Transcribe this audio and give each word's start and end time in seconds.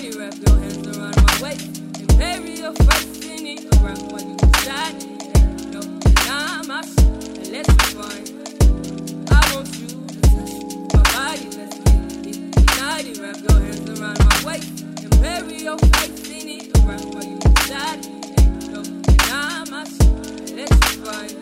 Wrap 0.00 0.34
your 0.34 0.56
hands 0.58 0.96
around 0.96 1.16
my 1.22 1.42
waist. 1.42 1.78
And 1.98 2.08
bury 2.18 2.54
your 2.58 2.72
face 2.72 3.22
in 3.26 3.44
you 3.46 4.36
decide. 4.38 4.96
No, 5.70 5.80
and 7.36 7.48
let's 7.52 7.68
be 7.68 7.84
fine. 7.92 8.26
I 9.28 9.30
want 9.54 9.68
you 9.78 9.88
to 10.08 10.20
touch 10.22 10.54
my 10.94 11.02
body, 11.12 11.48
let's. 11.54 11.76
Wrap 13.20 13.36
your 13.46 13.60
hands 13.60 13.88
around 14.00 14.18
my 14.24 14.36
waist. 14.46 14.72
And 15.02 15.12
bury 15.20 15.58
your 15.64 15.78
face 15.78 16.28
in 16.30 16.48
you 16.48 16.72
decide. 17.38 18.00
No, 18.72 18.80
and 18.80 20.50
let's 20.56 20.76
be 20.78 20.92
fine. 21.04 21.36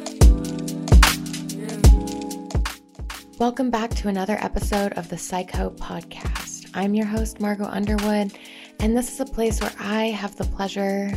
Welcome 3.38 3.70
back 3.70 3.90
to 3.95 4.09
another 4.09 4.36
episode 4.40 4.95
of 4.95 5.11
the 5.11 5.16
Psychoe 5.16 5.77
Podcast. 5.77 6.37
I'm 6.75 6.95
your 6.95 7.07
host, 7.07 7.40
Margot 7.40 7.64
Underwood, 7.64 8.36
and 8.81 8.96
this 8.96 9.11
is 9.11 9.21
a 9.21 9.25
place 9.25 9.61
where 9.61 9.72
I 9.79 10.07
have 10.07 10.36
the 10.36 10.45
pleasure 10.45 11.11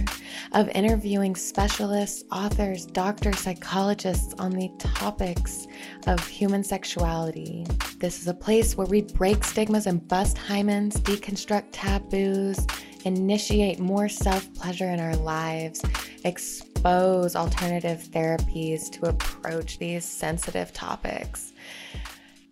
of 0.53 0.69
interviewing 0.69 1.35
specialists, 1.35 2.23
authors, 2.31 2.85
doctors, 2.85 3.39
psychologists 3.39 4.33
on 4.39 4.51
the 4.51 4.71
topics 4.79 5.67
of 6.07 6.25
human 6.25 6.63
sexuality. 6.63 7.65
This 7.99 8.21
is 8.21 8.27
a 8.27 8.33
place 8.33 8.77
where 8.77 8.87
we 8.87 9.01
break 9.01 9.43
stigmas 9.43 9.87
and 9.87 10.07
bust 10.07 10.37
hymens, 10.37 10.93
deconstruct 11.01 11.65
taboos, 11.71 12.65
initiate 13.03 13.79
more 13.79 14.07
self 14.07 14.51
pleasure 14.53 14.89
in 14.89 14.99
our 15.01 15.17
lives, 15.17 15.83
expose 16.23 17.35
alternative 17.35 18.07
therapies 18.11 18.89
to 18.91 19.09
approach 19.09 19.79
these 19.79 20.05
sensitive 20.05 20.71
topics. 20.71 21.51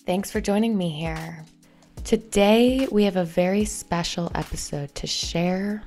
Thanks 0.05 0.29
for 0.29 0.41
joining 0.41 0.77
me 0.77 0.89
here. 0.89 1.45
Today, 2.03 2.87
we 2.91 3.03
have 3.03 3.17
a 3.17 3.25
very 3.25 3.65
special 3.65 4.31
episode 4.33 4.93
to 4.95 5.05
share. 5.05 5.83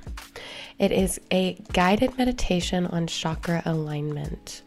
It 0.79 0.93
is 0.93 1.21
a 1.33 1.55
guided 1.73 2.17
meditation 2.17 2.87
on 2.87 3.07
chakra 3.07 3.63
alignment. 3.65 4.63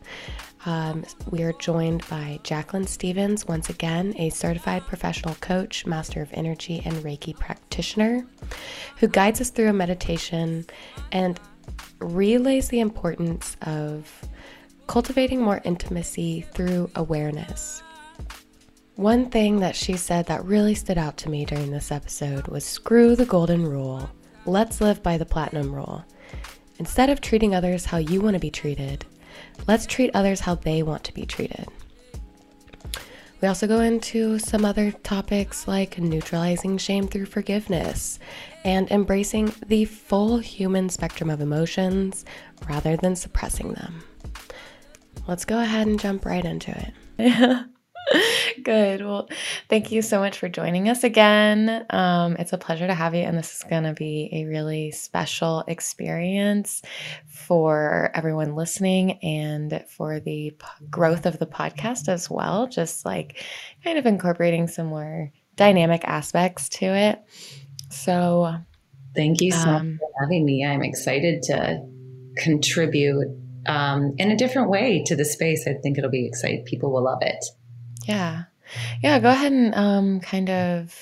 Um, 0.65 1.05
we 1.29 1.43
are 1.43 1.53
joined 1.53 2.07
by 2.09 2.39
Jacqueline 2.43 2.87
Stevens, 2.87 3.47
once 3.47 3.69
again, 3.69 4.13
a 4.17 4.31
certified 4.31 4.83
professional 4.85 5.35
coach, 5.35 5.85
master 5.85 6.21
of 6.21 6.29
energy, 6.33 6.81
and 6.83 6.95
Reiki 6.97 7.37
practitioner, 7.37 8.25
who 8.97 9.07
guides 9.07 9.39
us 9.39 9.49
through 9.49 9.69
a 9.69 9.73
meditation 9.73 10.65
and 11.11 11.39
relays 11.99 12.69
the 12.69 12.79
importance 12.79 13.55
of 13.61 14.27
cultivating 14.87 15.41
more 15.41 15.61
intimacy 15.63 16.41
through 16.53 16.89
awareness. 16.95 17.81
One 18.95 19.29
thing 19.29 19.59
that 19.59 19.75
she 19.75 19.97
said 19.97 20.27
that 20.27 20.45
really 20.45 20.73
stood 20.73 20.97
out 20.97 21.17
to 21.17 21.29
me 21.29 21.43
during 21.43 21.69
this 21.69 21.91
episode 21.91 22.47
was 22.47 22.63
screw 22.63 23.13
the 23.13 23.25
golden 23.25 23.67
rule. 23.67 24.09
Let's 24.45 24.79
live 24.79 25.03
by 25.03 25.17
the 25.17 25.25
platinum 25.25 25.75
rule. 25.75 26.05
Instead 26.79 27.09
of 27.09 27.19
treating 27.19 27.53
others 27.53 27.83
how 27.83 27.97
you 27.97 28.21
want 28.21 28.35
to 28.35 28.39
be 28.39 28.49
treated, 28.49 29.05
let's 29.67 29.85
treat 29.85 30.11
others 30.13 30.39
how 30.39 30.55
they 30.55 30.81
want 30.81 31.03
to 31.03 31.13
be 31.13 31.25
treated. 31.25 31.67
We 33.41 33.49
also 33.49 33.67
go 33.67 33.81
into 33.81 34.39
some 34.39 34.63
other 34.63 34.91
topics 34.91 35.67
like 35.67 35.99
neutralizing 35.99 36.77
shame 36.77 37.09
through 37.09 37.25
forgiveness 37.25 38.17
and 38.63 38.89
embracing 38.89 39.53
the 39.65 39.83
full 39.83 40.37
human 40.37 40.87
spectrum 40.87 41.29
of 41.29 41.41
emotions 41.41 42.23
rather 42.69 42.95
than 42.95 43.17
suppressing 43.17 43.73
them. 43.73 44.03
Let's 45.27 45.43
go 45.43 45.59
ahead 45.59 45.85
and 45.85 45.99
jump 45.99 46.25
right 46.25 46.45
into 46.45 46.93
it. 47.19 47.65
Good. 48.63 49.01
Well, 49.01 49.29
thank 49.69 49.91
you 49.91 50.01
so 50.01 50.19
much 50.19 50.37
for 50.37 50.49
joining 50.49 50.89
us 50.89 51.03
again. 51.03 51.85
Um, 51.89 52.35
it's 52.37 52.53
a 52.53 52.57
pleasure 52.57 52.87
to 52.87 52.93
have 52.93 53.15
you, 53.15 53.21
and 53.21 53.37
this 53.37 53.57
is 53.57 53.63
going 53.63 53.83
to 53.83 53.93
be 53.93 54.29
a 54.31 54.45
really 54.45 54.91
special 54.91 55.63
experience 55.67 56.81
for 57.27 58.11
everyone 58.13 58.55
listening 58.55 59.19
and 59.23 59.83
for 59.89 60.19
the 60.19 60.51
p- 60.51 60.85
growth 60.89 61.25
of 61.25 61.39
the 61.39 61.45
podcast 61.45 62.07
as 62.07 62.29
well. 62.29 62.67
Just 62.67 63.05
like 63.05 63.43
kind 63.83 63.97
of 63.97 64.05
incorporating 64.05 64.67
some 64.67 64.87
more 64.87 65.31
dynamic 65.55 66.03
aspects 66.05 66.69
to 66.69 66.85
it. 66.85 67.21
So, 67.89 68.53
thank 69.15 69.41
you 69.41 69.51
so 69.51 69.69
um, 69.69 69.91
much 69.93 69.99
for 69.99 70.23
having 70.23 70.45
me. 70.45 70.65
I'm 70.65 70.83
excited 70.83 71.43
to 71.43 71.85
contribute 72.37 73.27
um, 73.67 74.13
in 74.17 74.31
a 74.31 74.35
different 74.35 74.69
way 74.69 75.03
to 75.07 75.15
the 75.15 75.25
space. 75.25 75.67
I 75.67 75.73
think 75.73 75.97
it'll 75.97 76.09
be 76.09 76.27
exciting. 76.27 76.63
People 76.65 76.91
will 76.91 77.03
love 77.03 77.19
it. 77.21 77.43
Yeah. 78.07 78.43
Yeah. 79.01 79.19
Go 79.19 79.29
ahead 79.29 79.51
and 79.51 79.75
um, 79.75 80.19
kind 80.19 80.49
of 80.49 80.95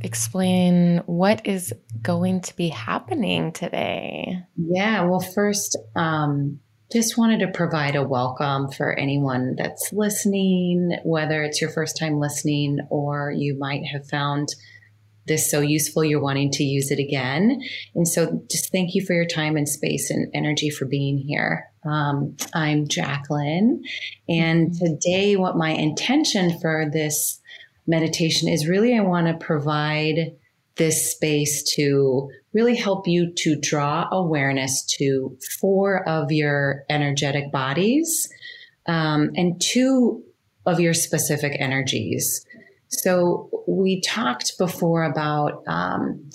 explain 0.00 1.02
what 1.06 1.46
is 1.46 1.74
going 2.00 2.40
to 2.40 2.56
be 2.56 2.68
happening 2.68 3.52
today. 3.52 4.38
Yeah. 4.56 5.04
Well, 5.04 5.20
first, 5.20 5.76
um, 5.94 6.60
just 6.92 7.16
wanted 7.16 7.40
to 7.40 7.48
provide 7.48 7.94
a 7.94 8.02
welcome 8.02 8.68
for 8.70 8.98
anyone 8.98 9.54
that's 9.56 9.92
listening, 9.92 10.96
whether 11.04 11.42
it's 11.44 11.60
your 11.60 11.70
first 11.70 11.96
time 11.96 12.18
listening 12.18 12.80
or 12.90 13.30
you 13.30 13.56
might 13.58 13.84
have 13.84 14.08
found 14.08 14.48
this 15.30 15.50
so 15.50 15.60
useful 15.60 16.04
you're 16.04 16.20
wanting 16.20 16.50
to 16.50 16.64
use 16.64 16.90
it 16.90 16.98
again. 16.98 17.62
And 17.94 18.06
so 18.06 18.42
just 18.50 18.70
thank 18.72 18.94
you 18.94 19.06
for 19.06 19.14
your 19.14 19.24
time 19.24 19.56
and 19.56 19.68
space 19.68 20.10
and 20.10 20.28
energy 20.34 20.68
for 20.68 20.84
being 20.84 21.16
here. 21.16 21.66
Um, 21.86 22.36
I'm 22.52 22.88
Jacqueline, 22.88 23.82
and 24.28 24.70
mm-hmm. 24.70 24.84
today, 24.84 25.36
what 25.36 25.56
my 25.56 25.70
intention 25.70 26.58
for 26.60 26.90
this 26.92 27.40
meditation 27.86 28.48
is 28.48 28.68
really 28.68 28.94
I 28.96 29.00
want 29.00 29.28
to 29.28 29.44
provide 29.44 30.36
this 30.76 31.12
space 31.12 31.62
to 31.76 32.30
really 32.52 32.76
help 32.76 33.06
you 33.06 33.32
to 33.34 33.56
draw 33.56 34.08
awareness 34.10 34.84
to 34.98 35.38
four 35.60 36.06
of 36.08 36.32
your 36.32 36.84
energetic 36.90 37.52
bodies 37.52 38.28
um, 38.86 39.30
and 39.36 39.60
two 39.60 40.22
of 40.66 40.80
your 40.80 40.94
specific 40.94 41.56
energies. 41.58 42.44
So, 42.90 43.48
we 43.66 44.00
talked 44.00 44.58
before 44.58 45.04
about 45.04 45.62
um, 45.66 46.28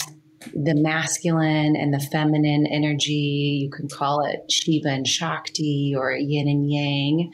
the 0.53 0.75
masculine 0.75 1.75
and 1.75 1.93
the 1.93 1.99
feminine 1.99 2.66
energy. 2.67 3.59
You 3.63 3.69
can 3.69 3.89
call 3.89 4.25
it 4.25 4.49
Shiva 4.49 4.89
and 4.89 5.07
Shakti 5.07 5.93
or 5.97 6.16
yin 6.16 6.47
and 6.47 6.71
yang, 6.71 7.31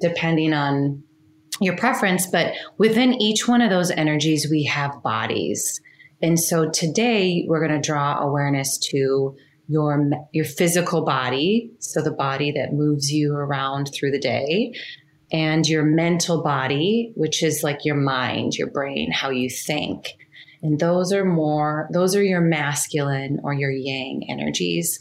depending 0.00 0.52
on 0.52 1.02
your 1.60 1.76
preference. 1.76 2.26
But 2.26 2.54
within 2.78 3.14
each 3.14 3.48
one 3.48 3.60
of 3.60 3.70
those 3.70 3.90
energies, 3.90 4.48
we 4.50 4.64
have 4.64 5.02
bodies. 5.02 5.80
And 6.22 6.38
so 6.38 6.70
today 6.70 7.44
we're 7.48 7.66
going 7.66 7.80
to 7.80 7.86
draw 7.86 8.18
awareness 8.20 8.78
to 8.90 9.36
your 9.68 10.10
your 10.32 10.44
physical 10.44 11.04
body, 11.04 11.70
so 11.78 12.02
the 12.02 12.10
body 12.10 12.50
that 12.50 12.72
moves 12.72 13.12
you 13.12 13.32
around 13.32 13.90
through 13.94 14.10
the 14.10 14.18
day, 14.18 14.74
and 15.32 15.68
your 15.68 15.84
mental 15.84 16.42
body, 16.42 17.12
which 17.14 17.42
is 17.42 17.62
like 17.62 17.84
your 17.84 17.96
mind, 17.96 18.54
your 18.54 18.70
brain, 18.70 19.12
how 19.12 19.30
you 19.30 19.48
think. 19.48 20.16
And 20.62 20.78
those 20.78 21.12
are 21.12 21.24
more, 21.24 21.88
those 21.92 22.14
are 22.16 22.22
your 22.22 22.40
masculine 22.40 23.40
or 23.42 23.54
your 23.54 23.70
yang 23.70 24.26
energies. 24.28 24.98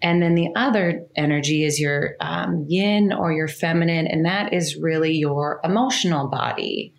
And 0.00 0.22
then 0.22 0.34
the 0.34 0.48
other 0.56 1.06
energy 1.16 1.64
is 1.64 1.80
your 1.80 2.16
um, 2.20 2.66
yin 2.68 3.12
or 3.12 3.32
your 3.32 3.48
feminine, 3.48 4.06
and 4.06 4.24
that 4.26 4.52
is 4.52 4.76
really 4.76 5.12
your 5.12 5.60
emotional 5.62 6.28
body. 6.28 6.92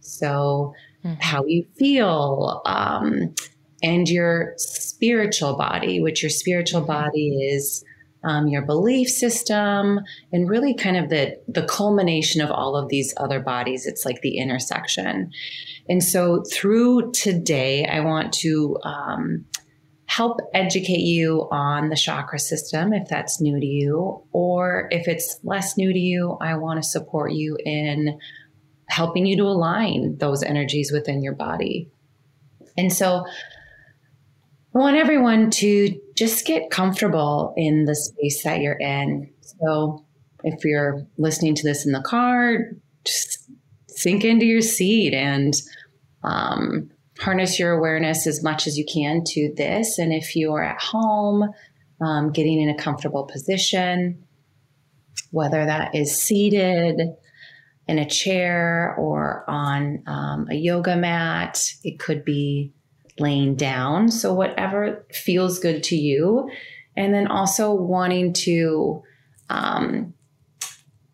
So, 0.00 0.74
mm-hmm. 1.04 1.20
how 1.20 1.44
you 1.46 1.66
feel, 1.76 2.62
um, 2.66 3.34
and 3.80 4.08
your 4.08 4.54
spiritual 4.56 5.56
body, 5.56 6.00
which 6.00 6.22
your 6.22 6.30
spiritual 6.30 6.80
mm-hmm. 6.80 7.04
body 7.04 7.48
is 7.52 7.84
um, 8.28 8.46
your 8.46 8.62
belief 8.62 9.08
system, 9.08 10.00
and 10.32 10.48
really 10.48 10.74
kind 10.74 10.96
of 10.96 11.08
the 11.08 11.40
the 11.48 11.64
culmination 11.64 12.40
of 12.40 12.50
all 12.50 12.76
of 12.76 12.88
these 12.88 13.14
other 13.16 13.40
bodies. 13.40 13.86
It's 13.86 14.04
like 14.04 14.20
the 14.20 14.38
intersection. 14.38 15.32
And 15.88 16.04
so 16.04 16.42
through 16.52 17.12
today, 17.12 17.86
I 17.86 18.00
want 18.00 18.32
to 18.34 18.76
um, 18.84 19.46
help 20.04 20.40
educate 20.52 21.00
you 21.00 21.48
on 21.50 21.88
the 21.88 21.96
chakra 21.96 22.38
system 22.38 22.92
if 22.92 23.08
that's 23.08 23.40
new 23.40 23.58
to 23.58 23.66
you, 23.66 24.22
or 24.32 24.88
if 24.90 25.08
it's 25.08 25.38
less 25.42 25.76
new 25.76 25.92
to 25.92 25.98
you, 25.98 26.36
I 26.40 26.56
want 26.56 26.82
to 26.82 26.88
support 26.88 27.32
you 27.32 27.56
in 27.64 28.18
helping 28.88 29.26
you 29.26 29.36
to 29.36 29.44
align 29.44 30.16
those 30.18 30.42
energies 30.42 30.90
within 30.92 31.22
your 31.22 31.34
body. 31.34 31.90
And 32.76 32.92
so 32.92 33.26
I 34.74 34.78
want 34.78 34.96
everyone 34.96 35.50
to 35.50 36.00
just 36.18 36.44
get 36.44 36.70
comfortable 36.70 37.54
in 37.56 37.84
the 37.84 37.94
space 37.94 38.42
that 38.42 38.60
you're 38.60 38.78
in. 38.80 39.30
So 39.40 40.04
if 40.42 40.64
you're 40.64 41.06
listening 41.16 41.54
to 41.54 41.62
this 41.62 41.86
in 41.86 41.92
the 41.92 42.02
car, 42.02 42.72
just 43.04 43.48
sink 43.86 44.24
into 44.24 44.44
your 44.44 44.60
seat 44.60 45.14
and 45.14 45.54
um, 46.24 46.90
harness 47.20 47.58
your 47.58 47.72
awareness 47.72 48.26
as 48.26 48.42
much 48.42 48.66
as 48.66 48.76
you 48.76 48.84
can 48.84 49.22
to 49.28 49.54
this. 49.56 49.98
And 49.98 50.12
if 50.12 50.34
you 50.34 50.52
are 50.54 50.64
at 50.64 50.80
home, 50.80 51.48
um, 52.00 52.32
getting 52.32 52.60
in 52.60 52.68
a 52.68 52.76
comfortable 52.76 53.24
position, 53.24 54.24
whether 55.30 55.66
that 55.66 55.94
is 55.94 56.20
seated 56.20 57.00
in 57.86 57.98
a 57.98 58.08
chair 58.08 58.94
or 58.98 59.44
on 59.48 60.02
um, 60.06 60.48
a 60.50 60.54
yoga 60.54 60.96
mat, 60.96 61.72
it 61.84 61.98
could 61.98 62.24
be 62.24 62.72
laying 63.20 63.54
down. 63.54 64.10
So, 64.10 64.32
whatever 64.32 65.04
feels 65.12 65.58
good 65.58 65.82
to 65.84 65.96
you. 65.96 66.50
And 66.96 67.14
then 67.14 67.28
also 67.28 67.72
wanting 67.72 68.32
to 68.32 69.02
um, 69.50 70.14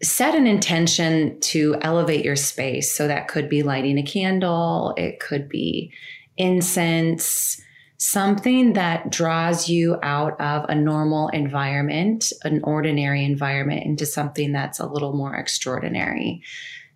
set 0.02 0.34
an 0.34 0.46
intention 0.46 1.38
to 1.40 1.76
elevate 1.82 2.24
your 2.24 2.36
space. 2.36 2.94
So, 2.94 3.06
that 3.08 3.28
could 3.28 3.48
be 3.48 3.62
lighting 3.62 3.98
a 3.98 4.02
candle, 4.02 4.94
it 4.96 5.20
could 5.20 5.48
be 5.48 5.92
incense, 6.36 7.60
something 7.98 8.72
that 8.74 9.10
draws 9.10 9.68
you 9.68 9.98
out 10.02 10.38
of 10.40 10.68
a 10.68 10.74
normal 10.74 11.28
environment, 11.28 12.32
an 12.42 12.60
ordinary 12.64 13.24
environment, 13.24 13.84
into 13.84 14.04
something 14.04 14.52
that's 14.52 14.80
a 14.80 14.86
little 14.86 15.12
more 15.12 15.34
extraordinary. 15.34 16.42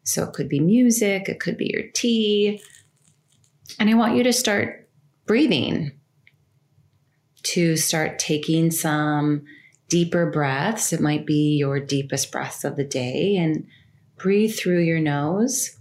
So 0.02 0.24
it 0.24 0.32
could 0.32 0.48
be 0.48 0.60
music, 0.60 1.28
it 1.28 1.40
could 1.40 1.56
be 1.56 1.70
your 1.72 1.84
tea. 1.94 2.62
And 3.78 3.88
I 3.88 3.94
want 3.94 4.16
you 4.16 4.22
to 4.24 4.32
start 4.32 4.87
breathing, 5.28 5.92
to 7.44 7.76
start 7.76 8.18
taking 8.18 8.72
some 8.72 9.44
deeper 9.88 10.28
breaths. 10.30 10.92
It 10.92 11.00
might 11.00 11.24
be 11.24 11.56
your 11.56 11.78
deepest 11.78 12.32
breaths 12.32 12.64
of 12.64 12.74
the 12.74 12.84
day, 12.84 13.36
and 13.36 13.66
breathe 14.16 14.56
through 14.56 14.80
your 14.80 15.00
nose. 15.00 15.78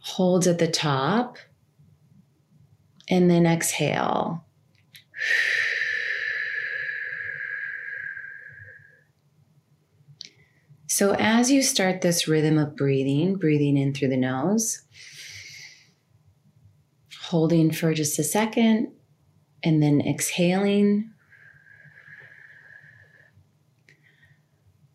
Hold 0.00 0.46
at 0.46 0.58
the 0.58 0.68
top 0.68 1.38
and 3.08 3.28
then 3.30 3.46
exhale. 3.46 4.44
So, 10.86 11.16
as 11.18 11.50
you 11.50 11.60
start 11.62 12.02
this 12.02 12.28
rhythm 12.28 12.56
of 12.56 12.76
breathing, 12.76 13.34
breathing 13.34 13.76
in 13.76 13.92
through 13.92 14.10
the 14.10 14.16
nose, 14.16 14.83
holding 17.24 17.70
for 17.70 17.94
just 17.94 18.18
a 18.18 18.24
second, 18.24 18.92
and 19.62 19.82
then 19.82 20.00
exhaling, 20.00 21.10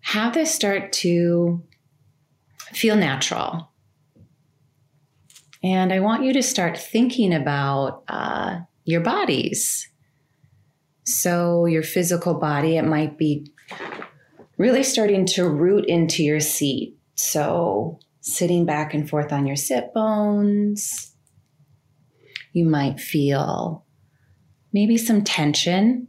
have 0.01 0.33
this 0.33 0.53
start 0.53 0.93
to 0.93 1.63
feel 2.71 2.95
natural. 2.95 3.71
And 5.63 5.91
I 5.91 5.99
want 5.99 6.23
you 6.23 6.33
to 6.33 6.43
start 6.43 6.77
thinking 6.77 7.33
about 7.33 8.03
uh, 8.07 8.59
your 8.85 9.01
bodies. 9.01 9.87
So, 11.03 11.65
your 11.65 11.83
physical 11.83 12.35
body, 12.35 12.77
it 12.77 12.85
might 12.85 13.17
be 13.17 13.51
really 14.57 14.83
starting 14.83 15.25
to 15.25 15.49
root 15.49 15.85
into 15.85 16.23
your 16.23 16.39
seat. 16.39 16.95
So, 17.15 17.99
sitting 18.21 18.65
back 18.65 18.93
and 18.93 19.09
forth 19.09 19.33
on 19.33 19.47
your 19.47 19.55
sit 19.55 19.93
bones. 19.93 21.15
You 22.51 22.65
might 22.65 22.99
feel 22.99 23.85
maybe 24.73 24.97
some 24.97 25.23
tension, 25.23 26.07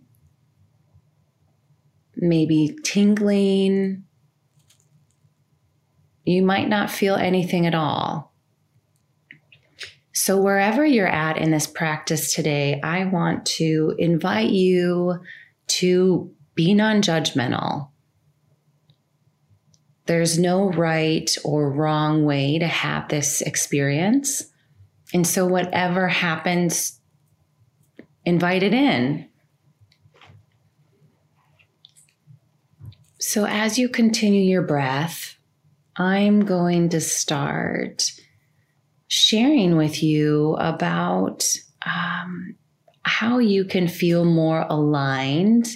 maybe 2.16 2.76
tingling. 2.84 4.04
You 6.24 6.42
might 6.42 6.68
not 6.68 6.90
feel 6.90 7.16
anything 7.16 7.66
at 7.66 7.74
all. 7.74 8.30
So, 10.12 10.40
wherever 10.40 10.84
you're 10.84 11.06
at 11.06 11.38
in 11.38 11.50
this 11.50 11.66
practice 11.66 12.34
today, 12.34 12.80
I 12.82 13.04
want 13.06 13.46
to 13.56 13.94
invite 13.98 14.50
you 14.50 15.20
to 15.68 16.30
be 16.54 16.74
non 16.74 17.00
judgmental. 17.00 17.88
There's 20.06 20.38
no 20.38 20.70
right 20.72 21.34
or 21.44 21.70
wrong 21.70 22.24
way 22.24 22.58
to 22.58 22.66
have 22.66 23.08
this 23.08 23.40
experience. 23.42 24.49
And 25.12 25.26
so, 25.26 25.46
whatever 25.46 26.08
happens, 26.08 27.00
invite 28.24 28.62
it 28.62 28.74
in. 28.74 29.28
So, 33.18 33.46
as 33.46 33.78
you 33.78 33.88
continue 33.88 34.42
your 34.42 34.62
breath, 34.62 35.36
I'm 35.96 36.40
going 36.44 36.88
to 36.90 37.00
start 37.00 38.12
sharing 39.08 39.76
with 39.76 40.02
you 40.02 40.54
about 40.54 41.44
um, 41.84 42.54
how 43.02 43.38
you 43.38 43.64
can 43.64 43.88
feel 43.88 44.24
more 44.24 44.64
aligned 44.70 45.68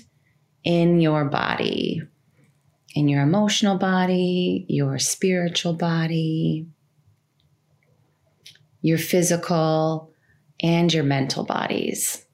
in 0.62 1.00
your 1.00 1.24
body, 1.24 2.00
in 2.94 3.08
your 3.08 3.22
emotional 3.22 3.76
body, 3.76 4.64
your 4.68 4.98
spiritual 4.98 5.74
body, 5.74 6.66
your 8.84 8.98
physical, 8.98 10.12
and 10.62 10.92
your 10.92 11.04
mental 11.04 11.44
bodies. 11.44 12.24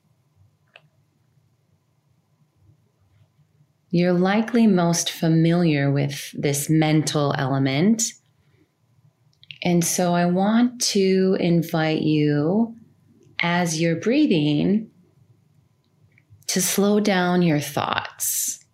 You're 3.91 4.12
likely 4.12 4.67
most 4.67 5.11
familiar 5.11 5.91
with 5.91 6.31
this 6.35 6.69
mental 6.69 7.35
element 7.38 8.02
and 9.62 9.85
so 9.85 10.14
I 10.14 10.26
want 10.26 10.81
to 10.93 11.37
invite 11.38 12.02
you 12.02 12.76
as 13.43 13.81
you're 13.81 13.97
breathing 13.97 14.91
to 16.47 16.62
slow 16.62 16.99
down 16.99 17.43
your 17.43 17.61
thoughts. 17.61 18.64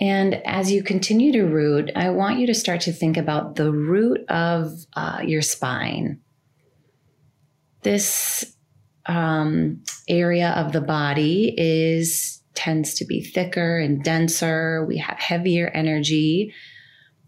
And 0.00 0.34
as 0.44 0.72
you 0.72 0.82
continue 0.82 1.32
to 1.32 1.44
root, 1.44 1.90
I 1.94 2.10
want 2.10 2.38
you 2.38 2.46
to 2.48 2.54
start 2.54 2.80
to 2.82 2.92
think 2.92 3.16
about 3.16 3.54
the 3.54 3.70
root 3.70 4.28
of 4.28 4.72
uh, 4.94 5.20
your 5.24 5.42
spine. 5.42 6.20
This 7.82 8.56
um, 9.06 9.82
area 10.08 10.50
of 10.50 10.72
the 10.72 10.80
body 10.80 11.54
is 11.56 12.42
tends 12.54 12.94
to 12.94 13.04
be 13.04 13.22
thicker 13.22 13.78
and 13.78 14.02
denser. 14.02 14.84
We 14.86 14.98
have 14.98 15.18
heavier 15.18 15.68
energy 15.68 16.54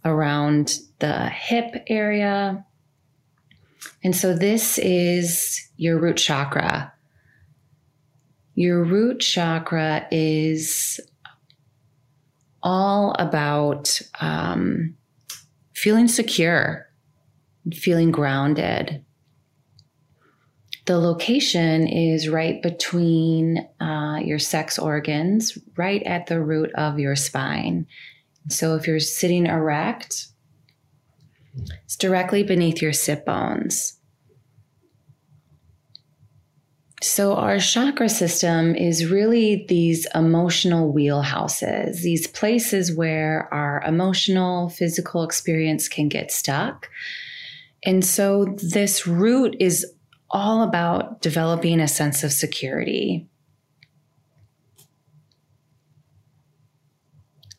around 0.05 0.79
the 1.01 1.29
hip 1.29 1.85
area. 1.89 2.65
And 4.03 4.15
so 4.15 4.35
this 4.35 4.79
is 4.79 5.61
your 5.77 5.99
root 5.99 6.17
chakra. 6.17 6.93
Your 8.55 8.85
root 8.85 9.21
chakra 9.21 10.07
is 10.11 11.01
all 12.67 13.15
about 13.21 14.01
um, 14.19 14.97
feeling 15.73 16.09
secure, 16.09 16.91
feeling 17.73 18.11
grounded, 18.11 19.05
the 20.87 20.99
location 20.99 21.87
is 21.87 22.29
right 22.29 22.61
between 22.61 23.59
uh, 23.81 24.19
your 24.21 24.41
sex 24.41 24.81
organs, 24.81 25.57
right 25.77 26.03
at 26.03 26.27
the 26.27 26.41
root 26.41 26.73
of 26.75 26.99
your 26.99 27.15
spine. 27.15 27.87
So 28.49 28.75
if 28.75 28.89
you're 28.89 28.99
sitting 28.99 29.47
erect, 29.47 30.27
it's 31.85 31.97
directly 31.97 32.43
beneath 32.43 32.83
your 32.83 32.93
sit 32.93 33.25
bones. 33.25 33.96
So, 37.03 37.35
our 37.35 37.59
chakra 37.59 38.09
system 38.09 38.75
is 38.75 39.11
really 39.11 39.67
these 39.69 40.07
emotional 40.15 40.95
wheelhouses, 40.95 42.01
these 42.01 42.27
places 42.27 42.97
where 42.97 43.53
our 43.53 43.83
emotional, 43.87 44.71
physical 44.71 45.23
experience 45.23 45.89
can 45.89 46.09
get 46.09 46.33
stuck. 46.33 46.89
And 47.85 48.03
so, 48.03 48.57
this 48.73 49.07
root 49.07 49.57
is 49.61 49.85
all 50.31 50.63
about 50.63 51.21
developing 51.21 51.81
a 51.81 51.89
sense 51.89 52.25
of 52.25 52.33
security. 52.33 53.29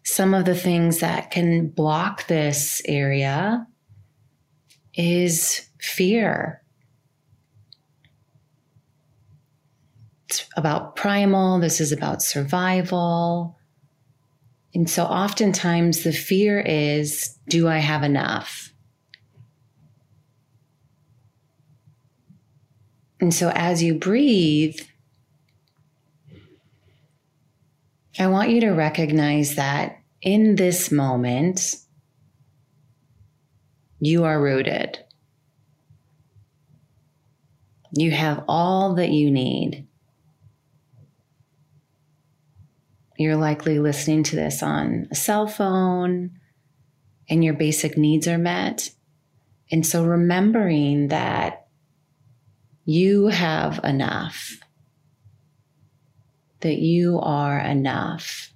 Some 0.03 0.34
of 0.34 0.46
the 0.46 0.56
things 0.56 1.00
that 1.00 1.29
can 1.29 1.67
block 1.67 2.25
this 2.25 2.82
area 2.86 3.67
is 4.96 5.70
fear. 5.79 6.63
About 10.56 10.96
primal, 10.96 11.60
this 11.60 11.80
is 11.80 11.92
about 11.92 12.22
survival. 12.22 13.58
And 14.74 14.90
so 14.90 15.04
oftentimes 15.04 16.04
the 16.04 16.12
fear 16.12 16.60
is 16.60 17.38
do 17.48 17.68
I 17.68 17.78
have 17.78 18.04
enough? 18.04 18.74
And 23.20 23.34
so 23.34 23.50
as 23.56 23.82
you 23.82 23.96
breathe, 23.96 24.80
I 28.20 28.28
want 28.28 28.50
you 28.50 28.62
to 28.62 28.72
recognize 28.72 29.56
that 29.56 30.00
in 30.22 30.56
this 30.56 30.92
moment, 30.92 31.76
you 34.00 34.24
are 34.24 34.42
rooted. 34.42 35.00
You 37.94 38.12
have 38.12 38.44
all 38.48 38.96
that 38.96 39.10
you 39.10 39.32
need. 39.32 39.88
You're 43.18 43.36
likely 43.36 43.80
listening 43.80 44.24
to 44.24 44.36
this 44.36 44.62
on 44.62 45.08
a 45.12 45.16
cell 45.16 45.48
phone 45.48 46.32
and 47.30 47.44
your 47.44 47.56
basic 47.56 47.98
needs 47.98 48.28
are 48.28 48.38
met. 48.38 48.92
And 49.72 49.86
so 49.86 50.06
remembering 50.06 51.08
that 51.08 51.68
you 52.86 53.28
have 53.28 53.82
enough, 53.84 54.60
that 56.62 56.78
you 56.78 57.20
are 57.20 57.60
enough. 57.60 58.54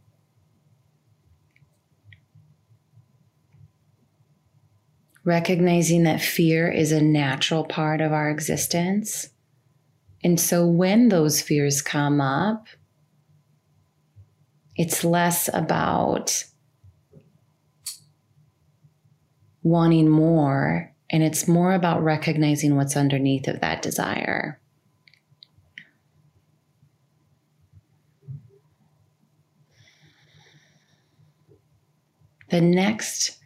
Recognizing 5.25 6.03
that 6.03 6.21
fear 6.21 6.71
is 6.71 6.91
a 6.91 7.01
natural 7.01 7.65
part 7.65 7.99
of 7.99 8.13
our 8.13 8.29
existence. 8.29 9.29
And 10.23 10.39
so 10.39 10.67
when 10.67 11.09
those 11.09 11.41
fears 11.41 11.81
come 11.81 12.21
up, 12.21 12.67
it's 14.75 15.03
less 15.03 15.49
about 15.53 16.45
wanting 19.63 20.09
more, 20.09 20.93
and 21.09 21.23
it's 21.23 21.47
more 21.47 21.73
about 21.73 22.03
recognizing 22.03 22.75
what's 22.75 22.97
underneath 22.97 23.47
of 23.47 23.59
that 23.61 23.81
desire. 23.81 24.59
The 32.49 32.61
next 32.61 33.37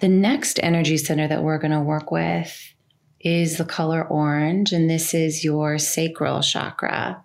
the 0.00 0.08
next 0.08 0.60
energy 0.62 0.98
center 0.98 1.26
that 1.26 1.42
we're 1.42 1.58
going 1.58 1.70
to 1.70 1.80
work 1.80 2.10
with 2.10 2.74
is 3.18 3.56
the 3.56 3.64
color 3.64 4.06
orange, 4.06 4.72
and 4.72 4.90
this 4.90 5.14
is 5.14 5.42
your 5.42 5.78
sacral 5.78 6.42
chakra. 6.42 7.24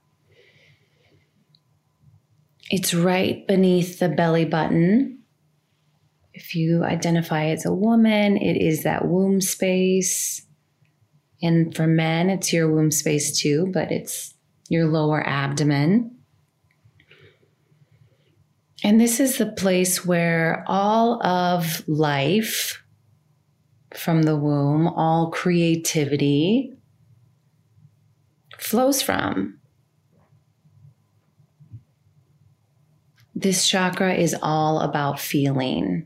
It's 2.74 2.94
right 2.94 3.46
beneath 3.48 4.00
the 4.00 4.08
belly 4.08 4.46
button. 4.46 5.20
If 6.34 6.56
you 6.56 6.86
identify 6.86 7.48
as 7.48 7.66
a 7.66 7.74
woman, 7.74 8.38
it 8.38 8.56
is 8.56 8.84
that 8.84 9.10
womb 9.10 9.42
space. 9.42 10.46
And 11.42 11.75
for 11.75 11.86
men, 11.86 12.30
it's 12.30 12.54
your 12.54 12.74
womb 12.74 12.92
space 12.92 13.38
too, 13.38 13.70
but 13.74 13.92
it's 13.92 14.34
your 14.70 14.86
lower 14.86 15.22
abdomen. 15.28 16.18
And 18.86 19.01
this 19.01 19.20
is 19.20 19.38
the 19.38 19.51
place 19.51 20.06
where 20.06 20.63
all 20.66 21.22
of 21.25 21.84
life 21.90 22.82
from 23.94 24.24
the 24.24 24.38
womb, 24.38 24.88
all 24.88 25.30
creativity 25.30 26.72
flows 28.58 29.01
from. 29.01 29.61
This 33.41 33.67
chakra 33.67 34.13
is 34.13 34.36
all 34.39 34.81
about 34.81 35.19
feeling. 35.19 36.05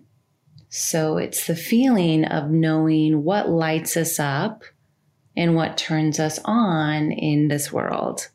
So 0.70 1.18
it's 1.18 1.48
the 1.48 1.56
feeling 1.56 2.24
of 2.24 2.50
knowing 2.50 3.26
what 3.26 3.50
lights 3.50 3.98
us 3.98 4.22
up 4.22 4.64
and 5.36 5.54
what 5.54 5.78
turns 5.78 6.18
us 6.18 6.40
on 6.46 7.12
in 7.12 7.50
this 7.50 7.74
world. 7.74 8.30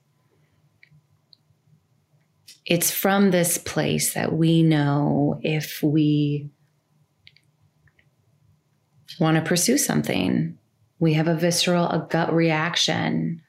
It's 2.67 2.91
from 2.91 3.31
this 3.31 3.57
place 3.57 4.13
that 4.13 4.35
we 4.35 4.63
know 4.63 5.41
if 5.43 5.83
we 5.83 6.51
want 9.19 9.39
to 9.39 9.43
pursue 9.43 9.79
something. 9.79 10.59
We 10.99 11.15
have 11.15 11.27
a 11.27 11.35
visceral, 11.35 11.89
a 11.89 12.07
gut 12.11 12.35
reaction 12.35 13.41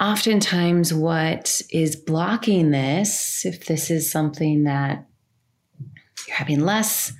oftentimes 0.00 0.94
what 0.94 1.60
is 1.70 1.96
blocking 1.96 2.70
this, 2.70 3.44
if 3.44 3.66
this 3.66 3.90
is 3.90 4.10
something 4.10 4.64
that 4.64 5.06
you're 6.26 6.36
having 6.36 6.60
less 6.60 7.12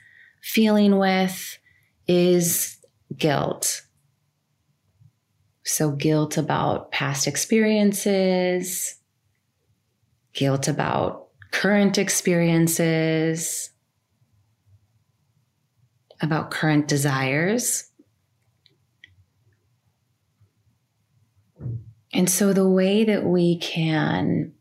feeling 0.42 0.99
with, 0.99 1.58
is 2.06 2.78
guilt. 3.16 3.82
So, 5.64 5.90
guilt 5.90 6.38
about 6.38 6.90
past 6.92 7.26
experiences, 7.26 8.97
guilt 10.32 10.68
about 10.68 11.28
current 11.50 11.99
experiences, 11.99 13.70
about 16.20 16.50
current 16.50 16.88
desires. 16.88 17.88
And 22.12 22.31
so, 22.31 22.53
the 22.53 22.69
way 22.69 23.05
that 23.05 23.25
we 23.25 23.59
can 23.59 24.55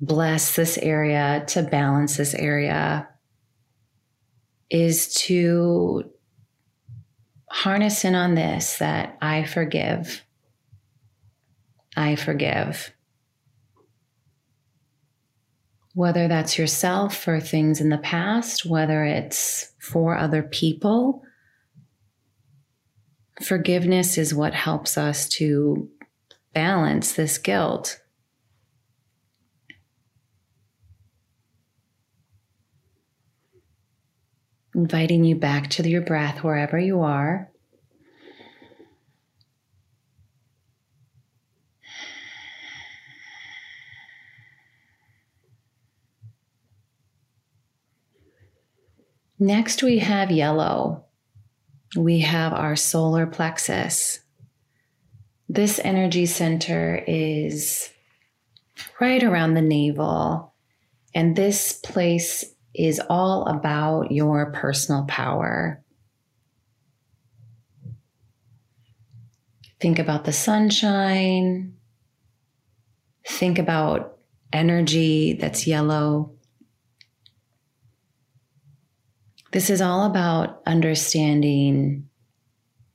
bless 0.00 0.56
this 0.56 0.76
area, 0.78 1.44
to 1.48 1.62
balance 1.62 2.16
this 2.16 2.34
area, 2.34 3.08
is 4.70 5.14
to 5.14 6.10
harness 7.50 8.04
in 8.04 8.14
on 8.14 8.34
this 8.34 8.78
that 8.78 9.16
I 9.22 9.44
forgive. 9.44 10.22
I 11.96 12.16
forgive. 12.16 12.92
Whether 15.94 16.28
that's 16.28 16.58
yourself 16.58 17.16
for 17.16 17.40
things 17.40 17.80
in 17.80 17.88
the 17.88 17.98
past, 17.98 18.66
whether 18.66 19.04
it's 19.04 19.72
for 19.78 20.16
other 20.16 20.42
people, 20.42 21.22
forgiveness 23.42 24.18
is 24.18 24.34
what 24.34 24.54
helps 24.54 24.96
us 24.96 25.28
to 25.28 25.88
balance 26.52 27.12
this 27.12 27.38
guilt. 27.38 28.00
Inviting 34.74 35.24
you 35.24 35.36
back 35.36 35.70
to 35.70 35.88
your 35.88 36.02
breath 36.02 36.42
wherever 36.42 36.78
you 36.78 37.00
are. 37.00 37.50
Next, 49.38 49.82
we 49.82 49.98
have 49.98 50.30
yellow 50.30 51.05
we 51.94 52.20
have 52.20 52.52
our 52.52 52.76
solar 52.76 53.26
plexus. 53.26 54.20
This 55.48 55.78
energy 55.84 56.26
center 56.26 57.02
is 57.06 57.90
right 59.00 59.22
around 59.22 59.54
the 59.54 59.62
navel, 59.62 60.54
and 61.14 61.36
this 61.36 61.72
place 61.72 62.44
is 62.74 63.00
all 63.08 63.46
about 63.46 64.10
your 64.10 64.52
personal 64.52 65.04
power. 65.04 65.82
Think 69.80 69.98
about 69.98 70.24
the 70.24 70.32
sunshine. 70.32 71.74
Think 73.26 73.58
about 73.58 74.18
energy 74.52 75.34
that's 75.34 75.66
yellow. 75.66 76.35
This 79.56 79.70
is 79.70 79.80
all 79.80 80.04
about 80.04 80.60
understanding 80.66 82.10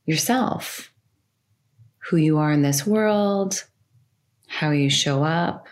yourself, 0.06 0.92
who 1.98 2.16
you 2.16 2.38
are 2.38 2.52
in 2.52 2.62
this 2.62 2.86
world, 2.86 3.64
how 4.46 4.70
you 4.70 4.88
show 4.88 5.24
up. 5.24 5.66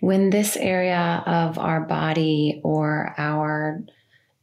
When 0.00 0.30
this 0.30 0.56
area 0.56 1.22
of 1.26 1.58
our 1.58 1.82
body 1.82 2.62
or 2.64 3.14
our 3.18 3.82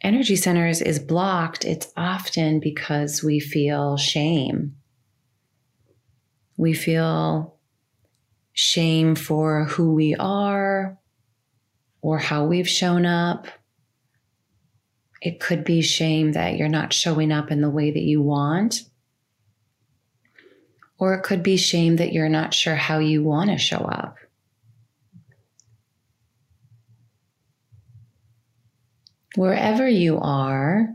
energy 0.03 0.36
centers 0.36 0.83
is 0.83 1.00
blocked, 1.00 1.65
it's 1.65 1.91
often 1.98 2.59
because 2.59 3.24
we 3.24 3.39
feel 3.39 3.98
shame. 3.98 4.75
We 6.57 6.74
feel 6.74 7.57
shame 8.53 9.15
for 9.15 9.63
who 9.63 9.95
we 9.95 10.13
are, 10.13 10.99
or 12.01 12.18
how 12.18 12.46
we've 12.46 12.70
shown 12.70 13.06
up. 13.06 13.48
It 15.22 15.39
could 15.39 15.63
be 15.63 15.82
shame 15.82 16.32
that 16.34 16.56
you're 16.56 16.70
not 16.70 16.94
showing 16.94 17.32
up 17.32 17.51
in 17.51 17.62
the 17.62 17.70
way 17.70 17.91
that 17.91 18.03
you 18.03 18.22
want. 18.22 18.84
Or 20.98 21.13
it 21.13 21.24
could 21.24 21.44
be 21.44 21.58
shame 21.58 21.98
that 21.98 22.13
you're 22.13 22.29
not 22.29 22.53
sure 22.53 22.75
how 22.75 23.00
you 23.00 23.24
want 23.24 23.50
to 23.50 23.58
show 23.58 23.77
up. 23.77 24.18
Wherever 29.36 29.88
you 29.88 30.20
are, 30.20 30.89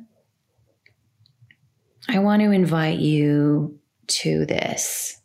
I 2.09 2.19
want 2.19 2.43
to 2.43 2.51
invite 2.51 2.99
you 2.99 3.79
to 4.07 4.45
this. 4.45 5.19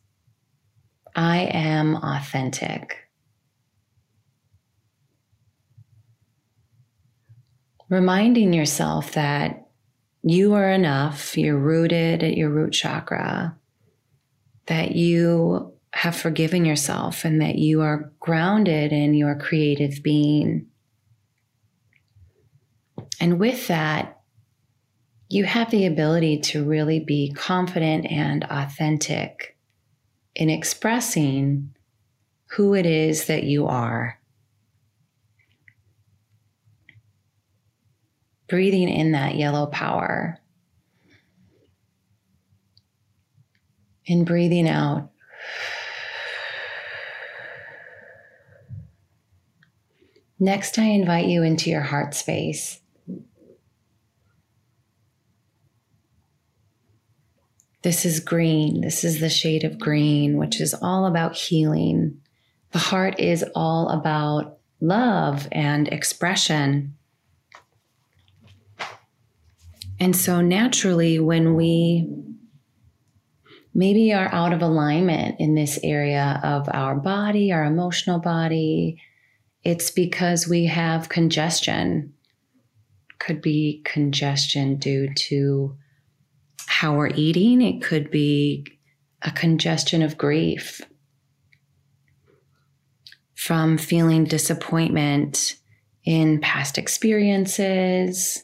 I 1.16 1.40
am 1.52 1.96
authentic. 1.96 3.09
Reminding 7.90 8.54
yourself 8.54 9.14
that 9.14 9.68
you 10.22 10.54
are 10.54 10.70
enough, 10.70 11.38
you're 11.38 11.58
rooted 11.58 12.24
at 12.24 12.38
your 12.38 12.50
root 12.50 12.74
chakra, 12.74 13.58
that 14.68 14.96
you 14.96 15.74
have 15.94 16.16
forgiven 16.16 16.66
yourself 16.66 17.26
and 17.26 17.42
that 17.42 17.56
you 17.56 17.82
are 17.82 18.12
grounded 18.20 18.92
in 18.92 19.14
your 19.14 19.36
creative 19.36 20.04
being. 20.04 20.68
And 23.20 23.40
with 23.40 23.68
that, 23.68 24.22
you 25.30 25.46
have 25.46 25.72
the 25.72 25.86
ability 25.86 26.40
to 26.40 26.64
really 26.64 27.00
be 27.00 27.32
confident 27.32 28.06
and 28.12 28.44
authentic 28.46 29.58
in 30.36 30.50
expressing 30.50 31.74
who 32.52 32.74
it 32.74 32.86
is 32.86 33.26
that 33.26 33.44
you 33.44 33.68
are. 33.68 34.19
Breathing 38.50 38.90
in 38.90 39.12
that 39.12 39.36
yellow 39.36 39.68
power 39.68 40.40
and 44.08 44.26
breathing 44.26 44.68
out. 44.68 45.12
Next, 50.40 50.80
I 50.80 50.86
invite 50.86 51.28
you 51.28 51.44
into 51.44 51.70
your 51.70 51.82
heart 51.82 52.16
space. 52.16 52.80
This 57.82 58.06
is 58.06 58.20
green. 58.20 58.82
This 58.82 59.04
is 59.04 59.20
the 59.20 59.30
shade 59.30 59.64
of 59.64 59.80
green, 59.80 60.38
which 60.38 60.60
is 60.60 60.74
all 60.74 61.06
about 61.06 61.36
healing. 61.36 62.20
The 62.72 62.80
heart 62.80 63.20
is 63.20 63.44
all 63.56 63.90
about 63.90 64.58
love 64.82 65.48
and 65.52 65.88
expression. 65.88 66.96
And 70.00 70.16
so, 70.16 70.42
naturally, 70.42 71.20
when 71.20 71.56
we 71.56 72.08
maybe 73.74 74.14
are 74.14 74.34
out 74.34 74.54
of 74.54 74.62
alignment 74.62 75.40
in 75.40 75.56
this 75.56 75.80
area 75.84 76.40
of 76.44 76.70
our 76.74 76.96
body, 76.96 77.52
our 77.52 77.64
emotional 77.64 78.20
body, 78.20 79.02
it's 79.64 79.92
because 79.92 80.48
we 80.48 80.66
have 80.66 81.10
congestion. 81.10 82.14
Could 83.20 83.42
be 83.42 83.82
congestion 83.84 84.78
due 84.78 85.14
to 85.14 85.76
how 86.66 86.96
we're 86.96 87.08
eating, 87.08 87.62
it 87.62 87.82
could 87.82 88.10
be 88.10 88.66
a 89.22 89.32
congestion 89.32 90.02
of 90.02 90.18
grief 90.18 90.82
from 93.36 93.78
feeling 93.78 94.24
disappointment 94.24 95.56
in 96.06 96.40
past 96.40 96.78
experiences. 96.78 98.44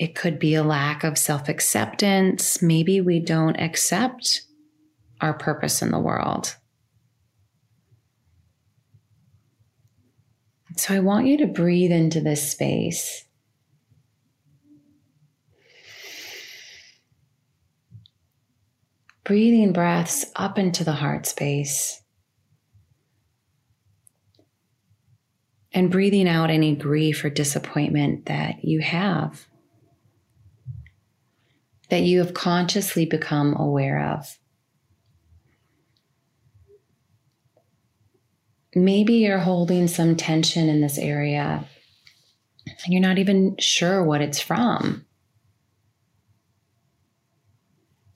It 0.00 0.14
could 0.14 0.38
be 0.38 0.54
a 0.54 0.64
lack 0.64 1.04
of 1.04 1.18
self 1.18 1.48
acceptance. 1.48 2.62
Maybe 2.62 3.00
we 3.00 3.20
don't 3.20 3.60
accept 3.60 4.42
our 5.20 5.34
purpose 5.34 5.82
in 5.82 5.90
the 5.90 6.00
world. 6.00 6.56
So 10.76 10.94
I 10.94 11.00
want 11.00 11.26
you 11.26 11.36
to 11.38 11.46
breathe 11.46 11.92
into 11.92 12.20
this 12.20 12.50
space. 12.50 13.26
breathing 19.30 19.72
breaths 19.72 20.24
up 20.34 20.58
into 20.58 20.82
the 20.82 20.90
heart 20.90 21.24
space. 21.24 22.02
And 25.72 25.88
breathing 25.88 26.26
out 26.26 26.50
any 26.50 26.74
grief 26.74 27.24
or 27.24 27.30
disappointment 27.30 28.26
that 28.26 28.64
you 28.64 28.80
have, 28.80 29.46
that 31.90 32.02
you 32.02 32.18
have 32.18 32.34
consciously 32.34 33.04
become 33.04 33.54
aware 33.56 34.12
of. 34.14 34.38
Maybe 38.74 39.14
you're 39.14 39.38
holding 39.38 39.88
some 39.88 40.16
tension 40.16 40.68
in 40.68 40.80
this 40.80 40.96
area 40.96 41.64
and 42.66 42.92
you're 42.92 43.02
not 43.02 43.18
even 43.18 43.56
sure 43.58 44.02
what 44.02 44.20
it's 44.20 44.40
from. 44.40 45.04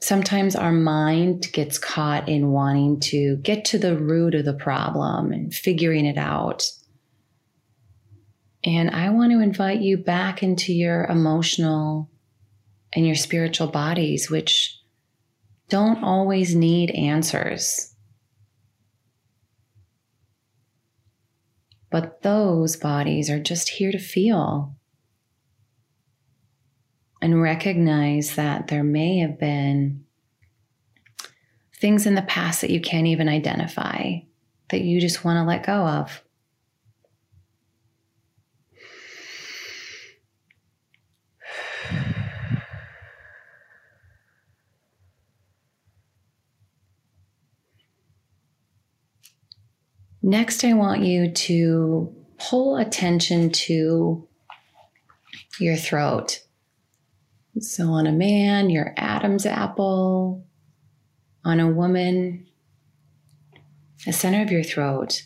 sometimes 0.04 0.54
our 0.54 0.72
mind 0.72 1.50
gets 1.52 1.78
caught 1.78 2.28
in 2.28 2.50
wanting 2.50 3.00
to 3.00 3.36
get 3.38 3.64
to 3.64 3.78
the 3.78 3.96
root 3.96 4.34
of 4.34 4.44
the 4.44 4.52
problem 4.52 5.32
and 5.32 5.54
figuring 5.54 6.04
it 6.04 6.18
out. 6.18 6.68
And 8.62 8.90
I 8.90 9.10
want 9.10 9.32
to 9.32 9.40
invite 9.40 9.80
you 9.80 9.96
back 9.96 10.42
into 10.42 10.74
your 10.74 11.06
emotional 11.06 12.10
and 12.94 13.06
your 13.06 13.16
spiritual 13.16 13.68
bodies, 13.68 14.30
which 14.30 14.80
don't 15.68 16.02
always 16.02 16.54
need 16.54 16.90
answers. 16.90 17.94
But 21.90 22.22
those 22.22 22.76
bodies 22.76 23.30
are 23.30 23.38
just 23.38 23.68
here 23.68 23.92
to 23.92 23.98
feel 23.98 24.74
and 27.22 27.40
recognize 27.40 28.34
that 28.34 28.66
there 28.66 28.82
may 28.82 29.18
have 29.18 29.38
been 29.38 30.04
things 31.76 32.06
in 32.06 32.16
the 32.16 32.22
past 32.22 32.62
that 32.62 32.70
you 32.70 32.80
can't 32.80 33.06
even 33.06 33.28
identify 33.28 34.16
that 34.70 34.80
you 34.80 35.00
just 35.00 35.24
want 35.24 35.36
to 35.36 35.44
let 35.44 35.64
go 35.64 35.86
of. 35.86 36.23
Next, 50.26 50.64
I 50.64 50.72
want 50.72 51.02
you 51.02 51.30
to 51.30 52.16
pull 52.38 52.78
attention 52.78 53.50
to 53.50 54.26
your 55.60 55.76
throat. 55.76 56.40
So, 57.58 57.88
on 57.88 58.06
a 58.06 58.12
man, 58.12 58.70
your 58.70 58.94
Adam's 58.96 59.44
apple. 59.44 60.46
On 61.44 61.60
a 61.60 61.68
woman, 61.68 62.46
the 64.06 64.14
center 64.14 64.40
of 64.40 64.50
your 64.50 64.62
throat. 64.62 65.24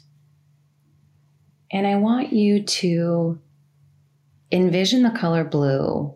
And 1.70 1.86
I 1.86 1.94
want 1.94 2.32
you 2.32 2.64
to 2.64 3.38
envision 4.50 5.04
the 5.04 5.16
color 5.16 5.44
blue, 5.44 6.12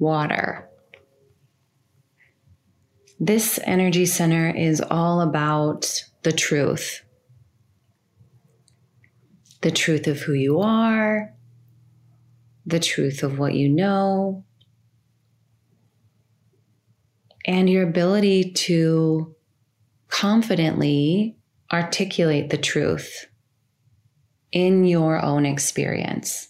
water. 0.00 0.68
This 3.20 3.60
energy 3.62 4.06
center 4.06 4.50
is 4.50 4.80
all 4.80 5.20
about 5.20 6.02
the 6.24 6.32
truth 6.32 7.04
the 9.62 9.70
truth 9.70 10.06
of 10.06 10.20
who 10.20 10.32
you 10.32 10.60
are, 10.60 11.32
the 12.66 12.80
truth 12.80 13.22
of 13.22 13.38
what 13.38 13.54
you 13.54 13.68
know, 13.68 14.44
and 17.46 17.68
your 17.68 17.88
ability 17.88 18.52
to 18.52 19.34
confidently 20.08 21.36
articulate 21.72 22.50
the 22.50 22.58
truth 22.58 23.26
in 24.52 24.84
your 24.84 25.24
own 25.24 25.46
experience. 25.46 26.48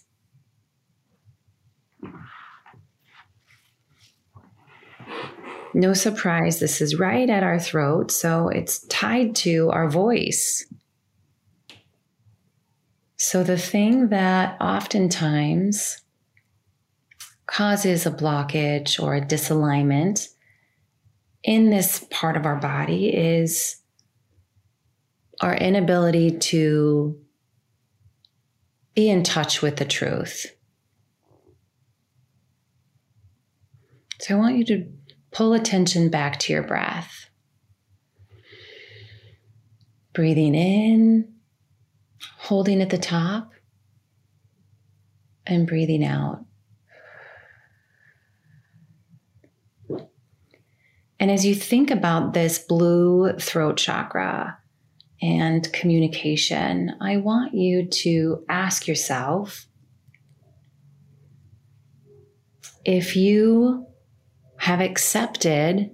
No 5.75 5.93
surprise, 5.93 6.59
this 6.59 6.81
is 6.81 6.99
right 6.99 7.27
at 7.29 7.41
our 7.41 7.59
throat, 7.59 8.11
so 8.11 8.49
it's 8.49 8.85
tied 8.87 9.35
to 9.37 9.71
our 9.71 9.89
voice. 9.89 10.71
So, 13.25 13.41
the 13.41 13.57
thing 13.57 14.09
that 14.09 14.57
oftentimes 14.59 16.01
causes 17.47 18.05
a 18.05 18.11
blockage 18.11 19.01
or 19.01 19.15
a 19.15 19.21
disalignment 19.21 20.27
in 21.41 21.69
this 21.69 22.05
part 22.11 22.35
of 22.35 22.45
our 22.45 22.57
body 22.57 23.15
is 23.15 23.77
our 25.39 25.55
inability 25.55 26.31
to 26.37 27.17
be 28.93 29.09
in 29.09 29.23
touch 29.23 29.61
with 29.61 29.77
the 29.77 29.85
truth. 29.85 30.45
So 34.19 34.35
I 34.35 34.37
want 34.37 34.57
you 34.57 34.65
to 34.65 34.91
pull 35.31 35.53
attention 35.53 36.09
back 36.09 36.39
to 36.39 36.51
your 36.51 36.63
breath. 36.63 37.29
Breathing 40.13 40.55
in, 40.55 41.32
holding 42.37 42.81
at 42.81 42.89
the 42.89 42.97
top, 42.97 43.51
and 45.45 45.67
breathing 45.67 46.05
out. 46.05 46.45
And 51.19 51.31
as 51.31 51.45
you 51.45 51.55
think 51.55 51.89
about 51.89 52.33
this 52.33 52.59
blue 52.59 53.33
throat 53.39 53.77
chakra 53.77 54.57
and 55.21 55.71
communication, 55.71 56.95
I 56.99 57.17
want 57.17 57.53
you 57.53 57.87
to 57.87 58.43
ask 58.49 58.87
yourself 58.87 59.67
if 62.83 63.15
you 63.15 63.87
have 64.57 64.81
accepted 64.81 65.91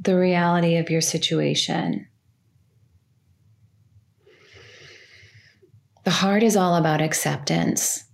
the 0.00 0.16
reality 0.16 0.76
of 0.76 0.90
your 0.90 1.00
situation. 1.00 2.05
The 6.06 6.12
heart 6.12 6.44
is 6.44 6.56
all 6.56 6.76
about 6.76 7.00
acceptance. 7.00 8.04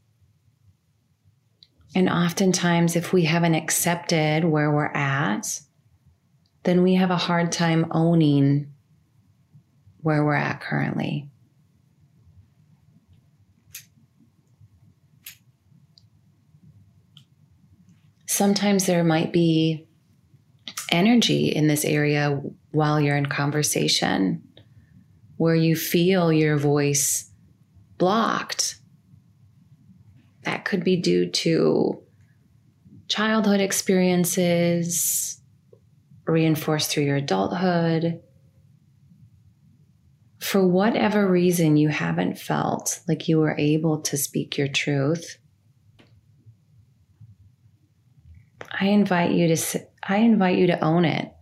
And 1.94 2.08
oftentimes, 2.08 2.96
if 2.96 3.12
we 3.12 3.24
haven't 3.24 3.54
accepted 3.54 4.46
where 4.46 4.70
we're 4.70 4.86
at, 4.86 5.60
then 6.62 6.82
we 6.82 6.94
have 6.94 7.10
a 7.10 7.18
hard 7.18 7.52
time 7.52 7.88
owning 7.90 8.72
where 10.00 10.24
we're 10.24 10.32
at 10.32 10.62
currently. 10.62 11.28
Sometimes 18.24 18.86
there 18.86 19.04
might 19.04 19.34
be 19.34 19.86
energy 20.90 21.48
in 21.48 21.66
this 21.66 21.84
area 21.84 22.40
while 22.70 22.98
you're 22.98 23.18
in 23.18 23.26
conversation 23.26 24.42
where 25.36 25.54
you 25.54 25.76
feel 25.76 26.32
your 26.32 26.56
voice 26.56 27.28
blocked. 28.02 28.80
That 30.42 30.64
could 30.64 30.82
be 30.82 30.96
due 30.96 31.30
to 31.30 32.02
childhood 33.06 33.60
experiences, 33.60 35.40
reinforced 36.26 36.90
through 36.90 37.04
your 37.04 37.18
adulthood. 37.18 38.20
For 40.40 40.66
whatever 40.66 41.30
reason, 41.30 41.76
you 41.76 41.90
haven't 41.90 42.40
felt 42.40 42.98
like 43.06 43.28
you 43.28 43.38
were 43.38 43.54
able 43.56 44.00
to 44.00 44.16
speak 44.16 44.58
your 44.58 44.66
truth. 44.66 45.38
I 48.68 48.86
invite 48.86 49.30
you 49.30 49.54
to 49.54 49.86
I 50.02 50.16
invite 50.16 50.58
you 50.58 50.66
to 50.66 50.84
own 50.84 51.04
it. 51.04 51.32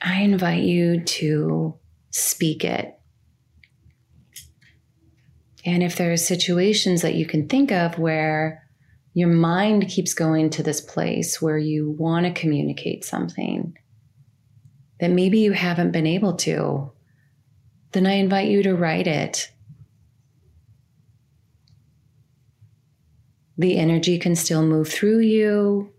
I 0.00 0.22
invite 0.22 0.62
you 0.62 1.04
to 1.04 1.78
speak 2.10 2.64
it. 2.64 2.96
And 5.64 5.82
if 5.82 5.96
there 5.96 6.12
are 6.12 6.16
situations 6.16 7.02
that 7.02 7.14
you 7.14 7.26
can 7.26 7.48
think 7.48 7.70
of 7.70 7.98
where 7.98 8.66
your 9.12 9.28
mind 9.28 9.88
keeps 9.88 10.14
going 10.14 10.50
to 10.50 10.62
this 10.62 10.80
place 10.80 11.42
where 11.42 11.58
you 11.58 11.90
want 11.90 12.26
to 12.26 12.40
communicate 12.40 13.04
something 13.04 13.76
that 15.00 15.10
maybe 15.10 15.40
you 15.40 15.52
haven't 15.52 15.92
been 15.92 16.06
able 16.06 16.34
to, 16.34 16.92
then 17.92 18.06
I 18.06 18.12
invite 18.12 18.48
you 18.48 18.62
to 18.62 18.74
write 18.74 19.06
it 19.06 19.50
the 23.60 23.76
energy 23.76 24.18
can 24.18 24.34
still 24.34 24.62
move 24.62 24.88
through 24.88 25.18
you. 25.18 25.92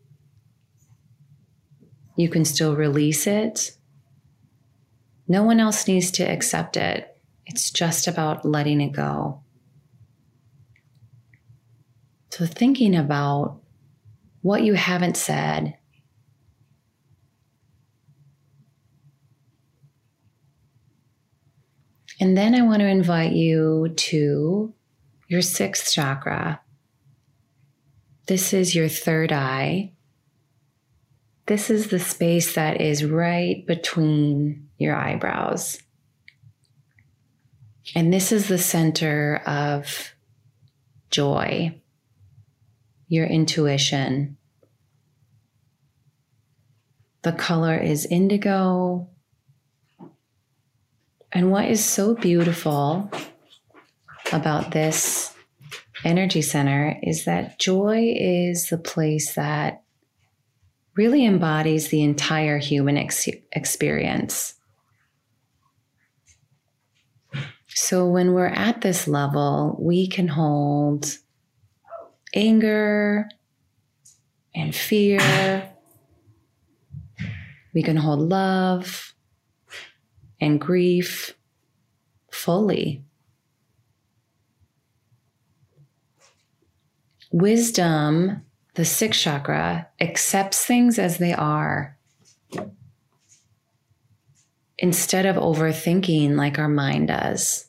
You 2.16 2.28
can 2.28 2.44
still 2.44 2.76
release 2.76 3.28
it. 3.28 3.74
No 5.28 5.44
one 5.44 5.60
else 5.60 5.88
needs 5.88 6.10
to 6.12 6.24
accept 6.24 6.76
it. 6.76 7.16
It's 7.46 7.70
just 7.70 8.08
about 8.08 8.44
letting 8.46 8.82
it 8.82 8.94
go. 8.94 9.44
So, 12.32 12.46
thinking 12.46 12.96
about 12.96 13.60
what 14.42 14.64
you 14.64 14.74
haven't 14.74 15.18
said. 15.18 15.78
And 22.20 22.38
then 22.38 22.56
I 22.56 22.62
want 22.62 22.80
to 22.80 22.88
invite 22.88 23.34
you 23.34 23.94
to 23.96 24.74
your 25.28 25.42
sixth 25.42 25.92
chakra, 25.92 26.62
this 28.28 28.54
is 28.54 28.76
your 28.76 28.88
third 28.88 29.32
eye. 29.32 29.94
This 31.48 31.70
is 31.70 31.88
the 31.88 32.00
space 32.00 32.56
that 32.56 32.80
is 32.80 33.04
right 33.04 33.66
between 33.66 34.70
your 34.78 34.96
eyebrows. 34.96 35.82
And 37.96 38.14
this 38.14 38.32
is 38.32 38.48
the 38.48 38.58
center 38.58 39.42
of 39.46 40.14
joy, 41.10 41.81
your 43.12 43.26
intuition. 43.26 44.38
The 47.24 47.34
color 47.34 47.78
is 47.78 48.06
indigo. 48.06 49.10
And 51.34 51.52
what 51.52 51.66
is 51.66 51.84
so 51.84 52.16
beautiful 52.16 53.12
about 54.32 54.72
this 54.72 55.34
energy 56.06 56.42
center 56.42 56.98
is 57.04 57.26
that 57.26 57.60
joy 57.60 58.14
is 58.16 58.70
the 58.70 58.78
place 58.78 59.34
that 59.34 59.84
really 60.96 61.26
embodies 61.26 61.90
the 61.90 62.04
entire 62.04 62.60
human 62.60 62.96
ex- 62.96 63.28
experience. 63.52 64.54
So 67.68 68.08
when 68.08 68.32
we're 68.32 68.48
at 68.48 68.80
this 68.80 69.06
level, 69.06 69.76
we 69.82 70.08
can 70.08 70.30
hold 70.30 71.18
anger 72.34 73.30
and 74.54 74.76
fear. 74.76 75.72
We 77.74 77.84
can 77.84 77.98
hold 77.98 78.20
love 78.20 79.14
and 80.40 80.60
grief 80.60 81.36
fully. 82.32 83.04
Wisdom, 87.32 88.42
the 88.76 88.84
sixth 88.84 89.22
chakra, 89.22 89.88
accepts 90.02 90.66
things 90.66 91.00
as 91.00 91.18
they 91.18 91.34
are 91.34 91.98
instead 94.78 95.26
of 95.26 95.36
overthinking 95.36 96.36
like 96.36 96.58
our 96.60 96.68
mind 96.68 97.08
does. 97.08 97.68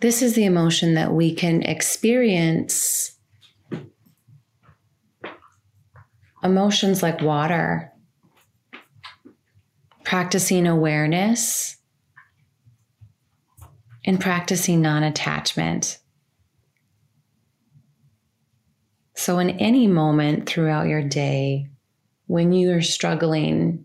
This 0.00 0.22
is 0.22 0.34
the 0.34 0.44
emotion 0.44 0.94
that 0.94 1.12
we 1.12 1.34
can 1.34 1.62
experience 1.62 3.16
emotions 6.44 7.02
like 7.02 7.20
water, 7.20 7.92
practicing 10.04 10.68
awareness, 10.68 11.76
and 14.04 14.20
practicing 14.20 14.80
non 14.80 15.02
attachment. 15.02 15.98
So, 19.14 19.40
in 19.40 19.50
any 19.50 19.88
moment 19.88 20.48
throughout 20.48 20.86
your 20.86 21.02
day, 21.02 21.70
when 22.26 22.52
you 22.52 22.72
are 22.72 22.82
struggling, 22.82 23.84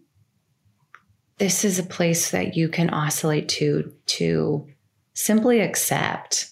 this 1.39 1.65
is 1.65 1.80
a 1.80 1.84
place 1.84 2.30
that 2.30 2.56
you 2.56 2.69
can 2.69 2.91
oscillate 2.91 3.49
to 3.49 3.91
to 4.06 4.67
simply 5.13 5.60
accept 5.60 6.49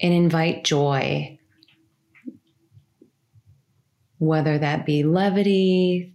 and 0.00 0.12
invite 0.12 0.64
joy, 0.64 1.38
whether 4.18 4.58
that 4.58 4.84
be 4.84 5.02
levity, 5.02 6.14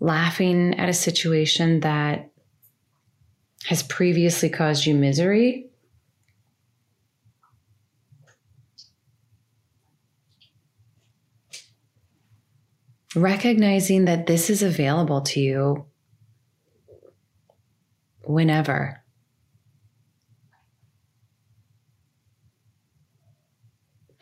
laughing 0.00 0.78
at 0.78 0.88
a 0.88 0.94
situation 0.94 1.80
that 1.80 2.30
has 3.66 3.82
previously 3.82 4.48
caused 4.48 4.86
you 4.86 4.94
misery 4.94 5.72
recognizing 13.14 14.06
that 14.06 14.26
this 14.26 14.48
is 14.48 14.62
available 14.62 15.20
to 15.20 15.40
you 15.40 15.86
whenever. 18.24 19.01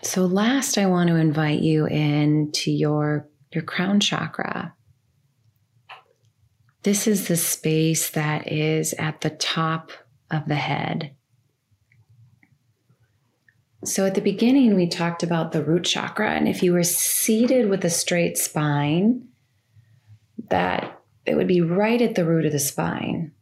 So 0.02 0.24
last 0.24 0.78
I 0.78 0.86
want 0.86 1.08
to 1.08 1.16
invite 1.16 1.60
you 1.60 1.86
into 1.86 2.70
your 2.70 3.28
your 3.52 3.64
crown 3.64 4.00
chakra. 4.00 4.74
This 6.82 7.06
is 7.06 7.28
the 7.28 7.36
space 7.36 8.10
that 8.10 8.50
is 8.50 8.94
at 8.94 9.20
the 9.20 9.30
top 9.30 9.90
of 10.30 10.46
the 10.46 10.54
head. 10.54 11.14
So, 13.84 14.06
at 14.06 14.14
the 14.14 14.20
beginning, 14.20 14.74
we 14.74 14.86
talked 14.86 15.22
about 15.22 15.52
the 15.52 15.64
root 15.64 15.84
chakra. 15.84 16.30
And 16.30 16.46
if 16.46 16.62
you 16.62 16.72
were 16.72 16.82
seated 16.82 17.68
with 17.68 17.84
a 17.84 17.90
straight 17.90 18.36
spine, 18.36 19.28
that 20.48 21.02
it 21.24 21.34
would 21.34 21.46
be 21.46 21.60
right 21.60 22.00
at 22.00 22.14
the 22.14 22.24
root 22.24 22.44
of 22.44 22.52
the 22.52 22.58
spine. 22.58 23.32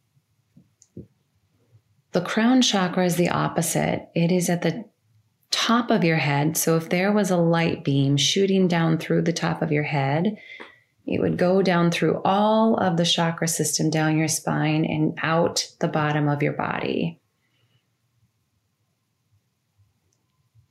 The 2.13 2.21
crown 2.21 2.63
chakra 2.63 3.05
is 3.05 3.17
the 3.17 3.29
opposite, 3.29 4.09
it 4.15 4.33
is 4.33 4.49
at 4.49 4.63
the 4.63 4.85
top 5.51 5.91
of 5.91 6.05
your 6.05 6.17
head. 6.17 6.57
So 6.57 6.77
if 6.77 6.89
there 6.89 7.13
was 7.13 7.31
a 7.31 7.37
light 7.37 7.85
beam 7.85 8.17
shooting 8.17 8.69
down 8.69 8.99
through 8.99 9.23
the 9.23 9.33
top 9.33 9.63
of 9.63 9.73
your 9.73 9.85
head, 9.85 10.37
it 11.07 11.21
would 11.21 11.39
go 11.39 11.63
down 11.63 11.91
through 11.91 12.21
all 12.25 12.77
of 12.77 12.99
the 12.99 13.05
chakra 13.05 13.49
system, 13.49 13.89
down 13.89 14.19
your 14.19 14.29
spine, 14.29 14.85
and 14.85 15.19
out 15.23 15.67
the 15.81 15.89
bottom 15.89 16.29
of 16.29 16.43
your 16.43 16.53
body. 16.53 17.19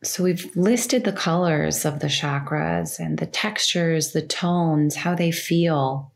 So 0.03 0.23
we've 0.23 0.55
listed 0.55 1.03
the 1.03 1.11
colors 1.11 1.83
of 1.83 1.99
the 1.99 2.07
chakras 2.07 2.99
and 2.99 3.17
the 3.17 3.25
textures, 3.25 4.11
the 4.11 4.21
tones, 4.21 4.95
how 4.95 5.15
they 5.15 5.31
feel. 5.31 6.13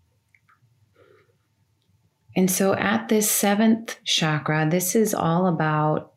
And 2.35 2.49
so 2.49 2.75
at 2.75 3.09
this 3.09 3.29
seventh 3.29 3.97
chakra, 4.05 4.67
this 4.69 4.95
is 4.95 5.13
all 5.13 5.47
about 5.47 6.10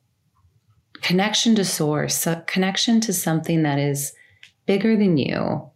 connection 1.05 1.55
to 1.55 1.65
source, 1.67 2.27
connection 2.47 2.99
to 2.99 3.13
something 3.13 3.63
that 3.63 3.79
is 3.79 4.15
bigger 4.65 4.97
than 4.97 5.19
you. 5.19 5.71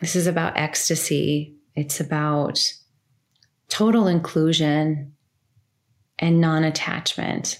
This 0.00 0.14
is 0.14 0.26
about 0.26 0.58
ecstasy. 0.58 1.54
It's 1.74 1.98
about 1.98 2.60
total 3.68 4.06
inclusion 4.06 5.14
and 6.18 6.42
non 6.42 6.62
attachment. 6.62 7.58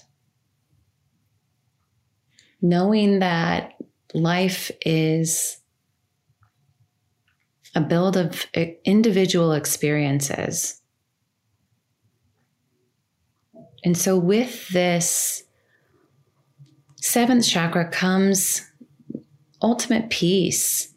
Knowing 2.61 3.17
that 3.17 3.73
life 4.13 4.69
is 4.85 5.57
a 7.73 7.81
build 7.81 8.15
of 8.15 8.45
uh, 8.55 8.65
individual 8.85 9.53
experiences. 9.53 10.78
And 13.83 13.97
so, 13.97 14.17
with 14.17 14.67
this 14.69 15.43
seventh 17.01 17.47
chakra 17.47 17.89
comes 17.89 18.69
ultimate 19.61 20.09
peace. 20.09 20.93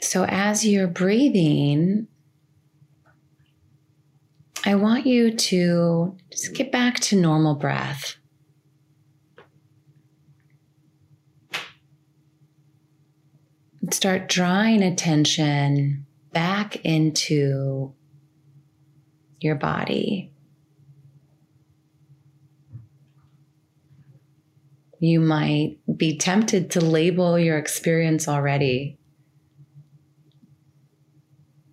So, 0.00 0.24
as 0.24 0.66
you're 0.66 0.86
breathing, 0.86 2.08
I 4.66 4.74
want 4.76 5.06
you 5.06 5.34
to 5.34 6.16
just 6.30 6.54
get 6.54 6.72
back 6.72 7.00
to 7.00 7.16
normal 7.16 7.54
breath. 7.54 8.16
Start 13.90 14.28
drawing 14.28 14.82
attention 14.82 16.06
back 16.32 16.76
into 16.84 17.92
your 19.40 19.56
body. 19.56 20.32
You 25.00 25.20
might 25.20 25.78
be 25.96 26.16
tempted 26.16 26.70
to 26.70 26.80
label 26.80 27.38
your 27.38 27.58
experience 27.58 28.26
already. 28.26 28.98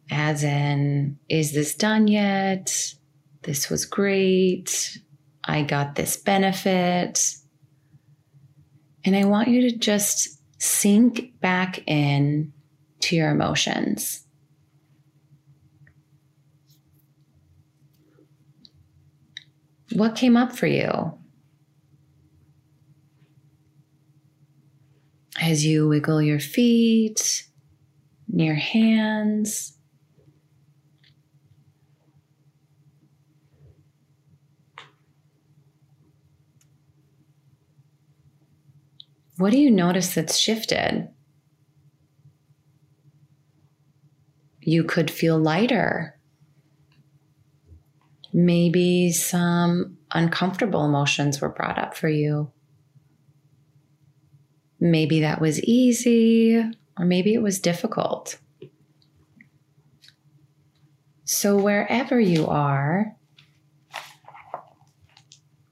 As 0.09 0.43
in, 0.43 1.17
is 1.29 1.53
this 1.53 1.75
done 1.75 2.09
yet? 2.09 2.93
This 3.43 3.69
was 3.69 3.85
great. 3.85 4.99
I 5.45 5.61
got 5.63 5.95
this 5.95 6.17
benefit. 6.17 7.35
And 9.05 9.15
I 9.15 9.23
want 9.23 9.47
you 9.47 9.69
to 9.69 9.77
just 9.77 10.40
sink 10.61 11.39
back 11.41 11.81
in 11.87 12.53
to 12.99 13.15
your 13.15 13.31
emotions. 13.31 14.27
What 19.93 20.15
came 20.15 20.37
up 20.37 20.55
for 20.55 20.67
you? 20.67 21.17
As 25.41 25.65
you 25.65 25.87
wiggle 25.87 26.21
your 26.21 26.39
feet, 26.39 27.47
your 28.31 28.53
hands, 28.53 29.75
What 39.41 39.51
do 39.51 39.57
you 39.57 39.71
notice 39.71 40.13
that's 40.13 40.37
shifted? 40.37 41.09
You 44.59 44.83
could 44.83 45.09
feel 45.09 45.39
lighter. 45.39 46.19
Maybe 48.31 49.11
some 49.11 49.97
uncomfortable 50.11 50.85
emotions 50.85 51.41
were 51.41 51.49
brought 51.49 51.79
up 51.79 51.97
for 51.97 52.07
you. 52.07 52.51
Maybe 54.79 55.21
that 55.21 55.41
was 55.41 55.59
easy, 55.63 56.59
or 56.99 57.05
maybe 57.05 57.33
it 57.33 57.41
was 57.41 57.59
difficult. 57.59 58.37
So, 61.23 61.57
wherever 61.57 62.19
you 62.19 62.45
are, 62.45 63.15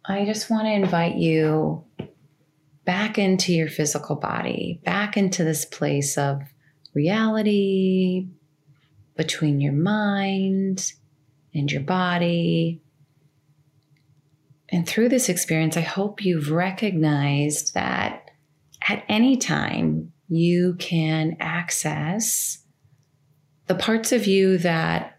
I 0.03 0.25
just 0.25 0.49
want 0.49 0.65
to 0.65 0.71
invite 0.71 1.17
you 1.17 1.85
back 2.89 3.19
into 3.19 3.53
your 3.53 3.67
physical 3.67 4.15
body, 4.15 4.81
back 4.83 5.15
into 5.15 5.43
this 5.43 5.63
place 5.63 6.17
of 6.17 6.41
reality 6.95 8.27
between 9.15 9.61
your 9.61 9.73
mind 9.73 10.93
and 11.53 11.71
your 11.71 11.83
body. 11.83 12.81
And 14.69 14.87
through 14.87 15.09
this 15.09 15.29
experience, 15.29 15.77
I 15.77 15.81
hope 15.81 16.25
you've 16.25 16.49
recognized 16.49 17.75
that 17.75 18.31
at 18.87 19.03
any 19.07 19.37
time 19.37 20.11
you 20.27 20.73
can 20.79 21.37
access 21.39 22.57
the 23.67 23.75
parts 23.75 24.11
of 24.11 24.25
you 24.25 24.57
that 24.57 25.15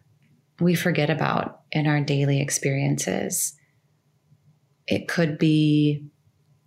we 0.58 0.74
forget 0.74 1.08
about 1.08 1.60
in 1.70 1.86
our 1.86 2.00
daily 2.00 2.40
experiences. 2.40 3.54
It 4.88 5.06
could 5.06 5.38
be 5.38 6.10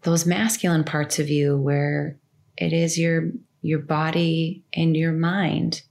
those 0.03 0.25
masculine 0.25 0.83
parts 0.83 1.19
of 1.19 1.29
you 1.29 1.57
where 1.57 2.17
it 2.57 2.73
is 2.73 2.97
your 2.97 3.31
your 3.61 3.79
body 3.79 4.63
and 4.73 4.95
your 4.95 5.13
mind 5.13 5.81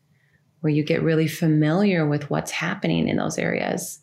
where 0.60 0.72
you 0.72 0.84
get 0.84 1.02
really 1.02 1.26
familiar 1.26 2.06
with 2.06 2.30
what's 2.30 2.52
happening 2.52 3.08
in 3.08 3.16
those 3.16 3.38
areas. 3.38 4.00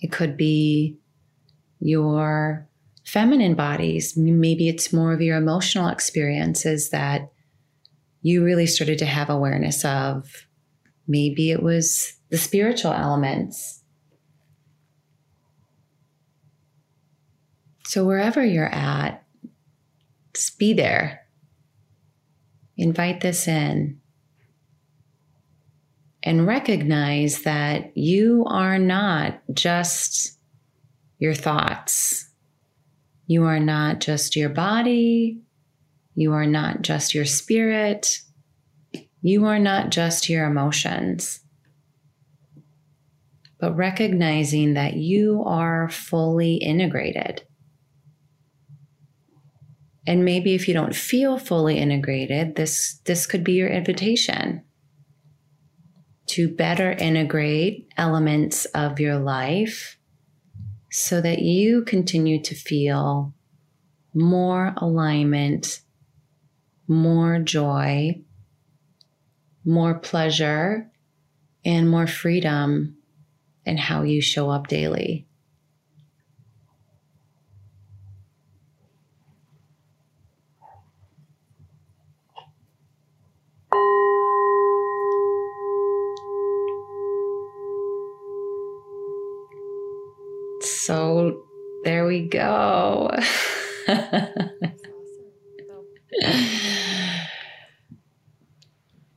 It 0.00 0.12
could 0.12 0.36
be 0.36 0.98
your 1.78 2.68
feminine 3.04 3.54
bodies. 3.54 4.16
Maybe 4.16 4.68
it's 4.68 4.92
more 4.92 5.12
of 5.12 5.22
your 5.22 5.36
emotional 5.36 5.88
experiences 5.88 6.90
that 6.90 7.32
you 8.22 8.44
really 8.44 8.66
started 8.66 8.98
to 8.98 9.06
have 9.06 9.30
awareness 9.30 9.84
of. 9.84 10.46
Maybe 11.08 11.50
it 11.50 11.62
was 11.62 12.12
the 12.28 12.38
spiritual 12.38 12.92
elements 12.92 13.79
So, 17.90 18.04
wherever 18.04 18.44
you're 18.44 18.72
at, 18.72 19.24
just 20.32 20.60
be 20.60 20.74
there. 20.74 21.26
Invite 22.76 23.20
this 23.20 23.48
in 23.48 24.00
and 26.22 26.46
recognize 26.46 27.42
that 27.42 27.96
you 27.96 28.44
are 28.46 28.78
not 28.78 29.42
just 29.52 30.38
your 31.18 31.34
thoughts. 31.34 32.30
You 33.26 33.46
are 33.46 33.58
not 33.58 33.98
just 33.98 34.36
your 34.36 34.50
body. 34.50 35.40
You 36.14 36.32
are 36.32 36.46
not 36.46 36.82
just 36.82 37.12
your 37.12 37.24
spirit. 37.24 38.20
You 39.20 39.46
are 39.46 39.58
not 39.58 39.90
just 39.90 40.28
your 40.28 40.46
emotions. 40.46 41.40
But 43.58 43.74
recognizing 43.74 44.74
that 44.74 44.94
you 44.94 45.42
are 45.44 45.88
fully 45.88 46.54
integrated. 46.54 47.44
And 50.10 50.24
maybe 50.24 50.56
if 50.56 50.66
you 50.66 50.74
don't 50.74 50.92
feel 50.92 51.38
fully 51.38 51.78
integrated, 51.78 52.56
this, 52.56 52.98
this 53.04 53.26
could 53.26 53.44
be 53.44 53.52
your 53.52 53.68
invitation 53.68 54.64
to 56.26 56.48
better 56.48 56.90
integrate 56.90 57.86
elements 57.96 58.64
of 58.64 58.98
your 58.98 59.20
life 59.20 59.98
so 60.90 61.20
that 61.20 61.42
you 61.42 61.84
continue 61.84 62.42
to 62.42 62.56
feel 62.56 63.32
more 64.12 64.74
alignment, 64.78 65.80
more 66.88 67.38
joy, 67.38 68.20
more 69.64 69.94
pleasure, 69.94 70.90
and 71.64 71.88
more 71.88 72.08
freedom 72.08 72.96
in 73.64 73.76
how 73.76 74.02
you 74.02 74.20
show 74.20 74.50
up 74.50 74.66
daily. 74.66 75.28
So 90.90 91.44
there 91.84 92.04
we 92.04 92.26
go. 92.26 93.08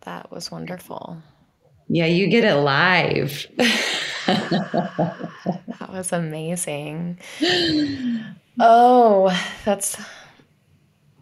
that 0.02 0.30
was 0.30 0.52
wonderful. 0.52 1.18
Yeah, 1.88 2.06
you 2.06 2.28
get 2.28 2.44
it 2.44 2.58
live. 2.58 3.48
that 3.58 5.90
was 5.90 6.14
amazing. 6.14 7.18
Oh, 8.60 9.36
that's 9.66 9.98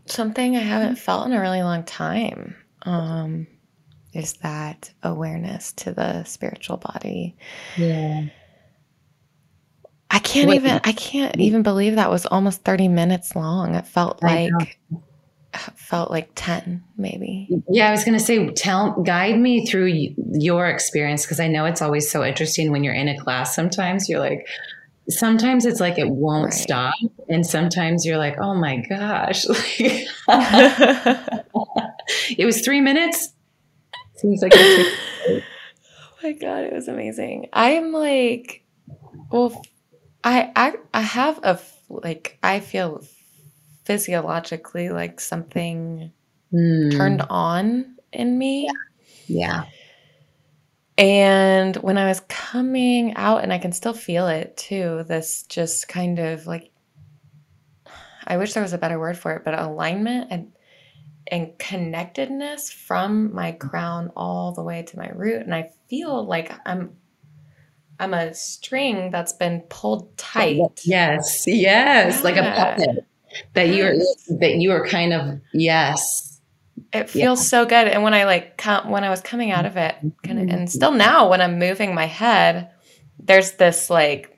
something 0.05 0.57
I 0.57 0.59
haven't 0.59 0.97
felt 0.97 1.27
in 1.27 1.31
a 1.31 1.39
really 1.39 1.63
long 1.63 1.85
time. 1.85 2.57
Um, 2.81 3.47
is 4.13 4.33
that 4.43 4.91
awareness 5.01 5.71
to 5.71 5.93
the 5.93 6.25
spiritual 6.25 6.75
body. 6.75 7.37
Yeah. 7.77 8.25
I 10.13 10.19
can't 10.19 10.47
What- 10.47 10.55
even 10.57 10.81
I 10.83 10.91
can't 10.91 11.37
even 11.39 11.63
believe 11.63 11.95
that 11.95 12.09
was 12.09 12.25
almost 12.25 12.63
30 12.63 12.87
minutes 12.89 13.35
long. 13.35 13.75
It 13.75 13.87
felt 13.87 14.21
like 14.21 14.51
felt 15.75 16.11
like 16.11 16.29
10 16.35 16.83
maybe. 16.97 17.47
Yeah, 17.69 17.87
I 17.87 17.91
was 17.91 18.03
going 18.03 18.17
to 18.17 18.23
say, 18.23 18.47
tell, 18.49 19.01
guide 19.03 19.39
me 19.39 19.65
through 19.65 19.93
your 20.33 20.67
experience 20.67 21.25
because 21.25 21.39
I 21.39 21.47
know 21.47 21.65
it's 21.65 21.81
always 21.81 22.09
so 22.09 22.23
interesting 22.23 22.71
when 22.71 22.83
you're 22.83 22.93
in 22.93 23.07
a 23.09 23.17
class. 23.17 23.53
Sometimes 23.55 24.07
you're 24.09 24.19
like, 24.19 24.47
sometimes 25.09 25.65
it's 25.65 25.79
like 25.81 25.97
it 25.97 26.09
won't 26.09 26.45
Right. 26.45 26.53
stop, 26.53 26.93
and 27.27 27.45
sometimes 27.45 28.05
you're 28.05 28.17
like, 28.17 28.37
oh 28.39 28.53
my 28.53 28.77
gosh, 28.87 29.45
it 32.37 32.45
was 32.45 32.61
three 32.61 32.81
minutes. 32.81 33.33
Seems 34.15 34.41
like 34.41 34.53
Oh 34.55 35.41
my 36.23 36.33
god, 36.33 36.63
it 36.65 36.73
was 36.73 36.87
amazing. 36.87 37.47
I'm 37.51 37.91
like, 37.91 38.63
well, 39.31 39.61
I 40.23 40.51
I 40.55 40.73
I 40.93 41.01
have 41.01 41.39
a 41.43 41.59
like 41.89 42.37
I 42.43 42.59
feel 42.59 43.03
physiologically 43.85 44.89
like 44.89 45.19
something 45.19 46.13
Hmm, 46.51 46.91
turned 46.91 47.23
on 47.29 47.97
in 48.13 48.37
me. 48.37 48.69
Yeah, 49.27 49.63
And 50.97 51.75
when 51.77 51.97
I 51.97 52.07
was 52.07 52.21
coming 52.29 53.15
out, 53.15 53.43
and 53.43 53.51
I 53.51 53.57
can 53.57 53.71
still 53.71 53.93
feel 53.93 54.27
it 54.27 54.55
too, 54.57 55.03
this 55.07 55.43
just 55.43 55.87
kind 55.87 56.19
of 56.19 56.45
like, 56.47 56.71
I 58.25 58.37
wish 58.37 58.53
there 58.53 58.63
was 58.63 58.73
a 58.73 58.77
better 58.77 58.99
word 58.99 59.17
for 59.17 59.33
it, 59.33 59.43
but 59.45 59.57
alignment 59.57 60.27
and 60.31 60.53
and 61.27 61.57
connectedness 61.59 62.71
from 62.71 63.33
my 63.35 63.53
crown 63.53 64.11
all 64.15 64.53
the 64.53 64.63
way 64.63 64.83
to 64.83 64.97
my 64.99 65.09
root. 65.11 65.43
And 65.43 65.55
I 65.55 65.71
feel 65.89 66.25
like 66.25 66.53
I'm 66.65 66.97
I'm 68.01 68.15
a 68.15 68.33
string 68.33 69.11
that's 69.11 69.31
been 69.31 69.61
pulled 69.69 70.17
tight. 70.17 70.59
yes, 70.83 71.43
yes, 71.45 72.23
like 72.23 72.35
a 72.35 72.51
puppet 72.55 73.05
that 73.53 73.69
you're 73.69 73.93
that 74.39 74.55
you 74.55 74.71
are 74.71 74.87
kind 74.87 75.13
of 75.13 75.39
yes. 75.53 76.39
It 76.91 77.11
feels 77.11 77.47
so 77.47 77.63
good. 77.65 77.87
And 77.87 78.01
when 78.01 78.15
I 78.15 78.23
like 78.25 78.57
come, 78.57 78.89
when 78.89 79.03
I 79.03 79.11
was 79.11 79.21
coming 79.21 79.51
out 79.51 79.67
of 79.67 79.77
it, 79.77 79.95
kind 80.23 80.39
of, 80.39 80.49
and 80.49 80.69
still 80.69 80.91
now 80.91 81.29
when 81.29 81.41
I'm 81.41 81.59
moving 81.59 81.93
my 81.93 82.07
head, 82.07 82.71
there's 83.19 83.53
this 83.53 83.91
like 83.91 84.35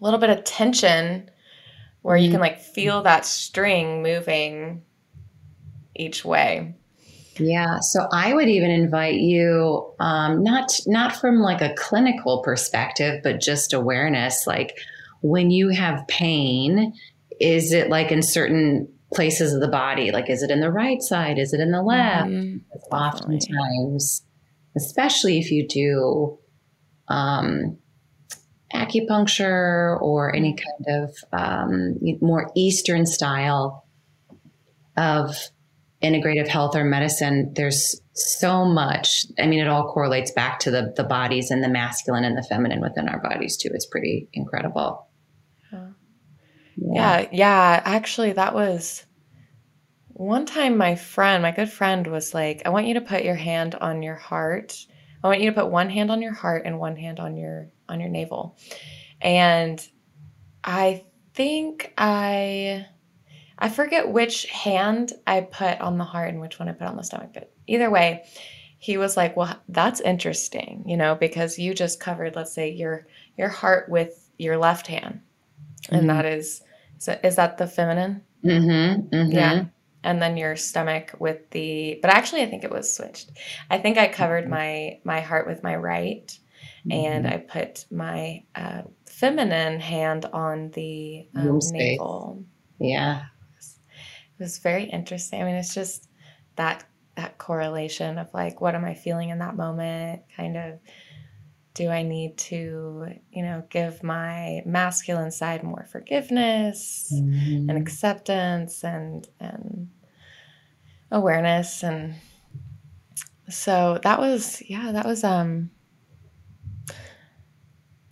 a 0.00 0.04
little 0.04 0.18
bit 0.18 0.30
of 0.30 0.42
tension 0.44 1.30
where 2.00 2.16
you 2.16 2.30
can 2.30 2.36
mm-hmm. 2.36 2.42
like 2.42 2.60
feel 2.60 3.02
that 3.02 3.26
string 3.26 4.02
moving 4.02 4.82
each 5.94 6.24
way. 6.24 6.76
Yeah, 7.38 7.80
so 7.80 8.06
I 8.12 8.32
would 8.32 8.48
even 8.48 8.70
invite 8.70 9.16
you, 9.20 9.92
um, 9.98 10.42
not 10.42 10.78
not 10.86 11.16
from 11.16 11.40
like 11.40 11.60
a 11.60 11.74
clinical 11.74 12.42
perspective, 12.42 13.20
but 13.22 13.40
just 13.40 13.72
awareness. 13.72 14.46
Like 14.46 14.78
when 15.20 15.50
you 15.50 15.70
have 15.70 16.06
pain, 16.06 16.94
is 17.40 17.72
it 17.72 17.88
like 17.88 18.12
in 18.12 18.22
certain 18.22 18.88
places 19.12 19.52
of 19.52 19.60
the 19.60 19.68
body? 19.68 20.10
Like, 20.10 20.28
is 20.28 20.42
it 20.42 20.50
in 20.50 20.60
the 20.60 20.70
right 20.70 21.00
side? 21.02 21.38
Is 21.38 21.52
it 21.52 21.60
in 21.60 21.70
the 21.72 21.82
left? 21.82 22.28
Mhm. 22.28 22.60
Oftentimes, 22.90 24.22
especially 24.76 25.38
if 25.38 25.50
you 25.50 25.66
do 25.66 26.38
um, 27.08 27.78
acupuncture 28.72 30.00
or 30.00 30.34
any 30.34 30.54
kind 30.54 31.02
of 31.02 31.16
um, 31.32 31.98
more 32.20 32.50
Eastern 32.54 33.06
style 33.06 33.86
of 34.96 35.36
integrative 36.04 36.46
health 36.46 36.76
or 36.76 36.84
medicine, 36.84 37.52
there's 37.54 38.00
so 38.12 38.64
much. 38.64 39.26
I 39.38 39.46
mean, 39.46 39.60
it 39.60 39.68
all 39.68 39.92
correlates 39.92 40.30
back 40.30 40.60
to 40.60 40.70
the 40.70 40.92
the 40.96 41.04
bodies 41.04 41.50
and 41.50 41.64
the 41.64 41.68
masculine 41.68 42.24
and 42.24 42.36
the 42.36 42.42
feminine 42.42 42.80
within 42.80 43.08
our 43.08 43.20
bodies 43.20 43.56
too. 43.56 43.70
It's 43.72 43.86
pretty 43.86 44.28
incredible. 44.32 45.08
Yeah. 45.72 45.88
Yeah, 46.76 47.28
yeah. 47.32 47.82
Actually, 47.84 48.32
that 48.32 48.54
was 48.54 49.04
one 50.08 50.46
time 50.46 50.76
my 50.76 50.94
friend, 50.94 51.42
my 51.42 51.50
good 51.50 51.70
friend, 51.70 52.06
was 52.06 52.34
like, 52.34 52.62
I 52.64 52.68
want 52.70 52.86
you 52.86 52.94
to 52.94 53.00
put 53.00 53.24
your 53.24 53.34
hand 53.34 53.74
on 53.74 54.02
your 54.02 54.14
heart. 54.14 54.86
I 55.22 55.28
want 55.28 55.40
you 55.40 55.50
to 55.50 55.60
put 55.60 55.70
one 55.70 55.88
hand 55.88 56.10
on 56.10 56.20
your 56.20 56.34
heart 56.34 56.62
and 56.66 56.78
one 56.78 56.96
hand 56.96 57.18
on 57.18 57.36
your 57.36 57.70
on 57.88 58.00
your 58.00 58.10
navel. 58.10 58.56
And 59.20 59.80
I 60.62 61.04
think 61.34 61.92
I 61.96 62.86
I 63.58 63.68
forget 63.68 64.10
which 64.10 64.46
hand 64.46 65.12
I 65.26 65.42
put 65.42 65.80
on 65.80 65.98
the 65.98 66.04
heart 66.04 66.30
and 66.30 66.40
which 66.40 66.58
one 66.58 66.68
I 66.68 66.72
put 66.72 66.88
on 66.88 66.96
the 66.96 67.04
stomach, 67.04 67.30
but 67.34 67.52
either 67.66 67.90
way, 67.90 68.24
he 68.78 68.96
was 68.98 69.16
like, 69.16 69.36
"Well, 69.36 69.56
that's 69.68 70.00
interesting, 70.00 70.84
you 70.86 70.96
know, 70.96 71.14
because 71.14 71.58
you 71.58 71.72
just 71.74 72.00
covered, 72.00 72.36
let's 72.36 72.52
say, 72.52 72.70
your 72.70 73.06
your 73.38 73.48
heart 73.48 73.88
with 73.88 74.28
your 74.38 74.56
left 74.58 74.86
hand, 74.88 75.20
Mhm. 75.90 75.98
and 75.98 76.10
that 76.10 76.24
is 76.26 76.62
so 76.98 77.18
is 77.22 77.36
that 77.36 77.58
the 77.58 77.66
feminine? 77.66 78.22
Mm-hmm, 78.44 79.14
mm-hmm. 79.14 79.32
Yeah. 79.32 79.64
And 80.02 80.20
then 80.20 80.36
your 80.36 80.54
stomach 80.56 81.14
with 81.18 81.48
the, 81.50 81.98
but 82.02 82.10
actually, 82.10 82.42
I 82.42 82.46
think 82.46 82.62
it 82.62 82.70
was 82.70 82.94
switched. 82.94 83.30
I 83.70 83.78
think 83.78 83.96
I 83.96 84.08
covered 84.08 84.48
my 84.50 84.98
my 85.04 85.20
heart 85.20 85.46
with 85.46 85.62
my 85.62 85.76
right, 85.76 86.36
and 86.90 87.26
I 87.26 87.38
put 87.38 87.86
my 87.90 88.42
uh, 88.54 88.82
feminine 89.06 89.80
hand 89.80 90.26
on 90.26 90.70
the 90.72 91.26
um, 91.34 91.58
navel. 91.72 92.44
yeah. 92.78 93.22
It 94.38 94.42
was 94.42 94.58
very 94.58 94.84
interesting. 94.84 95.40
I 95.40 95.44
mean, 95.44 95.54
it's 95.56 95.74
just 95.74 96.08
that 96.56 96.84
that 97.16 97.38
correlation 97.38 98.18
of 98.18 98.32
like, 98.34 98.60
what 98.60 98.74
am 98.74 98.84
I 98.84 98.94
feeling 98.94 99.28
in 99.30 99.38
that 99.38 99.54
moment? 99.56 100.22
Kind 100.36 100.56
of, 100.56 100.80
do 101.74 101.88
I 101.88 102.02
need 102.02 102.36
to, 102.38 103.06
you 103.30 103.42
know, 103.42 103.62
give 103.70 104.02
my 104.02 104.62
masculine 104.66 105.30
side 105.30 105.62
more 105.62 105.86
forgiveness 105.90 107.10
Mhm. 107.12 107.68
and 107.68 107.78
acceptance 107.78 108.82
and 108.84 109.28
and 109.38 109.90
awareness 111.10 111.84
and 111.84 112.14
so 113.48 114.00
that 114.02 114.18
was 114.18 114.62
yeah 114.68 114.90
that 114.90 115.04
was 115.06 115.22
um 115.22 115.70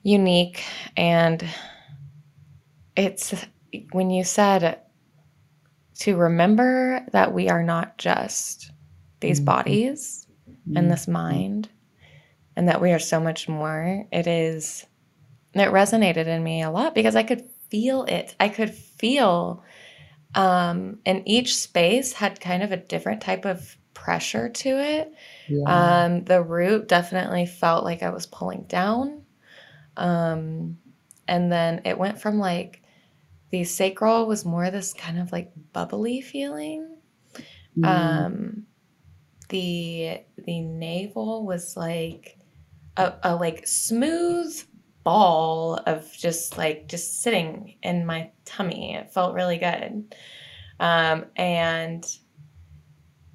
unique 0.02 0.62
and 0.96 1.44
it's 2.96 3.34
when 3.92 4.10
you 4.10 4.22
said 4.24 4.80
to 6.02 6.16
remember 6.16 7.04
that 7.12 7.32
we 7.32 7.48
are 7.48 7.62
not 7.62 7.96
just 7.98 8.70
these 9.20 9.40
Mhm. 9.40 9.44
bodies 9.44 10.26
and 10.74 10.90
this 10.90 11.06
mind 11.06 11.68
and 12.56 12.68
that 12.68 12.80
we 12.80 12.90
are 12.92 12.98
so 12.98 13.20
much 13.20 13.48
more. 13.48 14.06
It 14.12 14.26
is 14.26 14.86
it 15.54 15.68
resonated 15.70 16.26
in 16.26 16.42
me 16.42 16.62
a 16.62 16.70
lot 16.70 16.94
because 16.94 17.14
i 17.14 17.22
could 17.22 17.44
feel 17.68 18.04
it. 18.04 18.34
I 18.40 18.48
could 18.48 18.74
feel 18.74 19.62
um 20.34 20.98
and 21.06 21.22
each 21.26 21.56
space 21.56 22.12
had 22.14 22.40
kind 22.40 22.62
of 22.62 22.72
a 22.72 22.76
different 22.78 23.20
type 23.22 23.44
of 23.44 23.76
pressure 23.94 24.48
to 24.48 24.68
it. 24.80 25.12
Yeah. 25.48 26.04
um 26.04 26.24
the 26.24 26.42
root 26.42 26.88
definitely 26.88 27.46
felt 27.46 27.84
like 27.84 28.02
i 28.02 28.10
was 28.10 28.26
pulling 28.26 28.62
down. 28.64 29.22
Um 29.96 30.78
and 31.28 31.52
then 31.52 31.82
it 31.84 31.98
went 31.98 32.20
from 32.20 32.38
like 32.38 32.81
the 33.52 33.64
sacral 33.64 34.26
was 34.26 34.44
more 34.46 34.70
this 34.72 34.94
kind 34.94 35.20
of 35.20 35.32
like 35.32 35.52
bubbly 35.74 36.22
feeling. 36.22 36.98
Mhm. 37.78 37.86
um 37.88 38.66
the 39.50 40.20
the 40.38 40.60
navel 40.62 41.46
was 41.46 41.76
like 41.76 42.38
a, 42.96 43.14
a 43.24 43.36
like 43.36 43.66
smooth 43.66 44.54
ball 45.04 45.80
of 45.86 46.12
just 46.12 46.58
like 46.58 46.88
just 46.88 47.22
sitting 47.22 47.76
in 47.82 48.06
my 48.06 48.30
tummy. 48.44 48.94
It 48.96 49.12
felt 49.12 49.34
really 49.34 49.58
good. 49.58 50.14
Um 50.80 51.26
and 51.36 52.04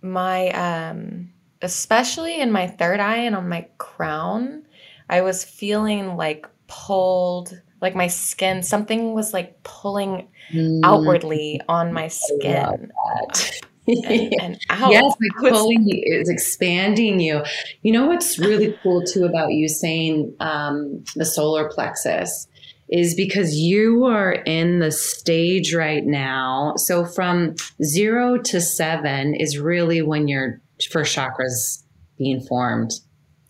my 0.02 0.50
um 0.50 1.30
especially 1.62 2.40
in 2.40 2.52
my 2.52 2.68
third 2.68 3.00
eye 3.00 3.18
and 3.18 3.36
on 3.36 3.50
my 3.50 3.68
crown 3.80 4.64
i 5.10 5.22
was 5.22 5.44
feeling 5.44 6.16
like 6.16 6.48
pulled 6.68 7.60
like 7.82 7.96
my 7.96 8.08
skin 8.08 8.64
something 8.64 9.14
was 9.14 9.34
like 9.34 9.62
pulling 9.64 10.28
Mm. 10.54 10.80
outwardly 10.86 11.60
on 11.68 11.92
my 11.92 12.08
skin 12.08 12.90
and, 13.88 14.06
and 14.42 14.60
out 14.70 14.92
Yes, 14.92 15.04
like 15.04 15.42
was- 15.42 15.52
pulling 15.52 15.84
you 15.86 16.02
is 16.22 16.30
expanding 16.30 17.20
you. 17.20 17.44
You 17.82 17.92
know 17.92 18.08
what's 18.08 18.40
really 18.40 18.74
cool 18.82 19.04
too 19.04 19.26
about 19.26 19.52
you 19.52 19.68
saying 19.68 20.34
um, 20.40 21.04
the 21.18 21.26
solar 21.26 21.68
plexus 21.70 22.48
is 22.90 23.14
because 23.16 23.56
you 23.56 24.06
are 24.06 24.32
in 24.32 24.80
the 24.80 24.92
stage 24.92 25.74
right 25.74 26.06
now. 26.06 26.76
So 26.78 27.04
from 27.06 27.56
zero 27.84 28.38
to 28.38 28.62
seven 28.62 29.36
is 29.36 29.58
really 29.60 30.02
when 30.02 30.30
your 30.30 30.62
first 30.90 31.14
chakras 31.14 31.84
being 32.18 32.40
formed. 32.40 32.92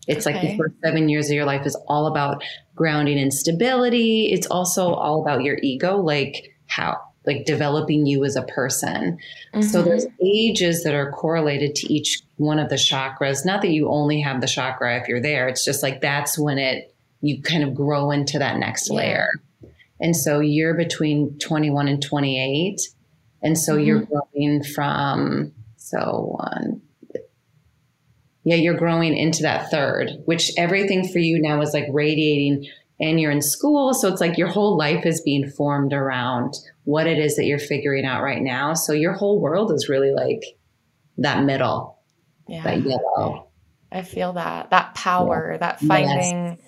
It's 0.08 0.26
like 0.26 0.36
Okay. 0.36 0.52
the 0.52 0.56
first 0.56 0.74
seven 0.84 1.08
years 1.08 1.28
of 1.28 1.34
your 1.34 1.44
life 1.44 1.64
is 1.66 1.76
all 1.86 2.06
about 2.06 2.42
grounding 2.74 3.18
and 3.18 3.32
stability. 3.32 4.30
It's 4.32 4.46
also 4.46 4.94
all 4.94 5.20
about 5.22 5.42
your 5.44 5.58
ego, 5.62 5.98
like 5.98 6.54
how, 6.66 6.96
like 7.26 7.44
developing 7.44 8.06
you 8.06 8.24
as 8.24 8.34
a 8.34 8.42
person. 8.42 9.18
So 9.60 9.82
Mhm. 9.82 9.84
there's 9.84 10.06
ages 10.24 10.82
that 10.84 10.94
are 10.94 11.12
correlated 11.12 11.74
to 11.76 11.92
each 11.92 12.22
one 12.36 12.58
of 12.58 12.70
the 12.70 12.76
chakras. 12.76 13.44
Not 13.44 13.60
that 13.62 13.70
you 13.70 13.88
only 13.88 14.20
have 14.20 14.40
the 14.40 14.46
chakra 14.46 14.98
if 15.00 15.08
you're 15.08 15.20
there. 15.20 15.46
It's 15.48 15.64
just 15.64 15.82
like 15.82 16.00
that's 16.00 16.38
when 16.38 16.58
it 16.58 16.94
you 17.20 17.42
kind 17.42 17.64
of 17.64 17.74
grow 17.74 18.10
into 18.12 18.38
that 18.38 18.58
next 18.58 18.88
Yeah. 18.90 18.96
layer. 18.96 19.28
And 20.00 20.16
so 20.16 20.38
you're 20.38 20.74
between 20.74 21.36
21 21.40 21.88
and 21.88 22.00
28. 22.00 22.80
And 23.42 23.58
so 23.58 23.76
you're 23.76 24.02
growing 24.02 24.62
from 24.62 25.52
so 25.76 26.36
one 26.38 26.80
yeah, 28.48 28.54
you're 28.54 28.78
growing 28.78 29.14
into 29.14 29.42
that 29.42 29.70
third, 29.70 30.22
which 30.24 30.50
everything 30.56 31.06
for 31.06 31.18
you 31.18 31.38
now 31.38 31.60
is 31.60 31.74
like 31.74 31.84
radiating 31.90 32.66
and 32.98 33.20
you're 33.20 33.30
in 33.30 33.42
school. 33.42 33.92
So 33.92 34.08
it's 34.08 34.22
like 34.22 34.38
your 34.38 34.48
whole 34.48 34.74
life 34.74 35.04
is 35.04 35.20
being 35.20 35.50
formed 35.50 35.92
around 35.92 36.54
what 36.84 37.06
it 37.06 37.18
is 37.18 37.36
that 37.36 37.44
you're 37.44 37.58
figuring 37.58 38.06
out 38.06 38.22
right 38.22 38.40
now. 38.40 38.72
So 38.72 38.94
your 38.94 39.12
whole 39.12 39.38
world 39.38 39.70
is 39.70 39.90
really 39.90 40.12
like 40.12 40.42
that 41.18 41.44
middle, 41.44 41.98
yeah. 42.46 42.62
that 42.62 42.82
yellow. 42.86 43.50
I 43.92 44.00
feel 44.00 44.32
that 44.32 44.70
that 44.70 44.94
power, 44.94 45.58
that 45.60 45.82
Yes. 45.82 45.86
finding 45.86 46.58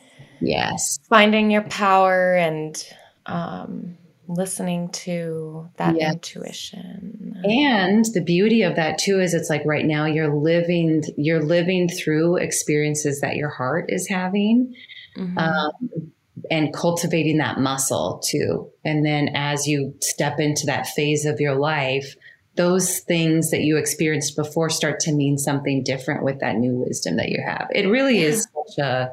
Yes. 0.42 0.98
finding 1.08 1.50
your 1.50 1.62
power 1.62 2.34
and 2.34 2.76
um, 3.24 3.96
listening 4.34 4.88
to 4.90 5.68
that 5.76 5.96
Yes. 5.96 6.14
intuition. 6.14 7.36
And 7.44 8.04
the 8.14 8.22
beauty 8.22 8.62
of 8.62 8.76
that 8.76 8.98
too 8.98 9.20
is 9.20 9.34
it's 9.34 9.50
like 9.50 9.64
right 9.64 9.84
now 9.86 10.06
you're 10.06 10.34
living 10.34 11.02
you're 11.16 11.42
living 11.42 11.88
through 11.88 12.36
experiences 12.36 13.20
that 13.20 13.36
your 13.36 13.48
heart 13.50 13.86
is 13.88 14.08
having. 14.08 14.74
Mhm. 15.16 15.38
um, 15.38 16.12
and 16.50 16.72
cultivating 16.72 17.38
that 17.38 17.58
muscle 17.58 18.22
too. 18.26 18.70
And 18.84 19.04
then 19.04 19.30
as 19.34 19.66
you 19.66 19.94
step 20.00 20.40
into 20.40 20.66
that 20.66 20.86
phase 20.86 21.26
of 21.26 21.40
your 21.40 21.54
life, 21.54 22.16
those 22.56 23.00
things 23.00 23.50
that 23.50 23.60
you 23.60 23.76
experienced 23.76 24.36
before 24.36 24.70
start 24.70 25.00
to 25.00 25.12
mean 25.12 25.38
something 25.38 25.84
different 25.84 26.24
with 26.24 26.40
that 26.40 26.56
new 26.56 26.74
wisdom 26.74 27.16
that 27.16 27.28
you 27.28 27.42
have. 27.44 27.68
It 27.72 27.86
really 27.88 28.20
is 28.22 28.46
such 28.54 28.78
a 28.78 29.12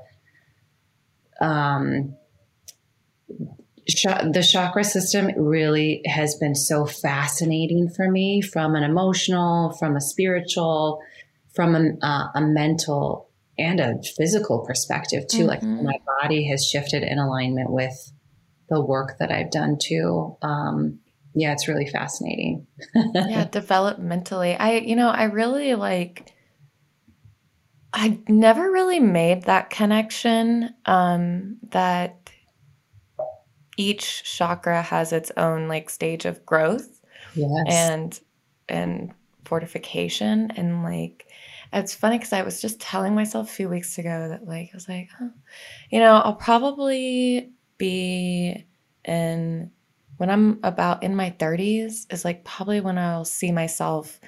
um, 1.40 2.16
the 3.88 4.48
chakra 4.48 4.84
system 4.84 5.32
really 5.38 6.02
has 6.06 6.36
been 6.36 6.56
so 6.56 6.86
fascinating 6.86 7.90
for 7.90 8.10
me 8.10 8.42
from 8.42 8.76
an 8.76 8.84
emotional, 8.84 9.72
from 9.80 9.96
a 9.96 10.02
spiritual, 10.02 11.02
from 11.56 11.76
a, 11.76 12.06
uh, 12.06 12.28
a 12.36 12.42
mental 12.42 13.30
and 13.58 13.80
a 13.80 14.00
physical 14.16 14.66
perspective 14.66 15.26
too. 15.28 15.46
Like 15.46 15.62
Mhm. 15.62 15.84
my 15.84 16.00
body 16.22 16.48
has 16.50 16.68
shifted 16.68 17.04
in 17.04 17.18
alignment 17.18 17.72
with 17.72 18.12
the 18.70 18.82
work 18.84 19.18
that 19.20 19.32
I've 19.32 19.52
done 19.52 19.78
too. 19.82 20.36
Um, 20.42 21.00
yeah, 21.34 21.54
it's 21.54 21.68
really 21.68 21.88
fascinating. 21.88 22.68
yeah, 22.96 23.46
developmentally. 23.46 24.58
I, 24.60 24.80
you 24.80 24.96
know, 24.96 25.10
I 25.10 25.26
really 25.26 25.76
like, 25.76 26.34
I 27.94 28.20
never 28.28 28.70
really 28.70 29.00
made 29.00 29.44
that 29.44 29.70
connection 29.70 30.74
um, 30.86 31.58
that 31.70 32.17
each 33.78 34.24
chakra 34.24 34.82
has 34.82 35.14
its 35.14 35.32
own 35.38 35.68
like 35.68 35.90
stage 35.90 36.26
of 36.26 36.46
growth 36.46 37.02
Yes. 37.36 37.64
and 37.68 38.20
and 38.70 39.14
fortification 39.46 40.52
and 40.58 40.84
like 40.84 41.28
it's 41.74 41.94
funny 41.96 42.18
because 42.18 42.34
I 42.34 42.44
was 42.44 42.62
just 42.62 42.80
telling 42.80 43.14
myself 43.14 43.50
a 43.50 43.54
few 43.54 43.70
weeks 43.70 43.98
ago 43.98 44.30
that 44.30 44.46
like 44.48 44.70
I 44.74 44.76
was 44.76 44.88
like, 44.88 45.10
huh, 45.18 45.30
you 45.90 46.00
know, 46.00 46.16
I'll 46.16 46.36
probably 46.36 47.52
be 47.78 48.66
in 49.06 49.72
when 50.18 50.30
I'm 50.30 50.60
about 50.64 51.04
in 51.04 51.16
my 51.16 51.30
30s 51.38 52.08
is 52.12 52.26
like 52.26 52.44
probably 52.44 52.80
when 52.82 52.98
I'll 52.98 53.26
see 53.26 53.52
myself 53.52 54.20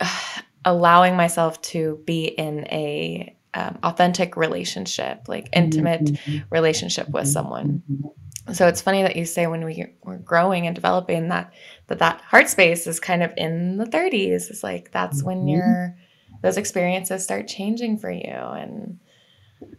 allowing 0.64 1.16
myself 1.16 1.60
to 1.62 2.00
be 2.06 2.24
in 2.24 2.66
a 2.68 3.36
um, 3.54 3.78
authentic 3.82 4.36
relationship, 4.36 5.28
like 5.28 5.48
intimate 5.52 6.02
Mhm. 6.04 6.44
relationship 6.50 7.08
with 7.10 7.28
someone. 7.28 7.82
Mhm. 7.90 8.54
So 8.54 8.66
it's 8.68 8.82
funny 8.82 9.02
that 9.02 9.16
you 9.16 9.24
say 9.24 9.46
when 9.46 9.64
we 9.64 9.86
we're 10.02 10.18
growing 10.18 10.66
and 10.66 10.74
developing 10.74 11.28
that 11.28 11.52
that 11.86 11.98
that 12.00 12.20
heart 12.20 12.48
space 12.48 12.86
is 12.86 13.00
kind 13.00 13.22
of 13.22 13.32
in 13.36 13.78
the 13.78 13.86
30s. 13.86 14.50
It's 14.50 14.62
like 14.62 14.90
that's 14.92 15.22
when 15.22 15.46
your 15.48 15.96
those 16.42 16.58
experiences 16.58 17.22
start 17.24 17.48
changing 17.48 17.96
for 17.98 18.10
you 18.10 18.28
and 18.32 18.98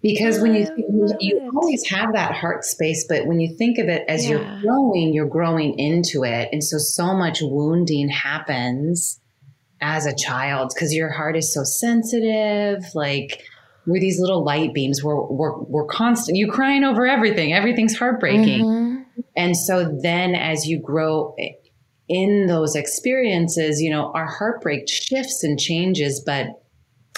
Because 0.02 0.42
when 0.42 0.56
you 0.56 0.66
think, 0.66 0.88
you 1.20 1.52
always 1.54 1.88
have 1.92 2.14
that 2.14 2.32
heart 2.34 2.64
space, 2.66 3.06
but 3.08 3.28
when 3.28 3.40
you 3.40 3.56
think 3.56 3.78
of 3.78 3.88
it 3.88 4.04
as 4.08 4.24
Yeah. 4.24 4.32
you're 4.32 4.62
growing, 4.62 5.14
you're 5.14 5.28
growing 5.28 5.78
into 5.78 6.24
it, 6.24 6.50
and 6.52 6.64
so 6.64 6.78
so 6.80 7.14
much 7.14 7.40
wounding 7.42 8.10
happens 8.10 9.20
as 9.82 10.08
a 10.08 10.16
child 10.16 10.72
because 10.74 10.92
your 10.94 11.10
heart 11.10 11.36
is 11.38 11.54
so 11.54 11.64
sensitive. 11.64 12.84
Like 12.96 13.44
we're 13.88 14.00
these 14.00 14.20
little 14.20 14.44
light 14.44 14.74
beams. 14.74 15.04
We're 15.04 15.22
we're 15.28 15.58
we're 15.64 15.86
constant. 15.88 16.38
You 16.38 16.52
crying 16.52 16.84
over 16.84 17.06
everything. 17.06 17.54
Everything's 17.54 17.96
heartbreaking. 17.96 18.66
Mhm. 18.66 19.06
And 19.36 19.56
so 19.56 19.98
then 20.02 20.36
as 20.36 20.66
you 20.68 20.80
grow 20.80 21.36
in 22.08 22.48
those 22.48 22.76
experiences, 22.76 23.82
you 23.82 23.90
know, 23.90 24.12
our 24.14 24.26
heartbreak 24.28 24.88
shifts 24.90 25.44
and 25.44 25.60
changes, 25.60 26.22
but 26.26 26.48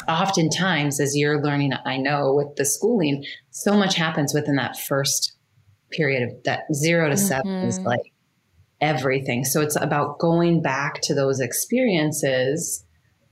oftentimes 0.07 0.99
as 0.99 1.15
you're 1.15 1.41
learning, 1.41 1.73
I 1.85 1.97
know 1.97 2.33
with 2.33 2.55
the 2.55 2.65
schooling, 2.65 3.25
so 3.51 3.75
much 3.75 3.95
happens 3.95 4.33
within 4.33 4.55
that 4.55 4.77
first 4.79 5.33
period 5.91 6.23
of 6.23 6.43
that 6.43 6.61
0 6.73 7.09
to 7.09 7.17
7 7.17 7.51
is 7.65 7.79
Mhm. 7.79 7.85
like 7.85 8.11
everything. 8.81 9.43
So 9.43 9.61
it's 9.61 9.75
about 9.75 10.19
going 10.19 10.61
back 10.61 11.01
to 11.03 11.15
those 11.15 11.39
experiences 11.39 12.83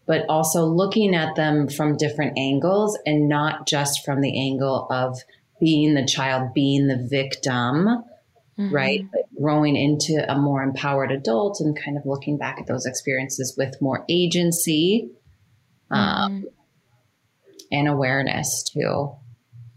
but 0.05 0.25
also 0.29 0.65
looking 0.65 1.15
at 1.15 1.35
them 1.35 1.67
from 1.67 1.97
different 1.97 2.37
angles 2.37 2.97
and 3.05 3.27
not 3.27 3.67
just 3.67 4.03
from 4.05 4.21
the 4.21 4.39
angle 4.39 4.87
of 4.89 5.17
being 5.59 5.93
the 5.95 6.05
child, 6.05 6.53
being 6.53 6.87
the 6.87 6.97
victim, 7.09 8.03
Mhm. 8.57 8.71
right? 8.71 9.05
But 9.11 9.23
growing 9.41 9.75
into 9.75 10.23
a 10.31 10.37
more 10.37 10.63
empowered 10.63 11.11
adult 11.11 11.59
and 11.59 11.75
kind 11.75 11.97
of 11.97 12.05
looking 12.05 12.37
back 12.37 12.59
at 12.59 12.67
those 12.67 12.85
experiences 12.85 13.55
with 13.57 13.81
more 13.81 14.05
agency 14.09 15.09
um, 15.91 16.41
Mhm. 16.41 16.45
and 17.71 17.87
awareness 17.87 18.63
too. 18.63 19.11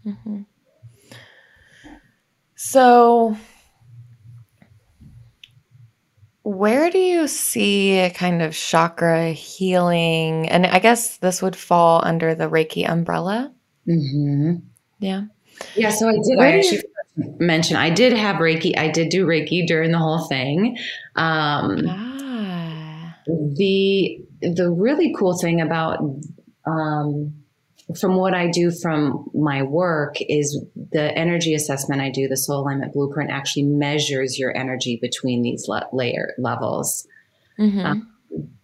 Mhm. 0.05 0.45
So, 2.55 3.37
where 6.49 6.89
do 6.89 6.97
you 6.97 7.27
see 7.27 7.99
a 7.99 8.09
kind 8.09 8.41
of 8.41 8.53
chakra 8.55 9.31
healing? 9.31 10.49
And 10.49 10.65
I 10.65 10.79
guess 10.79 11.17
this 11.17 11.41
would 11.41 11.55
fall 11.55 12.01
under 12.03 12.35
the 12.35 12.49
Reiki 12.49 12.89
umbrella. 12.89 13.51
hmm 13.85 14.55
Yeah. 14.99 15.23
Yeah, 15.75 15.89
so 15.89 16.07
I 16.07 16.13
did. 16.13 16.37
Where 16.37 16.47
I 16.57 16.61
do 16.61 16.67
you- 16.67 16.77
actually 16.77 17.35
mention 17.45 17.75
I 17.75 17.89
did 17.89 18.13
have 18.13 18.37
Reiki. 18.37 18.77
I 18.77 18.87
did 18.89 19.09
do 19.09 19.25
Reiki 19.25 19.67
during 19.67 19.91
the 19.91 19.97
whole 19.97 20.25
thing. 20.27 20.77
Um, 21.15 21.81
Ah. 21.87 23.15
the 23.27 24.21
the 24.41 24.71
really 24.71 25.13
cool 25.17 25.37
thing 25.37 25.59
about 25.59 25.99
um, 26.65 27.33
from 27.97 28.17
what 28.17 28.33
I 28.33 28.47
do 28.49 28.71
from 28.71 29.29
my 29.33 29.63
work 29.63 30.15
is 30.21 30.63
the 30.91 31.17
energy 31.17 31.53
assessment 31.53 32.01
I 32.01 32.09
do, 32.09 32.27
the 32.27 32.37
soul 32.37 32.61
alignment 32.61 32.93
blueprint 32.93 33.31
actually 33.31 33.63
measures 33.63 34.37
your 34.37 34.55
energy 34.55 34.99
between 35.01 35.41
these 35.41 35.67
le- 35.67 35.87
layer 35.91 36.33
levels. 36.37 37.07
Mhm. 37.59 37.85
Um, 37.85 38.07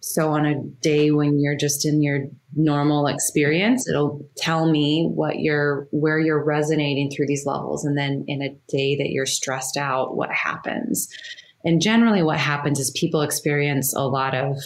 So 0.00 0.30
on 0.30 0.46
a 0.46 0.62
day 0.80 1.10
when 1.10 1.40
you're 1.40 1.56
just 1.56 1.84
in 1.84 2.00
your 2.00 2.28
normal 2.54 3.08
experience, 3.08 3.88
it'll 3.88 4.24
tell 4.36 4.70
me 4.70 5.08
what 5.12 5.40
you're 5.40 5.88
where 5.90 6.20
you're 6.20 6.42
resonating 6.44 7.10
through 7.10 7.26
these 7.26 7.44
levels 7.44 7.84
and 7.84 7.98
then 7.98 8.24
in 8.28 8.42
a 8.42 8.56
day 8.68 8.94
that 8.96 9.10
you're 9.10 9.26
stressed 9.26 9.76
out, 9.76 10.16
what 10.16 10.30
happens. 10.30 11.08
And 11.64 11.82
generally 11.82 12.22
what 12.22 12.38
happens 12.38 12.78
is 12.78 12.92
people 12.92 13.22
experience 13.22 13.92
a 13.92 14.06
lot 14.06 14.36
of 14.36 14.56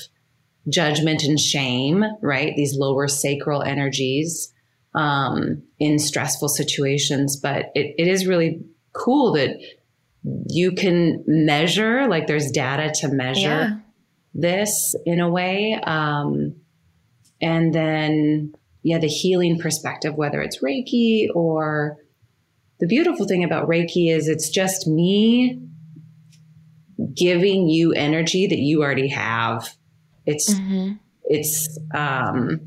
judgment 0.71 1.23
and 1.25 1.39
shame, 1.39 2.05
right? 2.23 2.55
These 2.57 2.77
lower 2.77 3.09
sacral 3.09 3.63
energies 3.63 4.53
um, 4.95 5.63
in 5.79 5.99
stressful 5.99 6.49
situations. 6.49 7.37
But 7.37 7.71
it, 7.75 7.95
it 7.99 8.09
is 8.09 8.27
really 8.27 8.65
cool 8.93 9.33
that 9.33 9.59
you 10.49 10.73
can 10.73 11.25
measure, 11.27 12.07
like 12.09 12.27
there's 12.27 12.51
data 12.51 12.93
to 13.01 13.09
measure 13.09 13.41
yeah. 13.41 13.77
this 14.35 14.95
in 15.07 15.21
a 15.21 15.29
way. 15.29 15.81
Um, 15.83 16.57
and 17.41 17.75
then, 17.75 18.55
yeah, 18.83 18.99
the 18.99 19.09
healing 19.09 19.59
perspective, 19.59 20.15
whether 20.15 20.43
it's 20.43 20.63
Reiki 20.63 21.29
or 21.35 21.97
the 22.81 22.87
beautiful 22.87 23.27
thing 23.27 23.45
about 23.45 23.69
Reiki 23.69 24.11
is 24.11 24.29
it's 24.29 24.51
just 24.51 24.87
me 24.87 25.61
giving 27.15 27.69
you 27.69 27.93
energy 27.93 28.47
that 28.47 28.59
you 28.59 28.83
already 28.83 29.09
have. 29.09 29.75
It's, 30.27 30.53
Mhm. 30.55 30.99
it's, 31.25 31.79
um, 31.95 32.61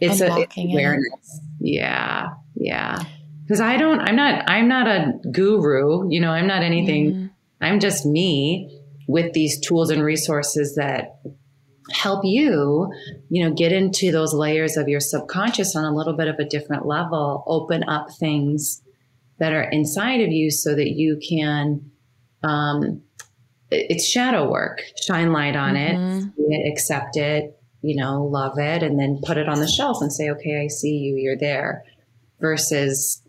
it's 0.00 0.20
a 0.20 0.26
it's 0.38 0.56
it. 0.56 0.64
awareness. 0.72 1.40
Yeah, 1.60 2.30
yeah. 2.54 3.02
Because 3.42 3.60
I 3.60 3.76
don't, 3.76 4.00
I'm 4.00 4.16
not, 4.16 4.48
I'm 4.48 4.68
not 4.68 4.86
a 4.88 5.12
guru. 5.30 6.08
You 6.10 6.20
know, 6.20 6.30
I'm 6.30 6.46
not 6.46 6.62
anything. 6.62 7.12
Mhm. 7.12 7.30
I'm 7.60 7.80
just 7.80 8.04
me 8.06 8.80
with 9.06 9.32
these 9.34 9.60
tools 9.60 9.90
and 9.90 10.02
resources 10.02 10.74
that 10.76 11.20
help 11.92 12.24
you, 12.24 12.90
you 13.28 13.44
know, 13.44 13.54
get 13.54 13.70
into 13.70 14.10
those 14.10 14.32
layers 14.32 14.76
of 14.78 14.88
your 14.88 15.00
subconscious 15.00 15.76
on 15.76 15.84
a 15.84 15.94
little 15.94 16.14
bit 16.14 16.28
of 16.28 16.38
a 16.38 16.44
different 16.44 16.86
level, 16.86 17.44
open 17.46 17.84
up 17.84 18.06
things 18.18 18.80
that 19.38 19.52
are 19.52 19.64
inside 19.64 20.20
of 20.22 20.32
you 20.32 20.50
so 20.50 20.74
that 20.74 20.90
you 20.92 21.18
can, 21.28 21.90
um, 22.42 23.02
it's 23.90 24.06
shadow 24.08 24.50
work, 24.50 24.82
shine 25.00 25.32
light 25.32 25.56
on 25.56 25.74
Mhm. 25.74 26.32
it, 26.38 26.42
it, 26.50 26.72
accept 26.72 27.16
it, 27.16 27.58
you 27.82 27.96
know, 27.96 28.24
love 28.24 28.58
it, 28.58 28.82
and 28.82 28.98
then 28.98 29.20
put 29.24 29.36
it 29.36 29.48
on 29.48 29.60
the 29.60 29.68
shelf 29.68 29.98
and 30.00 30.12
say, 30.12 30.30
okay, 30.30 30.60
I 30.62 30.68
see 30.68 30.96
you, 30.96 31.16
you're 31.16 31.36
there 31.38 31.84
versus 32.40 33.20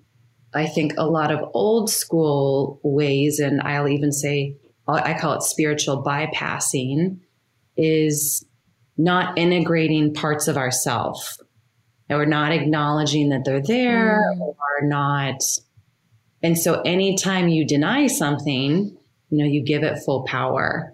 I 0.54 0.68
think 0.68 0.94
a 0.98 1.06
lot 1.06 1.32
of 1.32 1.50
old 1.54 1.90
school 1.90 2.80
ways, 2.82 3.40
and 3.40 3.62
I'll 3.62 3.90
even 3.90 4.12
say, 4.14 4.56
I 4.88 5.14
call 5.20 5.34
it 5.34 5.44
spiritual 5.44 6.02
bypassing, 6.04 7.18
is 7.76 8.46
not 8.98 9.38
integrating 9.38 10.14
parts 10.14 10.48
of 10.48 10.56
ourself 10.56 11.38
or 12.10 12.26
not 12.26 12.54
acknowledging 12.54 13.30
that 13.30 13.44
they're 13.44 13.62
there 13.62 14.22
Mm. 14.38 14.40
or 14.48 14.82
not. 14.84 15.42
And 16.42 16.58
so 16.58 16.82
anytime 16.82 17.50
you 17.50 17.66
deny 17.66 18.08
something, 18.08 18.96
you 19.36 19.44
know, 19.44 19.50
you 19.50 19.62
give 19.62 19.84
it 19.84 20.00
full 20.06 20.24
power. 20.24 20.94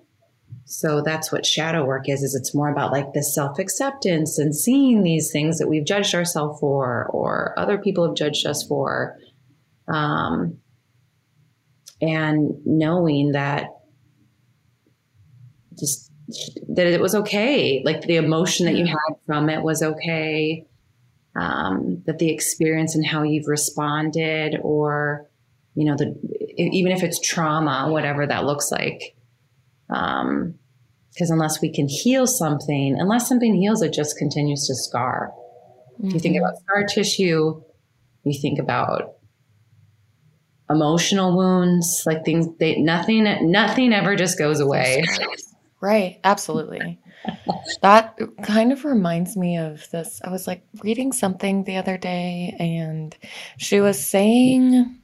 So 0.66 1.02
that's 1.02 1.32
what 1.32 1.46
shadow 1.46 1.86
work 1.86 2.10
is, 2.10 2.24
is 2.24 2.34
it's 2.34 2.56
more 2.56 2.72
about 2.72 2.92
like 2.92 3.14
the 3.14 3.22
self-acceptance 3.22 4.40
and 4.40 4.56
seeing 4.56 5.04
these 5.04 5.32
things 5.32 5.60
that 5.60 5.68
we've 5.68 5.86
judged 5.86 6.16
ourselves 6.16 6.60
for 6.60 7.06
or 7.08 7.54
other 7.58 7.78
people 7.78 8.08
have 8.08 8.16
judged 8.16 8.46
us 8.48 8.66
for. 8.66 9.18
Um, 9.88 10.58
and 12.02 12.66
knowing 12.66 13.34
that 13.34 13.68
just 15.78 16.12
that 16.70 16.88
it 16.88 17.02
was 17.02 17.14
okay, 17.14 17.82
like 17.86 18.02
the 18.04 18.16
emotion 18.16 18.66
that 18.66 18.76
you 18.76 18.86
had 18.86 19.16
from 19.26 19.50
it 19.50 19.62
was 19.62 19.84
okay. 19.84 20.66
Um, 21.36 22.04
that 22.08 22.20
the 22.20 22.30
experience 22.30 22.96
and 22.96 23.06
how 23.06 23.24
you've 23.24 23.48
responded, 23.48 24.60
or 24.64 25.28
you 25.76 25.86
know, 25.86 25.96
the 25.96 26.16
even 26.58 26.92
if 26.92 27.04
it's 27.04 27.20
trauma, 27.20 27.88
whatever 27.90 28.26
that 28.28 28.46
looks 28.46 28.72
like. 28.72 29.16
Um, 29.90 30.56
because 31.14 31.30
unless 31.30 31.62
we 31.62 31.70
can 31.74 31.88
heal 31.90 32.26
something, 32.26 32.96
unless 32.98 33.28
something 33.28 33.54
heals, 33.54 33.82
it 33.82 33.92
just 33.92 34.18
continues 34.18 34.66
to 34.68 34.76
scar. 34.76 35.34
You 36.02 36.20
think 36.20 36.36
Mhm. 36.36 36.40
about 36.40 36.58
scar 36.60 36.86
tissue, 36.86 37.62
you 38.24 38.40
think 38.42 38.60
about 38.60 39.16
emotional 40.70 41.36
wounds, 41.36 42.04
like 42.06 42.24
things 42.24 42.48
they 42.60 42.78
nothing 42.80 43.24
nothing 43.52 43.92
ever 43.94 44.16
just 44.16 44.38
goes 44.38 44.60
away. 44.62 45.04
Right, 45.82 46.20
absolutely. 46.24 47.00
that 47.82 48.18
kind 48.42 48.72
of 48.72 48.84
reminds 48.86 49.36
me 49.38 49.58
of 49.58 49.88
this. 49.92 50.22
I 50.24 50.30
was 50.32 50.48
like 50.48 50.64
reading 50.84 51.12
something 51.12 51.66
the 51.66 51.78
other 51.78 51.98
day, 51.98 52.56
and 52.58 53.16
she 53.58 53.82
was 53.82 54.00
saying 54.00 55.01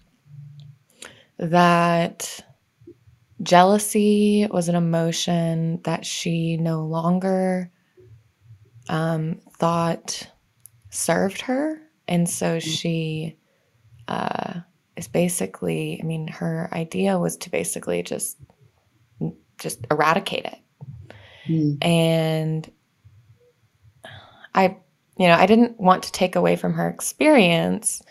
that 1.38 2.44
jealousy 3.42 4.48
was 4.50 4.70
an 4.70 4.76
emotion 4.76 5.82
that 5.84 6.06
she 6.06 6.58
no 6.58 6.86
longer 6.86 7.72
um, 8.90 9.40
thought 9.58 10.30
served 10.90 11.42
her. 11.42 11.80
And 12.08 12.30
so 12.30 12.60
she 12.60 13.38
uh, 14.08 14.62
is 14.96 15.08
basically, 15.08 16.00
I 16.02 16.06
mean, 16.06 16.28
her 16.30 16.70
idea 16.72 17.20
was 17.20 17.38
to 17.38 17.50
basically 17.50 18.04
just 18.04 18.38
just 19.58 19.86
eradicate 19.90 20.46
it 20.46 20.58
Mm. 21.50 21.78
and 21.82 22.72
i 24.54 24.76
you 25.18 25.28
know 25.28 25.34
i 25.36 25.46
didn't 25.46 25.80
want 25.80 26.04
to 26.04 26.12
take 26.12 26.36
away 26.36 26.58
from 26.58 26.74
her 26.74 26.90
experience 26.90 28.02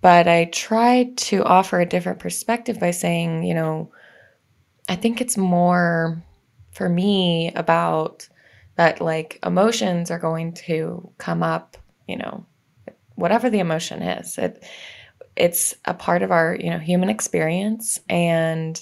but 0.00 0.28
i 0.28 0.44
tried 0.46 1.16
to 1.16 1.44
offer 1.44 1.80
a 1.80 1.86
different 1.86 2.18
perspective 2.18 2.78
by 2.80 2.90
saying 2.90 3.42
you 3.42 3.54
know 3.54 3.90
i 4.88 4.96
think 4.96 5.20
it's 5.20 5.36
more 5.36 6.22
for 6.72 6.88
me 6.88 7.52
about 7.54 8.28
that 8.76 9.00
like 9.00 9.38
emotions 9.44 10.10
are 10.10 10.18
going 10.18 10.52
to 10.52 11.12
come 11.18 11.42
up 11.42 11.76
you 12.06 12.16
know 12.16 12.44
whatever 13.20 13.50
the 13.50 13.60
emotion 13.60 14.02
is. 14.02 14.38
It 14.38 14.64
it's 15.36 15.74
a 15.84 15.94
part 15.94 16.22
of 16.22 16.32
our 16.32 16.56
you 16.58 16.70
know 16.70 16.78
human 16.78 17.08
experience 17.08 18.00
and 18.08 18.80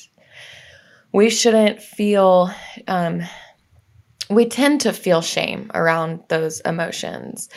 we 1.12 1.28
shouldn't 1.28 1.82
feel 1.82 2.50
um, 2.86 3.22
we 4.30 4.46
tend 4.46 4.80
to 4.82 4.92
feel 4.92 5.20
shame 5.20 5.70
around 5.74 6.20
those 6.28 6.60
emotions 6.60 7.48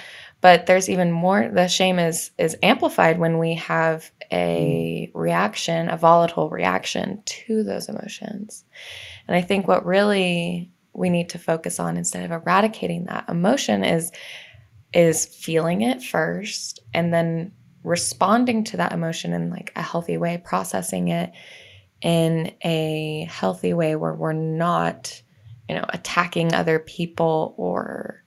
but 0.41 0.65
there's 0.65 0.89
even 0.89 1.11
more 1.11 1.49
the 1.49 1.67
shame 1.67 1.99
is 1.99 2.31
is 2.37 2.57
amplified 2.63 3.19
when 3.19 3.37
we 3.37 3.53
have 3.55 4.11
a 4.31 5.09
reaction 5.13 5.89
a 5.89 5.97
volatile 5.97 6.49
reaction 6.49 7.21
to 7.25 7.63
those 7.63 7.87
emotions. 7.87 8.65
And 9.27 9.35
i 9.37 9.41
think 9.41 9.67
what 9.67 9.85
really 9.85 10.71
we 10.93 11.09
need 11.09 11.29
to 11.29 11.39
focus 11.39 11.79
on 11.79 11.95
instead 11.97 12.25
of 12.25 12.31
eradicating 12.31 13.05
that 13.05 13.29
emotion 13.29 13.83
is 13.83 14.11
is 14.93 15.25
feeling 15.25 15.81
it 15.81 16.03
first 16.03 16.79
and 16.93 17.13
then 17.13 17.53
responding 17.83 18.63
to 18.63 18.77
that 18.77 18.91
emotion 18.91 19.33
in 19.33 19.49
like 19.49 19.71
a 19.75 19.81
healthy 19.81 20.17
way 20.17 20.41
processing 20.43 21.07
it 21.07 21.31
in 22.01 22.51
a 22.63 23.27
healthy 23.29 23.73
way 23.73 23.95
where 23.95 24.13
we're 24.13 24.33
not 24.33 25.21
you 25.69 25.75
know 25.75 25.85
attacking 25.89 26.53
other 26.53 26.79
people 26.79 27.53
or 27.57 28.20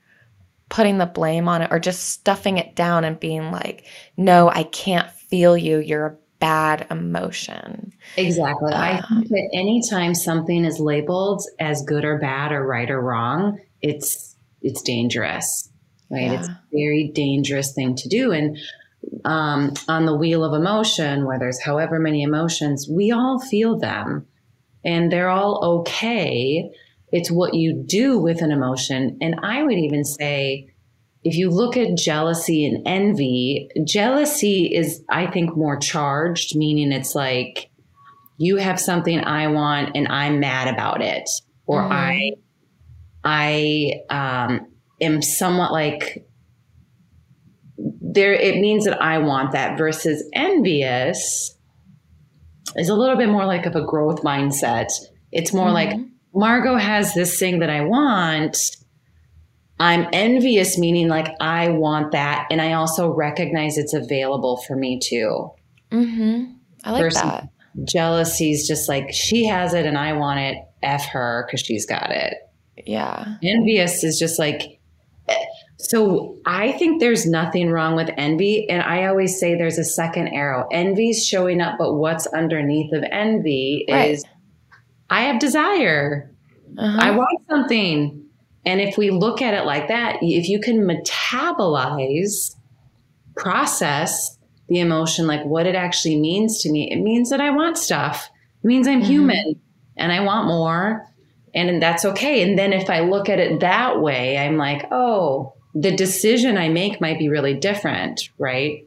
putting 0.74 0.98
the 0.98 1.06
blame 1.06 1.48
on 1.48 1.62
it 1.62 1.70
or 1.70 1.78
just 1.78 2.08
stuffing 2.08 2.58
it 2.58 2.74
down 2.74 3.04
and 3.04 3.20
being 3.20 3.50
like 3.52 3.86
no 4.16 4.48
i 4.50 4.62
can't 4.64 5.10
feel 5.10 5.56
you 5.56 5.78
you're 5.78 6.06
a 6.06 6.16
bad 6.40 6.86
emotion 6.90 7.92
Exactly. 8.16 8.72
I 8.72 8.98
Um, 8.98 9.04
think 9.08 9.28
that 9.28 9.50
anytime 9.54 10.14
something 10.14 10.64
is 10.64 10.78
labeled 10.78 11.42
as 11.58 11.82
good 11.82 12.04
or 12.04 12.18
bad 12.18 12.52
or 12.52 12.66
right 12.66 12.90
or 12.90 13.00
wrong, 13.00 13.58
it's 13.82 14.36
it's 14.62 14.82
dangerous. 14.82 15.70
Right? 16.10 16.32
It's 16.32 16.48
a 16.48 16.60
very 16.72 17.10
dangerous 17.14 17.72
thing 17.72 17.94
to 17.96 18.08
do. 18.08 18.30
And 18.32 18.58
um, 19.24 19.72
on 19.88 20.06
the 20.06 20.14
wheel 20.14 20.44
of 20.44 20.52
emotion, 20.54 21.24
where 21.26 21.38
there's 21.38 21.60
however 21.62 21.98
many 21.98 22.22
emotions, 22.22 22.86
we 22.88 23.10
all 23.10 23.40
feel 23.40 23.78
them, 23.78 24.26
and 24.84 25.10
they're 25.10 25.30
all 25.30 25.80
okay. 25.80 26.70
It's 27.16 27.30
what 27.30 27.54
you 27.54 27.84
do 27.86 28.18
with 28.18 28.42
an 28.42 28.50
emotion. 28.50 29.18
And 29.20 29.36
I 29.40 29.62
would 29.62 29.78
even 29.78 30.04
say, 30.04 30.66
if 31.22 31.36
you 31.36 31.48
look 31.48 31.76
at 31.76 31.96
jealousy 31.96 32.66
and 32.66 32.82
envy, 32.86 33.68
jealousy 33.86 34.64
is, 34.74 35.00
I 35.08 35.28
think, 35.28 35.56
more 35.56 35.78
charged, 35.78 36.56
meaning 36.56 36.90
it's 36.90 37.14
like 37.14 37.70
you 38.36 38.56
have 38.56 38.80
something 38.80 39.20
I 39.20 39.46
want 39.46 39.92
and 39.94 40.08
I'm 40.08 40.40
mad 40.40 40.66
about 40.66 41.02
it, 41.02 41.30
or 41.66 41.82
Mhm. 41.82 41.92
I, 43.24 44.02
I 44.10 44.46
um, 44.50 44.66
am 45.00 45.22
somewhat 45.22 45.70
like 45.70 46.26
there. 47.78 48.32
It 48.32 48.56
means 48.60 48.86
that 48.86 49.00
I 49.00 49.18
want 49.18 49.52
that. 49.52 49.78
Versus 49.78 50.28
envious 50.32 51.56
is 52.74 52.88
a 52.88 52.94
little 52.96 53.16
bit 53.16 53.28
more 53.28 53.46
like 53.46 53.66
of 53.66 53.76
a 53.76 53.86
growth 53.86 54.22
mindset. 54.24 54.88
It's 55.30 55.52
more 55.52 55.70
like 55.70 55.90
Mhm. 55.90 56.10
Margot 56.34 56.76
has 56.76 57.14
this 57.14 57.38
thing 57.38 57.60
that 57.60 57.70
I 57.70 57.82
want. 57.82 58.56
I'm 59.80 60.06
envious, 60.12 60.78
meaning 60.78 61.08
like 61.08 61.28
I 61.40 61.68
want 61.70 62.12
that. 62.12 62.46
And 62.50 62.60
I 62.62 62.72
also 62.74 63.10
recognize 63.12 63.76
it's 63.78 63.94
available 63.94 64.56
for 64.66 64.76
me 64.76 64.98
too. 65.02 65.50
Mhm. 65.90 66.54
i 66.84 66.90
like 66.92 67.02
Versus- 67.02 67.22
that 67.22 67.48
Jealousy 67.84 68.52
is 68.52 68.66
just 68.68 68.88
like 68.88 69.12
she 69.12 69.46
has 69.46 69.74
it 69.74 69.84
and 69.86 69.98
I 69.98 70.12
want 70.12 70.38
it. 70.40 70.58
F 70.82 71.06
her 71.06 71.44
because 71.46 71.60
she's 71.60 71.86
got 71.86 72.10
it. 72.10 72.34
yeah 72.86 73.36
Envious 73.42 74.04
is 74.04 74.18
just 74.18 74.38
like, 74.38 74.78
so 75.78 76.36
I 76.46 76.72
think 76.72 77.00
there's 77.00 77.26
nothing 77.26 77.70
wrong 77.70 77.94
with 77.96 78.10
envy. 78.16 78.68
And 78.68 78.82
I 78.82 79.06
always 79.06 79.38
say 79.40 79.54
there's 79.54 79.78
a 79.78 79.84
second 79.84 80.28
arrow. 80.28 80.66
Envy's 80.72 81.26
showing 81.26 81.60
up, 81.60 81.76
but 81.78 81.94
what's 81.94 82.26
underneath 82.28 82.92
of 82.92 83.02
envy 83.10 83.86
Right. 83.90 84.10
is 84.10 84.24
I 85.10 85.22
have 85.24 85.38
desire. 85.38 86.30
Uh-huh. 86.78 86.98
I 87.00 87.10
want 87.12 87.42
something. 87.48 88.24
And 88.66 88.80
if 88.80 88.96
we 88.96 89.10
look 89.10 89.42
at 89.42 89.54
it 89.54 89.64
like 89.66 89.88
that, 89.88 90.18
if 90.22 90.48
you 90.48 90.60
can 90.60 90.86
metabolize, 90.88 92.56
process 93.36 94.38
the 94.68 94.80
emotion, 94.80 95.26
like 95.26 95.44
what 95.44 95.66
it 95.66 95.74
actually 95.74 96.18
means 96.18 96.62
to 96.62 96.70
me, 96.70 96.90
it 96.90 97.00
means 97.00 97.30
that 97.30 97.40
I 97.40 97.50
want 97.50 97.76
stuff. 97.76 98.30
It 98.62 98.66
means 98.66 98.88
I'm 98.88 99.02
Mhm. 99.02 99.06
human 99.06 99.60
and 99.96 100.12
I 100.12 100.20
want 100.20 100.46
more. 100.48 101.06
And 101.54 101.80
that's 101.80 102.04
okay. 102.04 102.42
And 102.42 102.58
then 102.58 102.72
if 102.72 102.90
I 102.90 103.00
look 103.00 103.28
at 103.28 103.38
it 103.38 103.60
that 103.60 104.00
way, 104.00 104.38
I'm 104.38 104.56
like, 104.56 104.86
oh, 104.90 105.52
the 105.74 105.92
decision 105.92 106.56
I 106.56 106.68
make 106.68 107.00
might 107.00 107.18
be 107.18 107.28
really 107.28 107.54
different, 107.54 108.28
right? 108.38 108.84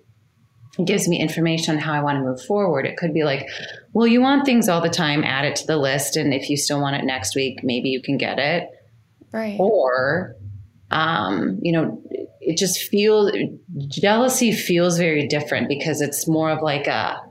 It 0.78 0.86
gives 0.86 1.07
me 1.07 1.19
information 1.19 1.75
on 1.75 1.82
how 1.82 1.93
I 1.93 2.01
want 2.01 2.17
to 2.17 2.23
move 2.23 2.41
forward. 2.45 2.86
It 2.86 2.97
could 2.97 3.13
be 3.13 3.23
like, 3.23 3.47
well, 3.93 4.07
you 4.07 4.21
want 4.21 4.45
things 4.45 4.69
all 4.69 4.82
the 4.82 4.89
time, 4.89 5.23
add 5.23 5.45
it 5.45 5.55
to 5.57 5.67
the 5.67 5.78
list. 5.78 6.15
And 6.15 6.34
if 6.34 6.49
you 6.49 6.57
still 6.57 6.80
want 6.82 6.95
it 6.95 7.05
next 7.05 7.36
week, 7.36 7.59
maybe 7.63 7.89
you 7.89 8.01
can 8.01 8.17
get 8.17 8.38
it. 8.39 8.69
Right. 9.32 9.57
Or, 9.59 10.36
um, 10.91 11.59
you 11.61 11.71
know, 11.71 12.01
it 12.39 12.57
just 12.57 12.80
feels, 12.80 13.32
jealousy 13.88 14.51
feels 14.51 14.97
very 14.97 15.28
different 15.28 15.67
because 15.67 16.01
it's 16.01 16.28
more 16.28 16.49
of 16.49 16.61
like 16.61 16.88
a, 16.88 17.21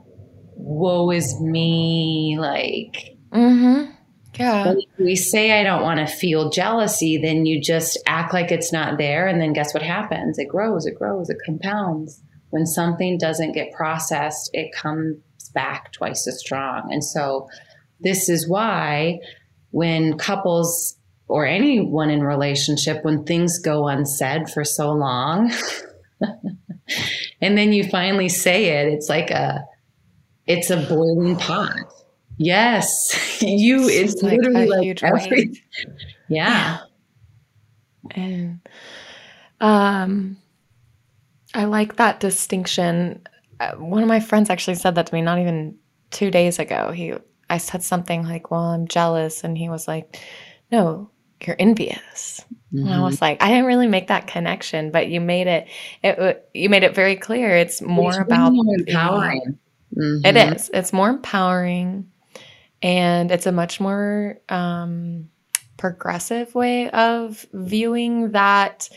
woe 0.55 1.11
is 1.11 1.39
me, 1.39 2.37
like, 2.39 3.17
Mm-hmm. 3.31 3.91
Yeah. 4.35 4.67
when 4.67 4.81
we 4.99 5.15
say 5.15 5.59
I 5.59 5.63
don't 5.63 5.81
want 5.81 5.99
to 5.99 6.05
feel 6.05 6.49
jealousy, 6.49 7.17
then 7.17 7.45
you 7.45 7.59
just 7.61 7.97
act 8.05 8.33
like 8.33 8.51
it's 8.51 8.71
not 8.71 8.97
there. 8.97 9.27
And 9.27 9.41
then 9.41 9.53
guess 9.53 9.73
what 9.73 9.81
happens? 9.83 10.37
It 10.37 10.47
grows, 10.47 10.85
it 10.85 10.95
grows, 10.95 11.29
it 11.29 11.37
compounds. 11.45 12.21
When 12.49 12.65
something 12.65 13.17
doesn't 13.17 13.53
get 13.53 13.73
processed, 13.73 14.49
it 14.53 14.71
comes 14.73 15.17
back 15.53 15.91
twice 15.91 16.27
as 16.27 16.39
strong. 16.39 16.91
And 16.91 17.03
so, 17.03 17.47
this 17.99 18.29
is 18.29 18.47
why 18.47 19.19
when 19.71 20.17
couples 20.17 20.95
or 21.27 21.45
anyone 21.45 22.09
in 22.09 22.21
relationship, 22.23 23.03
when 23.03 23.23
things 23.25 23.59
go 23.59 23.87
unsaid 23.87 24.49
for 24.49 24.63
so 24.63 24.91
long, 24.91 25.51
and 27.41 27.57
then 27.57 27.73
you 27.73 27.83
finally 27.83 28.29
say 28.29 28.65
it, 28.65 28.93
it's 28.93 29.09
like 29.09 29.29
a, 29.29 29.65
it's 30.45 30.69
a 30.69 30.77
boiling 30.77 31.35
pot. 31.35 31.75
Yes, 32.37 33.41
you. 33.41 33.87
It's, 33.89 34.13
It's 34.13 34.23
like 34.23 34.37
literally 34.39 34.67
like 34.93 35.03
every, 35.03 35.29
wave. 35.31 35.61
yeah. 36.29 36.77
And 38.11 38.59
um, 39.59 40.37
I 41.57 41.65
like 41.65 41.95
that 41.97 42.19
distinction. 42.19 43.21
Uh, 43.59 43.71
one 43.73 44.03
of 44.03 44.07
my 44.07 44.19
friends 44.19 44.49
actually 44.49 44.75
said 44.75 44.95
that 44.95 45.07
to 45.07 45.13
me 45.15 45.21
not 45.21 45.39
even 45.39 45.75
two 46.11 46.29
days 46.31 46.59
ago. 46.59 46.91
He, 46.91 47.13
I 47.49 47.57
said 47.57 47.81
something 47.83 48.23
like, 48.23 48.51
"Well, 48.51 48.61
I'm 48.61 48.87
jealous," 48.87 49.43
and 49.43 49.57
he 49.57 49.67
was 49.67 49.87
like, 49.87 50.19
"No, 50.71 51.09
you're 51.45 51.55
envious." 51.59 52.45
And 52.73 52.89
I 52.93 52.97
Mhm. 52.97 53.03
was 53.03 53.21
like, 53.21 53.41
I 53.41 53.47
didn't 53.49 53.65
really 53.65 53.87
make 53.87 54.07
that 54.09 54.27
connection, 54.27 54.91
but 54.91 55.07
you 55.07 55.19
made 55.19 55.47
it. 55.47 55.67
It 56.03 56.47
you 56.53 56.69
made 56.69 56.83
it 56.83 56.93
very 56.93 57.15
clear. 57.15 57.55
It's 57.57 57.81
more 57.81 58.11
It's 58.11 58.19
about 58.19 58.51
the- 58.51 58.83
empowering. 58.87 59.57
It 59.95 60.35
Mhm. 60.35 60.55
is. 60.55 60.69
It's 60.73 60.93
more 60.93 61.09
empowering, 61.09 62.11
and 62.83 63.31
it's 63.31 63.47
a 63.47 63.51
much 63.51 63.79
more 63.79 64.37
um, 64.49 65.29
progressive 65.77 66.53
way 66.53 66.89
of 66.91 67.45
viewing 67.53 68.31
that 68.31 68.89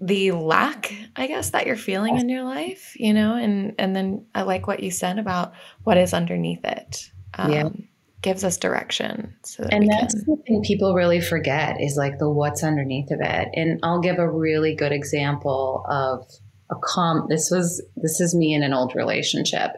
the 0.00 0.32
lack, 0.32 0.92
I 1.16 1.26
guess, 1.26 1.50
that 1.50 1.66
you're 1.66 1.76
feeling 1.76 2.18
in 2.18 2.28
your 2.28 2.44
life. 2.44 2.92
You 2.96 3.14
know, 3.14 3.36
and 3.36 3.74
and 3.78 3.94
then 3.94 4.26
I 4.34 4.42
like 4.42 4.66
what 4.66 4.82
you 4.82 4.90
said 4.90 5.18
about 5.18 5.52
what 5.84 5.96
is 5.96 6.12
underneath 6.14 6.64
it. 6.64 7.10
Um, 7.38 7.50
Yeah. 7.52 7.68
gives 8.22 8.42
us 8.44 8.56
direction, 8.56 9.34
so 9.44 9.62
that 9.62 9.72
And 9.72 9.88
that's 9.88 10.14
can. 10.14 10.24
the 10.26 10.42
thing 10.46 10.62
people 10.62 10.94
really 10.94 11.20
forget 11.20 11.80
is 11.80 11.96
like 11.96 12.18
the 12.18 12.28
what's 12.30 12.64
underneath 12.64 13.10
of 13.10 13.20
it. 13.20 13.48
And 13.54 13.78
I'll 13.82 14.00
give 14.00 14.18
a 14.18 14.28
really 14.30 14.74
good 14.74 14.92
example 14.92 15.84
of 15.88 16.26
a 16.70 16.74
com 16.82 17.26
this 17.28 17.48
was 17.50 17.80
this 17.96 18.20
is 18.20 18.34
me 18.34 18.52
in 18.54 18.62
an 18.64 18.72
old 18.72 18.94
relationship. 18.96 19.70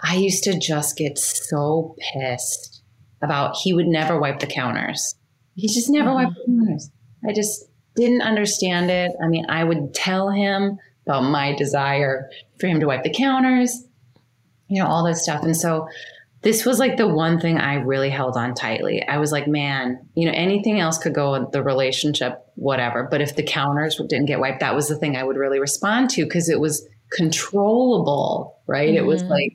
I 0.00 0.16
used 0.16 0.44
to 0.44 0.58
just 0.58 0.96
get 0.96 1.18
so 1.18 1.96
pissed 2.12 2.82
about 3.22 3.56
he 3.56 3.72
would 3.72 3.86
never 3.86 4.18
wipe 4.20 4.38
the 4.40 4.46
counters. 4.46 5.14
He 5.54 5.68
just 5.68 5.90
never 5.90 6.10
Mhm. 6.10 6.14
wiped 6.14 6.34
the 6.34 6.44
counters. 6.46 6.90
I 7.28 7.32
just 7.32 7.64
didn't 7.96 8.22
understand 8.22 8.90
it. 8.90 9.12
I 9.22 9.28
mean, 9.28 9.46
I 9.48 9.64
would 9.64 9.94
tell 9.94 10.30
him 10.30 10.78
about 11.06 11.22
my 11.22 11.54
desire 11.54 12.30
for 12.58 12.66
him 12.66 12.80
to 12.80 12.86
wipe 12.86 13.02
the 13.02 13.12
counters, 13.12 13.84
you 14.68 14.82
know, 14.82 14.88
all 14.88 15.04
this 15.04 15.22
stuff. 15.22 15.42
And 15.42 15.56
so 15.56 15.88
this 16.42 16.64
was 16.64 16.78
like 16.78 16.96
the 16.96 17.06
one 17.08 17.40
thing 17.40 17.58
I 17.58 17.74
really 17.74 18.10
held 18.10 18.36
on 18.36 18.54
tightly. 18.54 19.02
I 19.06 19.18
was 19.18 19.30
like, 19.30 19.46
man, 19.46 20.06
you 20.14 20.26
know, 20.26 20.32
anything 20.34 20.80
else 20.80 20.98
could 20.98 21.14
go 21.14 21.34
in 21.34 21.46
the 21.52 21.62
relationship, 21.62 22.44
whatever. 22.56 23.06
But 23.10 23.20
if 23.20 23.36
the 23.36 23.42
counters 23.42 23.96
didn't 23.96 24.26
get 24.26 24.40
wiped, 24.40 24.60
that 24.60 24.74
was 24.74 24.88
the 24.88 24.96
thing 24.96 25.16
I 25.16 25.22
would 25.22 25.36
really 25.36 25.60
respond 25.60 26.10
to 26.10 26.24
because 26.24 26.48
it 26.48 26.58
was 26.58 26.86
controllable, 27.10 28.58
right? 28.66 28.92
It 28.94 29.04
was 29.04 29.22
Mhm. 29.22 29.28
like, 29.28 29.52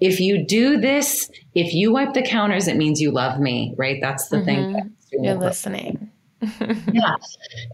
if 0.00 0.20
you 0.20 0.44
do 0.44 0.78
this, 0.78 1.30
if 1.54 1.74
you 1.74 1.92
wipe 1.92 2.14
the 2.14 2.22
counters, 2.22 2.68
it 2.68 2.76
means 2.76 3.00
you 3.00 3.10
love 3.10 3.40
me, 3.40 3.74
right? 3.76 3.98
That's 4.00 4.28
the 4.28 4.42
thing. 4.42 4.58
Mhm. 4.58 4.72
that's 4.74 5.12
You're 5.12 5.34
listening. 5.34 6.10
yeah. 6.92 7.16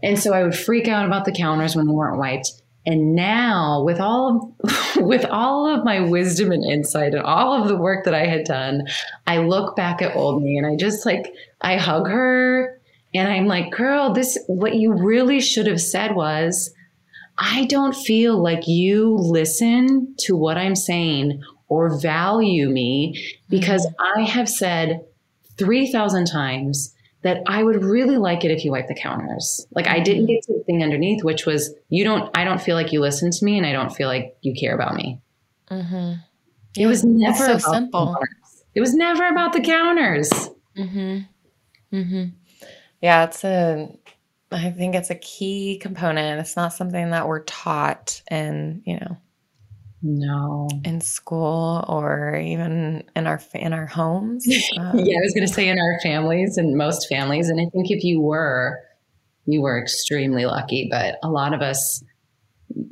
And 0.03 0.19
so 0.19 0.33
I 0.33 0.43
would 0.43 0.55
freak 0.55 0.87
out 0.87 1.05
about 1.05 1.25
the 1.25 1.31
counters 1.31 1.75
when 1.75 1.87
they 1.87 1.93
weren't 1.93 2.17
wiped. 2.17 2.51
And 2.85 3.15
now 3.15 3.83
with 3.83 3.99
all 3.99 4.55
of, 4.63 4.95
with 5.05 5.25
all 5.25 5.67
of 5.67 5.83
my 5.83 5.99
wisdom 5.99 6.51
and 6.51 6.63
insight 6.63 7.13
and 7.13 7.23
all 7.23 7.61
of 7.61 7.67
the 7.67 7.75
work 7.75 8.05
that 8.05 8.13
I 8.13 8.25
had 8.25 8.45
done, 8.45 8.87
I 9.25 9.39
look 9.39 9.75
back 9.75 10.01
at 10.01 10.15
old 10.15 10.41
me 10.41 10.57
and 10.57 10.65
I 10.65 10.75
just 10.75 11.05
like 11.05 11.33
I 11.61 11.77
hug 11.77 12.07
her 12.07 12.79
and 13.13 13.27
I'm 13.27 13.45
like, 13.47 13.71
"Girl, 13.71 14.13
this 14.13 14.37
what 14.47 14.75
you 14.75 14.93
really 14.93 15.41
should 15.41 15.67
have 15.67 15.81
said 15.81 16.15
was 16.15 16.73
I 17.37 17.65
don't 17.65 17.95
feel 17.95 18.41
like 18.41 18.67
you 18.67 19.15
listen 19.15 20.15
to 20.19 20.35
what 20.35 20.57
I'm 20.57 20.75
saying 20.75 21.43
or 21.69 21.99
value 21.99 22.69
me 22.69 23.13
mm-hmm. 23.13 23.49
because 23.49 23.87
I 23.99 24.21
have 24.21 24.49
said 24.49 25.05
3,000 25.57 26.25
times 26.25 26.93
that 27.23 27.41
I 27.47 27.63
would 27.63 27.83
really 27.83 28.17
like 28.17 28.45
it 28.45 28.51
if 28.51 28.63
you 28.63 28.71
wipe 28.71 28.87
the 28.87 28.95
counters. 28.95 29.65
Like 29.71 29.87
I 29.87 29.99
didn't 29.99 30.27
get 30.27 30.43
to 30.43 30.53
the 30.53 30.63
thing 30.65 30.83
underneath, 30.83 31.23
which 31.23 31.45
was 31.45 31.73
you 31.89 32.03
don't, 32.03 32.29
I 32.37 32.43
don't 32.43 32.61
feel 32.61 32.75
like 32.75 32.91
you 32.93 32.99
listen 32.99 33.31
to 33.31 33.45
me 33.45 33.57
and 33.57 33.65
I 33.65 33.71
don't 33.73 33.93
feel 33.93 34.07
like 34.07 34.37
you 34.41 34.53
care 34.53 34.75
about 34.75 34.95
me. 34.95 35.19
hmm 35.69 36.13
It 36.77 36.87
was 36.87 37.03
never 37.03 37.37
so 37.37 37.43
about 37.45 37.61
the 37.63 37.73
simple. 37.73 38.05
counters. 38.07 38.63
It 38.75 38.81
was 38.81 38.93
never 38.93 39.27
about 39.27 39.53
the 39.53 39.61
counters. 39.61 40.29
Mm-hmm. 40.77 41.19
Mm-hmm. 41.95 42.23
Yeah, 43.01 43.23
it's 43.25 43.43
a. 43.43 43.89
I 44.51 44.71
think 44.71 44.95
it's 44.95 45.09
a 45.09 45.15
key 45.15 45.77
component. 45.81 46.39
It's 46.39 46.55
not 46.55 46.71
something 46.73 47.09
that 47.09 47.27
we're 47.27 47.43
taught 47.43 48.21
in, 48.31 48.81
you 48.85 48.95
know, 48.99 49.17
No. 50.09 50.69
in 50.85 51.01
school 51.01 51.83
or 51.87 52.35
even 52.37 53.03
in 53.15 53.27
our 53.27 53.41
in 53.53 53.73
our 53.73 53.85
homes. 53.85 54.45
Um, 54.77 54.97
Yeah, 54.99 55.17
I 55.17 55.21
was 55.21 55.33
going 55.33 55.47
to 55.47 55.53
say 55.53 55.67
in 55.67 55.77
our 55.79 55.99
families 56.01 56.57
and 56.57 56.77
most 56.77 57.07
families. 57.09 57.49
And 57.49 57.59
I 57.59 57.65
think 57.65 57.91
if 57.91 58.03
you 58.03 58.21
were, 58.21 58.79
you 59.45 59.61
were 59.61 59.79
extremely 59.81 60.45
lucky. 60.45 60.87
But 60.89 61.17
a 61.23 61.29
lot 61.29 61.53
of 61.53 61.61
us, 61.61 62.03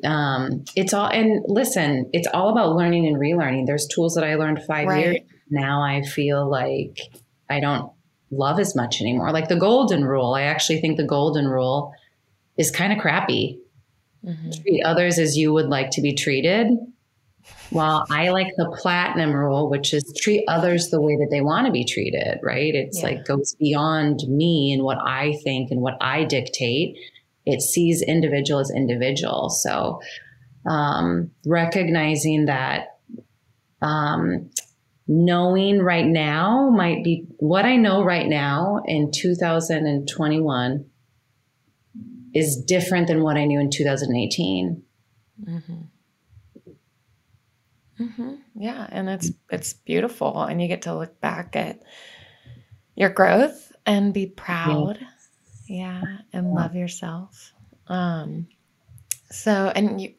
um, 0.04 0.66
it's 0.76 0.94
all, 0.94 1.08
and 1.08 1.44
listen, 1.48 2.10
it's 2.14 2.28
all 2.34 2.50
about 2.50 2.76
learning 2.76 3.08
and 3.08 3.18
relearning. 3.18 3.66
There's 3.66 3.88
tools 3.88 4.16
that 4.16 4.24
I 4.24 4.36
learned 4.36 4.64
five 4.68 4.88
Right. 4.88 5.06
years. 5.06 5.18
Now 5.50 5.82
I 5.82 6.02
feel 6.02 6.50
like 6.50 6.98
I 7.50 7.60
don't 7.60 7.92
love 8.32 8.60
as 8.60 8.76
much 8.76 9.00
anymore. 9.02 9.32
Like 9.32 9.48
the 9.48 9.56
golden 9.60 10.04
rule, 10.04 10.34
I 10.34 10.44
actually 10.44 10.82
think 10.82 10.98
the 10.98 11.06
golden 11.06 11.48
rule 11.48 11.94
is 12.58 12.72
kind 12.72 12.92
of 12.92 13.00
crappy. 13.00 13.60
mhm. 14.26 14.62
Treat 14.64 14.82
others 14.84 15.20
as 15.20 15.38
you 15.38 15.54
would 15.54 15.68
like 15.68 15.92
to 15.92 16.02
be 16.02 16.14
treated. 16.14 16.68
While 17.72 18.06
I 18.10 18.30
like 18.30 18.48
the 18.58 18.76
platinum 18.82 19.34
rule, 19.34 19.70
which 19.70 19.94
is 19.94 20.14
treat 20.22 20.46
others 20.48 20.90
the 20.90 21.02
way 21.02 21.16
that 21.18 21.30
they 21.32 21.42
want 21.42 21.66
to 21.66 21.72
be 21.72 21.84
treated, 21.86 22.40
right? 22.44 22.74
It's 22.74 23.02
Yeah. 23.02 23.10
like 23.10 23.26
goes 23.26 23.56
beyond 23.56 24.22
me 24.28 24.72
and 24.74 24.84
what 24.84 24.98
I 25.04 25.34
think 25.44 25.72
and 25.72 25.82
what 25.82 25.98
I 26.00 26.24
dictate. 26.26 26.96
It 27.46 27.62
sees 27.62 28.02
individual 28.02 28.60
as 28.60 28.72
individual. 28.76 29.50
So 29.50 30.00
um, 30.66 31.32
recognizing 31.46 32.46
that 32.46 32.98
um, 33.82 34.50
knowing 35.08 35.80
right 35.82 36.06
now 36.08 36.70
might 36.70 37.04
be 37.04 37.26
what 37.38 37.66
I 37.66 37.76
know 37.76 38.04
right 38.04 38.28
now 38.28 38.82
in 38.86 39.12
2021 39.12 40.86
is 42.34 42.58
different 42.58 43.08
than 43.08 43.22
what 43.22 43.38
I 43.38 43.46
knew 43.46 43.60
in 43.60 43.70
2018. 43.70 44.84
Mm-hmm. 45.48 45.74
Mm-hmm. 48.00 48.36
Yeah, 48.56 48.88
and 48.90 49.10
it's 49.10 49.32
it's 49.50 49.74
beautiful, 49.74 50.44
and 50.44 50.62
you 50.62 50.68
get 50.68 50.84
to 50.84 50.96
look 50.96 51.20
back 51.22 51.56
at 51.56 51.82
your 52.96 53.10
growth 53.10 53.72
and 53.86 54.14
be 54.14 54.28
proud. 54.28 55.00
Yeah, 55.68 56.04
and 56.34 56.54
love 56.54 56.76
yourself. 56.76 57.54
Um, 57.88 58.48
so, 59.32 59.72
and 59.76 60.02
you 60.02 60.14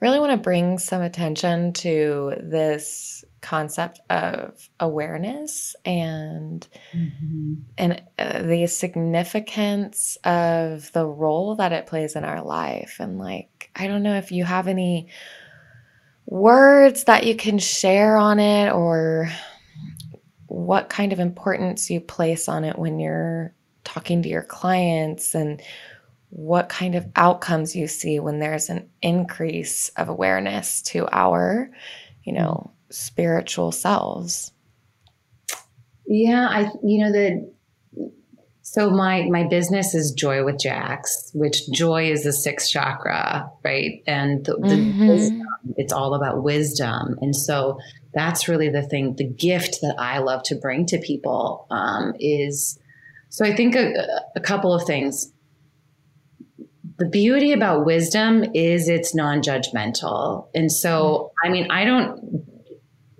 really 0.00 0.20
want 0.20 0.32
to 0.32 0.38
bring 0.38 0.78
some 0.78 1.02
attention 1.02 1.72
to 1.74 2.34
this 2.40 3.24
concept 3.40 4.00
of 4.10 4.68
awareness 4.80 5.76
and 5.84 6.66
and 7.78 8.02
uh, 8.18 8.42
the 8.42 8.66
significance 8.66 10.18
of 10.24 10.90
the 10.92 11.06
role 11.06 11.54
that 11.54 11.72
it 11.72 11.86
plays 11.86 12.16
in 12.16 12.24
our 12.24 12.42
life 12.42 12.96
and 12.98 13.18
like 13.18 13.70
i 13.76 13.86
don't 13.86 14.02
know 14.02 14.16
if 14.16 14.32
you 14.32 14.44
have 14.44 14.66
any 14.66 15.08
words 16.28 17.04
that 17.04 17.24
you 17.24 17.34
can 17.34 17.58
share 17.58 18.16
on 18.16 18.38
it 18.38 18.70
or 18.70 19.30
what 20.46 20.90
kind 20.90 21.12
of 21.12 21.18
importance 21.18 21.90
you 21.90 22.00
place 22.00 22.48
on 22.48 22.64
it 22.64 22.78
when 22.78 22.98
you're 22.98 23.54
talking 23.84 24.22
to 24.22 24.28
your 24.28 24.42
clients 24.42 25.34
and 25.34 25.62
what 26.30 26.68
kind 26.68 26.94
of 26.94 27.06
outcomes 27.16 27.74
you 27.74 27.88
see 27.88 28.20
when 28.20 28.38
there's 28.38 28.68
an 28.68 28.86
increase 29.00 29.88
of 29.96 30.10
awareness 30.10 30.82
to 30.82 31.08
our, 31.10 31.70
you 32.24 32.32
know, 32.34 32.70
mm. 32.70 32.94
spiritual 32.94 33.72
selves. 33.72 34.52
Yeah, 36.06 36.46
I 36.48 36.70
you 36.82 36.98
know 37.04 37.12
the 37.12 37.50
so 38.70 38.90
my 38.90 39.22
my 39.30 39.44
business 39.44 39.94
is 39.94 40.12
Joy 40.12 40.44
with 40.44 40.58
Jax, 40.60 41.30
which 41.32 41.70
joy 41.70 42.10
is 42.10 42.24
the 42.24 42.34
sixth 42.34 42.70
chakra, 42.70 43.50
right? 43.64 44.02
And 44.06 44.44
the, 44.44 44.56
the 44.58 44.76
Mhm. 44.76 44.94
wisdom, 45.08 45.74
it's 45.76 45.92
all 45.92 46.12
about 46.14 46.42
wisdom, 46.42 47.16
and 47.22 47.34
so 47.34 47.78
that's 48.12 48.46
really 48.46 48.68
the 48.68 48.82
thing. 48.82 49.14
The 49.16 49.24
gift 49.24 49.78
that 49.80 49.94
I 49.98 50.18
love 50.18 50.42
to 50.44 50.54
bring 50.54 50.84
to 50.86 50.98
people 50.98 51.66
um, 51.70 52.12
is 52.20 52.78
so 53.30 53.46
I 53.46 53.56
think 53.56 53.74
a, 53.74 53.94
a 54.36 54.40
couple 54.40 54.74
of 54.74 54.84
things. 54.86 55.32
The 56.98 57.08
beauty 57.08 57.52
about 57.52 57.86
wisdom 57.86 58.44
is 58.54 58.88
it's 58.88 59.14
non-judgmental, 59.14 60.48
and 60.54 60.70
so 60.70 61.32
I 61.42 61.48
mean 61.48 61.70
I 61.70 61.86
don't 61.86 62.44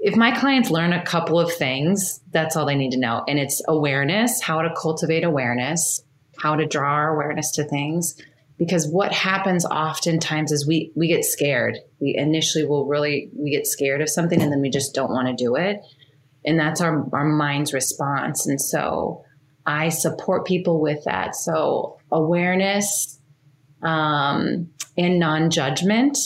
if 0.01 0.17
my 0.17 0.31
clients 0.39 0.71
learn 0.71 0.93
a 0.93 1.05
couple 1.05 1.41
of 1.41 1.53
things, 1.53 2.21
that's 2.31 2.57
all 2.57 2.67
they 2.67 2.77
need 2.77 2.93
to 2.93 2.99
know. 2.99 3.25
And 3.27 3.39
it's 3.39 3.63
awareness, 3.67 4.41
how 4.41 4.63
to 4.63 4.75
cultivate 4.81 5.25
awareness, 5.25 6.03
how 6.39 6.57
to 6.57 6.67
draw 6.67 6.93
our 6.93 7.15
awareness 7.15 7.51
to 7.53 7.65
things. 7.65 8.15
Because 8.59 8.89
what 8.89 9.13
happens 9.13 9.65
oftentimes 9.65 10.51
is 10.51 10.67
we 10.67 10.93
we 10.97 11.09
get 11.09 11.25
scared. 11.25 11.79
We 12.01 12.15
initially 12.17 12.65
will 12.65 12.87
really 12.87 13.31
we 13.37 13.51
get 13.51 13.67
scared 13.67 14.01
of 14.01 14.09
something 14.09 14.41
and 14.41 14.51
then 14.51 14.61
we 14.61 14.71
just 14.71 14.95
don't 14.95 15.11
want 15.11 15.29
to 15.29 15.45
do 15.45 15.57
it. 15.57 15.81
And 16.45 16.59
that's 16.59 16.81
our, 16.81 17.07
our 17.13 17.25
mind's 17.25 17.73
response. 17.73 18.47
And 18.47 18.61
so 18.61 19.25
I 19.67 19.91
support 19.91 20.47
people 20.47 20.81
with 20.81 21.05
that. 21.05 21.37
So 21.37 21.99
awareness 22.11 23.21
um, 23.83 24.71
and 24.97 25.19
non-judgment 25.21 26.17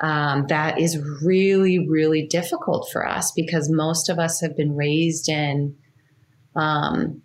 um, 0.00 0.46
that 0.48 0.78
is 0.78 0.98
really, 1.22 1.86
really 1.88 2.26
difficult 2.26 2.88
for 2.92 3.06
us 3.06 3.32
because 3.32 3.70
most 3.70 4.08
of 4.08 4.18
us 4.18 4.40
have 4.40 4.56
been 4.56 4.76
raised 4.76 5.28
in 5.28 5.74
um, 6.54 7.22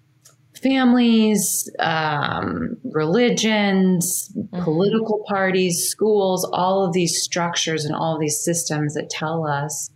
families, 0.61 1.69
um, 1.79 2.77
religions, 2.83 4.31
Mhm. 4.35 4.63
political 4.63 5.23
parties, 5.27 5.87
schools, 5.87 6.47
all 6.53 6.85
of 6.85 6.93
these 6.93 7.21
structures 7.21 7.85
and 7.85 7.95
all 7.95 8.15
of 8.15 8.21
these 8.21 8.43
systems 8.43 8.93
that 8.93 9.09
tell 9.09 9.47
us 9.47 9.89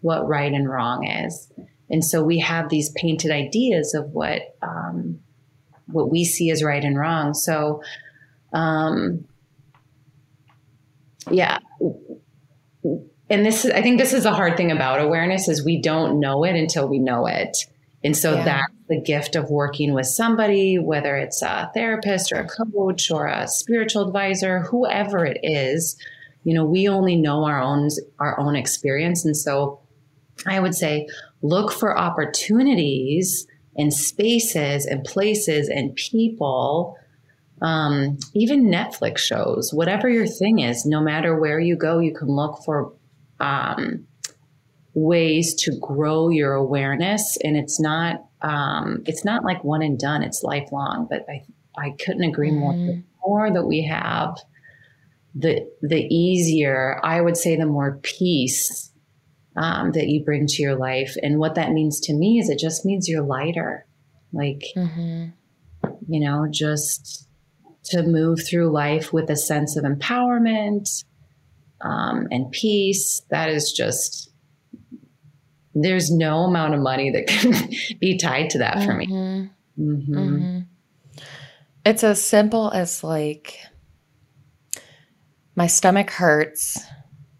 what 0.00 0.28
right 0.28 0.52
and 0.52 0.68
wrong 0.68 1.06
is. 1.06 1.50
And 1.90 2.04
so 2.04 2.22
we 2.22 2.38
have 2.38 2.68
these 2.68 2.90
painted 2.90 3.30
ideas 3.30 3.94
of 3.94 4.10
what 4.12 4.42
um, 4.62 5.20
what 5.86 6.10
we 6.10 6.24
see 6.24 6.50
as 6.50 6.62
right 6.62 6.84
and 6.84 6.98
wrong. 6.98 7.32
So, 7.32 7.80
um, 8.52 9.24
yeah, 11.30 11.58
and 13.28 13.44
this 13.44 13.64
is, 13.64 13.72
I 13.72 13.82
think 13.82 13.98
this 13.98 14.12
is 14.12 14.22
the 14.22 14.32
hard 14.32 14.56
thing 14.56 14.70
about 14.70 15.00
awareness 15.00 15.48
is 15.48 15.64
we 15.64 15.80
don't 15.80 16.20
know 16.20 16.44
it 16.44 16.54
until 16.54 16.88
we 16.88 16.98
know 16.98 17.26
it. 17.26 17.56
And 18.04 18.16
so 18.16 18.34
Yeah. 18.34 18.44
that's 18.44 18.72
the 18.88 19.00
gift 19.00 19.34
of 19.34 19.50
working 19.50 19.92
with 19.92 20.06
somebody, 20.06 20.78
whether 20.78 21.16
it's 21.16 21.42
a 21.42 21.70
therapist 21.74 22.30
or 22.30 22.36
a 22.36 22.46
coach 22.46 23.10
or 23.10 23.26
a 23.26 23.48
spiritual 23.48 24.06
advisor, 24.06 24.60
whoever 24.60 25.24
it 25.24 25.40
is, 25.42 25.96
you 26.44 26.54
know, 26.54 26.64
we 26.64 26.88
only 26.88 27.16
know 27.16 27.44
our 27.44 27.60
own 27.60 27.88
our 28.20 28.38
own 28.38 28.54
experience. 28.54 29.24
And 29.24 29.36
so 29.36 29.80
I 30.46 30.60
would 30.60 30.76
say 30.76 31.08
look 31.42 31.72
for 31.72 31.98
opportunities 31.98 33.48
and 33.76 33.92
spaces 33.92 34.86
and 34.86 35.02
places 35.04 35.68
and 35.68 35.94
people 35.96 36.96
um, 37.62 38.18
even 38.34 38.66
Netflix 38.66 39.18
shows, 39.18 39.72
whatever 39.72 40.08
your 40.08 40.26
thing 40.26 40.58
is, 40.58 40.84
no 40.84 41.00
matter 41.00 41.38
where 41.38 41.58
you 41.58 41.74
go, 41.74 41.98
you 41.98 42.14
can 42.14 42.28
look 42.28 42.62
for 42.64 42.92
um, 43.40 44.06
ways 44.94 45.54
to 45.54 45.78
grow 45.80 46.28
your 46.28 46.54
awareness. 46.54 47.36
And 47.42 47.56
it's 47.56 47.80
not 47.80 48.24
um, 48.42 49.02
it's 49.06 49.24
not 49.24 49.44
like 49.44 49.64
one 49.64 49.82
and 49.82 49.98
done; 49.98 50.22
it's 50.22 50.42
lifelong. 50.42 51.06
But 51.08 51.26
I 51.28 51.44
I 51.78 51.90
couldn't 52.04 52.24
agree 52.24 52.50
more. 52.50 52.72
The 52.72 52.92
Mhm. 52.92 53.02
more 53.26 53.52
that 53.52 53.66
we 53.66 53.82
have, 53.82 54.36
the 55.34 55.66
the 55.82 56.06
easier 56.14 57.00
I 57.02 57.20
would 57.20 57.36
say, 57.36 57.56
the 57.56 57.66
more 57.66 57.98
peace 58.02 58.92
um, 59.56 59.92
that 59.92 60.06
you 60.08 60.22
bring 60.22 60.46
to 60.46 60.62
your 60.62 60.76
life. 60.76 61.16
And 61.22 61.38
what 61.38 61.54
that 61.54 61.72
means 61.72 61.98
to 62.00 62.14
me 62.14 62.38
is 62.38 62.50
it 62.50 62.58
just 62.58 62.84
means 62.84 63.08
you're 63.08 63.22
lighter. 63.22 63.86
Like 64.32 64.62
Mhm. 64.76 65.32
you 66.08 66.20
know, 66.20 66.46
just 66.50 67.26
to 67.84 68.02
move 68.02 68.40
through 68.46 68.70
life 68.70 69.12
with 69.12 69.30
a 69.30 69.36
sense 69.36 69.76
of 69.76 69.84
empowerment 69.84 71.04
um, 71.80 72.26
and 72.30 72.50
peace. 72.52 73.22
That 73.30 73.48
is 73.50 73.72
just, 73.72 74.30
there's 75.74 76.10
no 76.10 76.44
amount 76.44 76.74
of 76.74 76.80
money 76.80 77.10
that 77.10 77.26
can 77.26 77.70
be 78.00 78.16
tied 78.16 78.50
to 78.50 78.58
that 78.58 78.82
for 78.84 78.94
me. 78.94 79.06
Mhm. 79.06 79.50
Mhm. 79.78 80.08
Mhm. 80.08 80.66
It's 81.84 82.02
as 82.02 82.22
simple 82.22 82.70
as 82.72 83.04
like 83.04 83.58
my 85.54 85.66
stomach 85.66 86.10
hurts, 86.10 86.78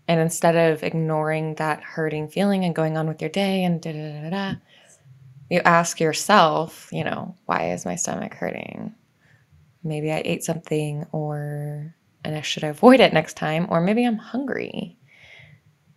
and 0.08 0.20
instead 0.20 0.54
of 0.56 0.82
ignoring 0.84 1.56
that 1.56 1.82
hurting 1.82 2.28
feeling 2.28 2.64
and 2.64 2.74
going 2.74 2.96
on 2.96 3.08
with 3.08 3.20
your 3.20 3.30
day 3.30 3.64
and 3.64 3.80
da 3.82 3.92
da 3.92 4.22
da, 4.22 4.30
da, 4.30 4.54
you 5.50 5.60
ask 5.64 6.00
yourself, 6.00 6.88
you 6.92 7.04
know, 7.04 7.34
why 7.46 7.70
is 7.72 7.84
my 7.84 7.96
stomach 7.96 8.34
hurting? 8.34 8.94
Maybe 9.82 10.12
I 10.12 10.22
ate 10.24 10.44
something, 10.44 11.06
or 11.12 11.94
and 12.26 12.36
I 12.36 12.40
should 12.40 12.64
avoid 12.64 13.00
it 13.00 13.12
next 13.12 13.34
time, 13.34 13.66
or 13.70 13.80
maybe 13.80 14.04
I'm 14.04 14.18
hungry, 14.18 14.98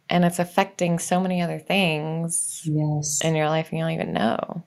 and 0.09 0.23
it's 0.23 0.39
affecting 0.39 0.99
so 0.99 1.19
many 1.19 1.41
other 1.41 1.59
things 1.59 2.61
Yes. 2.65 3.21
in 3.23 3.35
your 3.35 3.47
life 3.49 3.69
and 3.69 3.79
you 3.79 3.83
don't 3.83 3.93
even 3.93 4.13
know. 4.13 4.63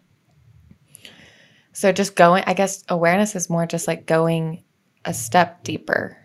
So 1.73 1.93
just 1.93 2.17
going, 2.17 2.45
I 2.47 2.55
guess 2.55 2.85
awareness 2.89 3.35
is 3.35 3.49
more 3.49 3.67
just 3.67 3.89
like 3.89 4.07
going 4.07 4.63
a 5.05 5.15
step 5.15 5.65
deeper 5.65 6.17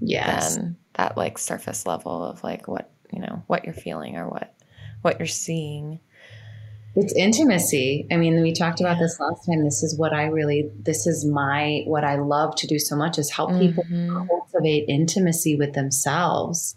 yes. 0.00 0.56
than 0.56 0.76
that 0.94 1.16
like 1.16 1.38
surface 1.38 1.86
level 1.86 2.24
of 2.24 2.42
like 2.42 2.66
what, 2.66 2.90
you 3.12 3.20
know, 3.20 3.42
what 3.46 3.64
you're 3.64 3.74
feeling 3.74 4.16
or 4.16 4.28
what 4.28 4.54
what 5.02 5.18
you're 5.20 5.26
seeing. 5.26 6.00
It's 7.00 7.14
intimacy. 7.14 8.08
I 8.10 8.16
mean, 8.16 8.42
we 8.42 8.52
talked 8.52 8.80
about 8.80 8.98
this 8.98 9.20
last 9.20 9.46
time. 9.46 9.62
This 9.62 9.84
is 9.84 9.96
what 9.96 10.12
I 10.12 10.24
really, 10.24 10.68
this 10.80 11.06
is 11.06 11.24
my, 11.24 11.82
what 11.86 12.02
I 12.02 12.16
love 12.16 12.56
to 12.56 12.66
do 12.66 12.76
so 12.80 12.96
much 12.96 13.18
is 13.18 13.30
help 13.30 13.56
people 13.56 13.84
Mhm. 13.84 14.26
cultivate 14.26 14.86
intimacy 14.88 15.54
with 15.54 15.74
themselves. 15.74 16.74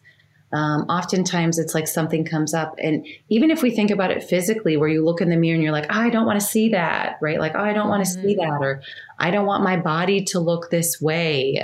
Um, 0.54 0.82
oftentimes 0.90 1.58
it's 1.58 1.74
like 1.74 1.88
something 1.88 2.24
comes 2.26 2.54
up 2.54 2.76
and 2.78 3.06
even 3.30 3.50
if 3.52 3.64
we 3.64 3.72
think 3.72 3.90
about 3.90 4.12
it 4.12 4.22
physically 4.22 4.76
where 4.76 4.90
you 4.90 5.04
look 5.04 5.22
in 5.22 5.30
the 5.30 5.38
mirror 5.38 5.56
and 5.56 5.64
you're 5.64 5.72
like 5.72 5.86
oh, 5.90 5.98
i 5.98 6.10
don't 6.10 6.26
want 6.26 6.42
to 6.42 6.46
see 6.46 6.68
that 6.70 7.16
right 7.22 7.40
like 7.40 7.54
oh, 7.56 7.64
i 7.64 7.72
don't 7.72 7.88
want 7.88 8.04
to 8.04 8.12
see 8.12 8.36
that 8.36 8.58
or 8.60 8.82
i 9.18 9.32
don't 9.32 9.46
want 9.46 9.64
my 9.64 9.78
body 9.78 10.22
to 10.26 10.42
look 10.42 10.70
this 10.70 11.00
way 11.00 11.58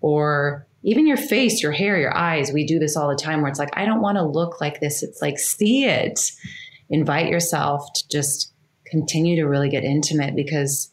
or 0.00 0.64
even 0.84 1.04
your 1.08 1.16
face 1.16 1.60
your 1.64 1.72
hair 1.72 1.98
your 1.98 2.16
eyes 2.16 2.52
we 2.52 2.64
do 2.64 2.78
this 2.78 2.96
all 2.96 3.08
the 3.08 3.16
time 3.16 3.40
where 3.40 3.50
it's 3.50 3.58
like 3.58 3.76
i 3.76 3.84
don't 3.84 4.00
want 4.00 4.16
to 4.16 4.22
look 4.22 4.60
like 4.60 4.78
this 4.78 5.02
it's 5.02 5.20
like 5.20 5.36
see 5.36 5.84
it 5.84 6.30
invite 6.92 7.28
yourself 7.28 7.84
to 7.94 8.08
just 8.08 8.52
continue 8.86 9.36
to 9.36 9.48
really 9.48 9.68
get 9.68 9.82
intimate 9.82 10.36
because 10.36 10.92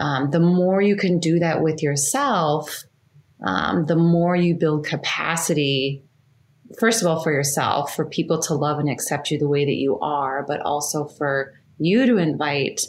um, 0.00 0.30
the 0.30 0.40
more 0.40 0.82
you 0.82 0.96
can 0.96 1.18
do 1.18 1.38
that 1.38 1.62
with 1.62 1.82
yourself 1.82 2.84
um, 3.44 3.86
the 3.86 3.96
more 3.96 4.34
you 4.34 4.54
build 4.54 4.84
capacity 4.84 6.02
first 6.80 7.00
of 7.00 7.06
all 7.06 7.22
for 7.22 7.32
yourself 7.32 7.94
for 7.94 8.04
people 8.04 8.40
to 8.40 8.54
love 8.54 8.78
and 8.78 8.90
accept 8.90 9.30
you 9.30 9.38
the 9.38 9.48
way 9.48 9.64
that 9.64 9.76
you 9.76 9.98
are 10.00 10.44
but 10.48 10.60
also 10.62 11.06
for 11.06 11.52
you 11.78 12.06
to 12.06 12.16
invite 12.16 12.80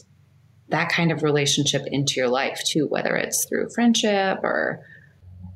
that 0.69 0.89
kind 0.89 1.11
of 1.11 1.21
relationship 1.21 1.83
into 1.87 2.13
your 2.15 2.29
life 2.29 2.61
too 2.65 2.87
whether 2.87 3.15
it's 3.15 3.45
through 3.45 3.69
friendship 3.69 4.39
or 4.41 4.83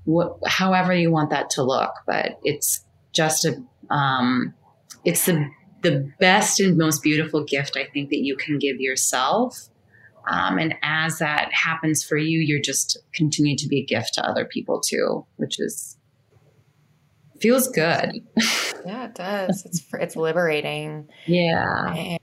what, 0.05 0.37
however 0.45 0.93
you 0.93 1.11
want 1.11 1.29
that 1.29 1.49
to 1.51 1.63
look. 1.63 1.93
But 2.05 2.39
it's 2.43 2.83
just 3.13 3.45
a 3.45 3.61
um, 3.89 4.53
it's 5.03 5.25
the 5.25 5.49
the 5.81 6.09
best 6.19 6.59
and 6.59 6.77
most 6.77 7.01
beautiful 7.03 7.43
gift 7.43 7.75
i 7.77 7.85
think 7.93 8.09
that 8.09 8.19
you 8.23 8.35
can 8.35 8.57
give 8.59 8.79
yourself 8.79 9.67
um, 10.29 10.59
and 10.59 10.75
as 10.83 11.17
that 11.19 11.51
happens 11.51 12.03
for 12.03 12.17
you 12.17 12.39
you're 12.39 12.61
just 12.61 12.97
continue 13.13 13.55
to 13.57 13.67
be 13.67 13.79
a 13.81 13.85
gift 13.85 14.13
to 14.13 14.23
other 14.25 14.45
people 14.45 14.79
too 14.79 15.25
which 15.37 15.59
is 15.59 15.97
feels 17.39 17.67
good 17.69 18.11
Yeah, 18.85 19.05
it 19.05 19.13
does. 19.15 19.65
It's 19.65 19.83
it's 19.93 20.15
liberating. 20.15 21.07
yeah 21.27 21.93
And 21.93 22.19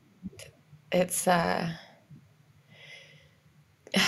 it's 0.90 1.28
uh 1.28 1.70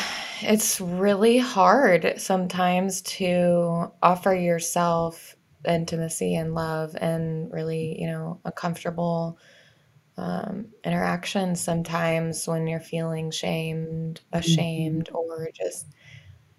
it's 0.43 0.81
really 0.81 1.39
hard 1.39 2.15
sometimes 2.17 3.03
to 3.03 3.93
offer 4.03 4.35
yourself 4.35 5.37
intimacy 5.67 6.35
and 6.35 6.55
love 6.55 6.97
and 7.01 7.53
really, 7.53 8.01
you 8.01 8.07
know, 8.07 8.41
a 8.45 8.53
comfortable 8.53 9.39
um, 10.17 10.67
interaction 10.85 11.57
sometimes 11.57 12.47
when 12.47 12.67
you're 12.67 12.81
feeling 12.81 13.31
shamed, 13.31 14.21
ashamed, 14.33 15.09
or 15.13 15.49
just 15.55 15.87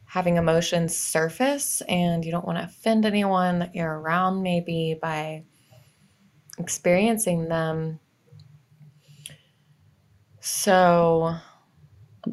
having 0.06 0.38
emotions 0.38 0.98
surface 0.98 1.82
and 1.88 2.26
you 2.26 2.32
don't 2.32 2.46
want 2.46 2.58
to 2.58 2.66
offend 2.66 3.06
anyone 3.06 3.60
that 3.60 3.76
you're 3.76 4.00
around 4.00 4.42
maybe 4.42 4.98
by 5.02 5.44
experiencing 6.58 7.48
them. 7.48 8.00
So, 10.42 11.36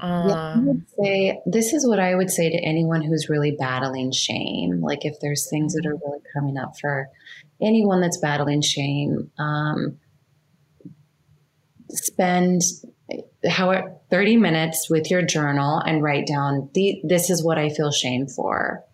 um, 0.01 0.29
yeah, 0.29 0.55
I 0.55 0.59
would 0.59 0.87
say 0.99 1.41
this 1.47 1.73
is 1.73 1.87
what 1.87 1.99
I 1.99 2.15
would 2.15 2.31
say 2.31 2.51
to 2.51 2.57
anyone 2.59 3.03
who's 3.03 3.29
really 3.29 3.53
battling 3.53 4.13
shame. 4.13 4.81
Like 4.81 5.05
if 5.05 5.19
there's 5.21 5.49
things 5.49 5.75
that 5.75 5.87
are 5.87 5.97
really 5.97 6.21
coming 6.35 6.59
up 6.59 6.79
for 6.79 7.09
anyone 7.61 8.01
that's 8.01 8.19
battling 8.19 8.61
shame, 8.61 9.31
um, 9.39 9.99
spend 11.91 12.63
how 13.49 14.01
30 14.11 14.37
minutes 14.37 14.91
with 14.91 15.11
your 15.11 15.23
journal 15.23 15.79
and 15.79 16.03
write 16.03 16.27
down 16.27 16.71
the, 16.75 17.01
this 17.05 17.31
is 17.31 17.43
what 17.43 17.59
I 17.59 17.71
feel 17.71 17.91
shame 17.91 18.27
for. 18.27 18.85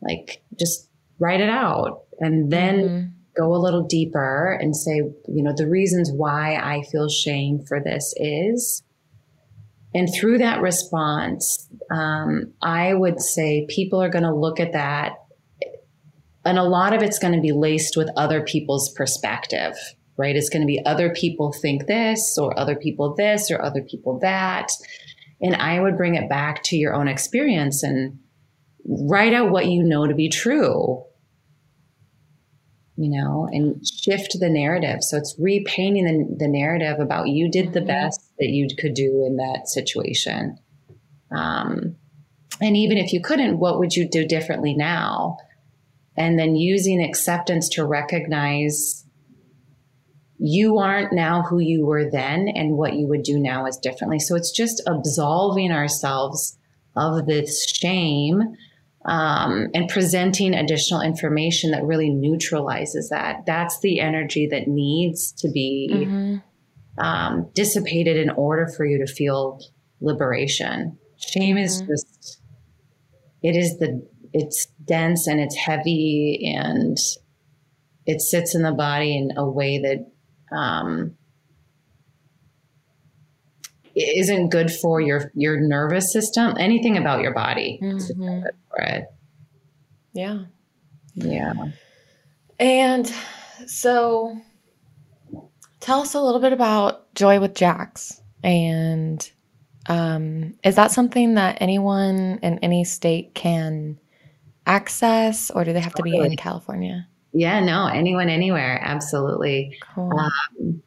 Like 0.00 0.42
just 0.58 0.88
write 1.18 1.40
it 1.40 1.50
out 1.50 2.04
and 2.20 2.52
then 2.52 2.78
mm-hmm. 2.80 3.08
go 3.36 3.54
a 3.54 3.58
little 3.58 3.82
deeper 3.82 4.52
and 4.60 4.76
say, 4.76 4.96
you 4.96 5.42
know, 5.42 5.52
the 5.56 5.66
reasons 5.66 6.10
why 6.12 6.54
I 6.54 6.82
feel 6.90 7.08
shame 7.08 7.64
for 7.66 7.80
this 7.80 8.14
is. 8.16 8.82
And 9.94 10.08
through 10.14 10.38
that 10.38 10.60
response, 10.60 11.68
um, 11.90 12.52
I 12.62 12.94
would 12.94 13.20
say 13.20 13.66
people 13.68 14.00
are 14.02 14.08
going 14.08 14.24
to 14.24 14.34
look 14.34 14.60
at 14.60 14.72
that 14.72 15.16
and 16.44 16.58
a 16.58 16.62
lot 16.62 16.94
of 16.94 17.02
it's 17.02 17.18
going 17.18 17.34
to 17.34 17.40
be 17.40 17.52
laced 17.52 17.96
with 17.98 18.08
other 18.16 18.42
people's 18.42 18.90
perspective 18.94 19.76
right? 20.20 20.36
It's 20.36 20.50
going 20.50 20.60
to 20.60 20.66
be 20.66 20.84
other 20.84 21.08
people 21.14 21.50
think 21.50 21.86
this 21.86 22.36
or 22.38 22.56
other 22.58 22.76
people 22.76 23.14
this 23.14 23.50
or 23.50 23.62
other 23.62 23.80
people 23.80 24.18
that. 24.20 24.70
And 25.40 25.56
I 25.56 25.80
would 25.80 25.96
bring 25.96 26.14
it 26.14 26.28
back 26.28 26.62
to 26.64 26.76
your 26.76 26.94
own 26.94 27.08
experience 27.08 27.82
and 27.82 28.18
write 28.84 29.32
out 29.32 29.50
what 29.50 29.66
you 29.66 29.82
know 29.82 30.06
to 30.06 30.14
be 30.14 30.28
true, 30.28 31.02
you 32.96 33.08
know, 33.08 33.48
and 33.50 33.82
shift 34.02 34.36
the 34.38 34.48
narrative. 34.48 35.02
So 35.02 35.16
it's 35.16 35.34
repainting 35.38 36.04
the, 36.04 36.44
the 36.44 36.48
narrative 36.48 37.00
about 37.00 37.28
you 37.28 37.50
did 37.50 37.72
the 37.72 37.80
mm-hmm. 37.80 37.88
best 37.88 38.20
that 38.38 38.48
you 38.48 38.68
could 38.76 38.94
do 38.94 39.24
in 39.26 39.36
that 39.36 39.68
situation. 39.68 40.58
Um, 41.30 41.96
and 42.60 42.76
even 42.76 42.98
if 42.98 43.12
you 43.12 43.20
couldn't, 43.20 43.58
what 43.58 43.78
would 43.78 43.94
you 43.94 44.08
do 44.08 44.26
differently 44.26 44.74
now? 44.74 45.38
And 46.16 46.38
then 46.38 46.56
using 46.56 47.02
acceptance 47.02 47.68
to 47.70 47.84
recognize 47.84 49.06
you 50.38 50.78
aren't 50.78 51.12
now 51.12 51.42
who 51.42 51.58
you 51.58 51.84
were 51.84 52.10
then 52.10 52.48
and 52.48 52.76
what 52.76 52.94
you 52.94 53.06
would 53.06 53.22
do 53.22 53.38
now 53.38 53.66
is 53.66 53.76
differently. 53.76 54.18
So 54.18 54.36
it's 54.36 54.50
just 54.50 54.82
absolving 54.86 55.70
ourselves 55.70 56.58
of 56.96 57.26
this 57.26 57.68
shame 57.68 58.56
um, 59.04 59.68
and 59.74 59.88
presenting 59.88 60.54
additional 60.54 61.00
information 61.00 61.70
that 61.70 61.84
really 61.84 62.10
neutralizes 62.10 63.08
that. 63.08 63.46
That's 63.46 63.80
the 63.80 64.00
energy 64.00 64.46
that 64.48 64.68
needs 64.68 65.32
to 65.32 65.50
be 65.50 65.90
mm-hmm. 65.92 67.04
um, 67.04 67.48
dissipated 67.54 68.16
in 68.16 68.30
order 68.30 68.66
for 68.66 68.84
you 68.84 68.98
to 68.98 69.12
feel 69.12 69.60
liberation. 70.00 70.98
Shame 71.16 71.56
mm-hmm. 71.56 71.64
is 71.64 71.80
just, 71.82 72.40
it 73.42 73.56
is 73.56 73.78
the, 73.78 74.06
it's 74.32 74.66
dense 74.84 75.26
and 75.26 75.40
it's 75.40 75.56
heavy 75.56 76.54
and 76.56 76.98
it 78.06 78.20
sits 78.20 78.54
in 78.54 78.62
the 78.62 78.72
body 78.72 79.16
in 79.16 79.36
a 79.36 79.48
way 79.48 79.78
that 79.78 80.56
um, 80.56 81.16
isn't 83.94 84.50
good 84.50 84.70
for 84.70 85.00
your 85.00 85.30
your 85.34 85.60
nervous 85.60 86.12
system. 86.12 86.56
Anything 86.58 86.96
about 86.96 87.22
your 87.22 87.34
body 87.34 87.78
mm-hmm. 87.82 88.42
for 88.68 88.82
it. 88.82 89.04
Yeah. 90.12 90.44
Yeah. 91.14 91.52
And 92.58 93.12
so 93.66 94.36
tell 95.80 96.00
us 96.00 96.14
a 96.14 96.20
little 96.20 96.40
bit 96.40 96.52
about 96.52 97.12
Joy 97.14 97.40
with 97.40 97.54
Jax. 97.54 98.20
And 98.42 99.30
um, 99.88 100.54
is 100.64 100.76
that 100.76 100.92
something 100.92 101.34
that 101.34 101.58
anyone 101.60 102.38
in 102.42 102.58
any 102.60 102.84
state 102.84 103.34
can 103.34 103.98
access, 104.66 105.50
or 105.50 105.64
do 105.64 105.72
they 105.72 105.80
have 105.80 105.94
to 105.94 106.02
be 106.02 106.16
in 106.16 106.36
California? 106.36 107.08
Yeah, 107.32 107.60
no, 107.60 107.86
anyone, 107.86 108.28
anywhere. 108.28 108.80
Absolutely. 108.82 109.78
Cool. 109.94 110.12
Um, 110.18 110.82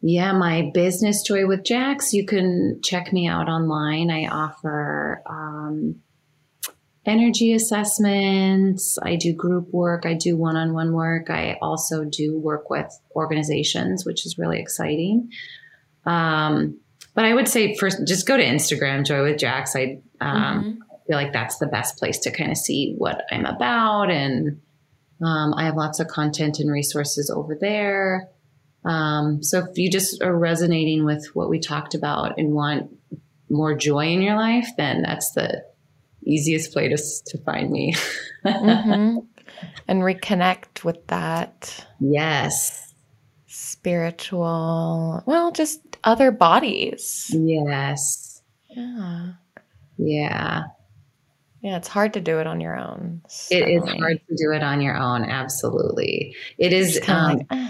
yeah, 0.00 0.32
my 0.32 0.70
business 0.74 1.22
Joy 1.22 1.46
with 1.46 1.64
Jax, 1.64 2.12
you 2.12 2.26
can 2.26 2.80
check 2.82 3.12
me 3.12 3.26
out 3.26 3.48
online. 3.48 4.10
I 4.10 4.26
offer 4.26 5.22
um, 5.26 6.02
energy 7.04 7.52
assessments. 7.52 8.98
I 9.02 9.16
do 9.16 9.32
group 9.32 9.72
work. 9.72 10.04
I 10.06 10.14
do 10.14 10.36
one 10.36 10.56
on 10.56 10.74
one 10.74 10.92
work. 10.92 11.30
I 11.30 11.58
also 11.62 12.04
do 12.04 12.38
work 12.38 12.68
with 12.68 12.86
organizations, 13.14 14.04
which 14.04 14.26
is 14.26 14.38
really 14.38 14.60
exciting. 14.60 15.30
Um, 16.04 16.78
but 17.14 17.24
I 17.24 17.34
would 17.34 17.48
say 17.48 17.76
first, 17.76 18.06
just 18.06 18.26
go 18.26 18.36
to 18.36 18.44
Instagram, 18.44 19.06
Joy 19.06 19.22
with 19.22 19.38
Jax. 19.38 19.74
I 19.74 20.00
um, 20.20 20.36
mm-hmm. 20.36 20.70
feel 21.06 21.16
like 21.16 21.32
that's 21.32 21.58
the 21.58 21.66
best 21.66 21.98
place 21.98 22.18
to 22.20 22.30
kind 22.30 22.50
of 22.50 22.58
see 22.58 22.94
what 22.98 23.24
I'm 23.30 23.46
about 23.46 24.10
and 24.10 24.60
um, 25.22 25.54
I 25.54 25.64
have 25.64 25.76
lots 25.76 25.98
of 26.00 26.08
content 26.08 26.58
and 26.58 26.70
resources 26.70 27.30
over 27.30 27.54
there. 27.54 28.28
Um, 28.86 29.42
so 29.42 29.64
if 29.64 29.76
you 29.76 29.90
just 29.90 30.22
are 30.22 30.36
resonating 30.36 31.04
with 31.04 31.26
what 31.34 31.50
we 31.50 31.58
talked 31.58 31.94
about 31.94 32.38
and 32.38 32.52
want 32.52 32.90
more 33.50 33.74
joy 33.74 34.06
in 34.06 34.22
your 34.22 34.36
life, 34.36 34.68
then 34.76 35.02
that's 35.02 35.32
the 35.32 35.64
easiest 36.24 36.72
place 36.72 37.22
to, 37.26 37.36
to 37.36 37.44
find 37.44 37.70
me. 37.70 37.94
mm-hmm. 38.44 39.18
And 39.88 40.02
reconnect 40.02 40.84
with 40.84 41.06
that. 41.06 41.86
Yes. 41.98 42.92
Spiritual, 43.46 45.22
well, 45.24 45.50
just 45.50 45.80
other 46.04 46.30
bodies. 46.30 47.30
Yes. 47.32 48.42
Yeah. 48.68 49.32
Yeah. 49.96 50.64
Yeah, 51.62 51.78
it's 51.78 51.88
hard 51.88 52.12
to 52.14 52.20
do 52.20 52.38
it 52.38 52.46
on 52.46 52.60
your 52.60 52.78
own. 52.78 53.22
It 53.50 53.68
is 53.68 53.82
hard 53.98 54.20
to 54.28 54.36
do 54.36 54.52
it 54.52 54.62
on 54.62 54.80
your 54.80 54.96
own. 54.96 55.24
Absolutely, 55.24 56.36
it 56.58 56.72
is. 56.72 57.00
Um, 57.08 57.38
like, 57.38 57.46
eh, 57.50 57.68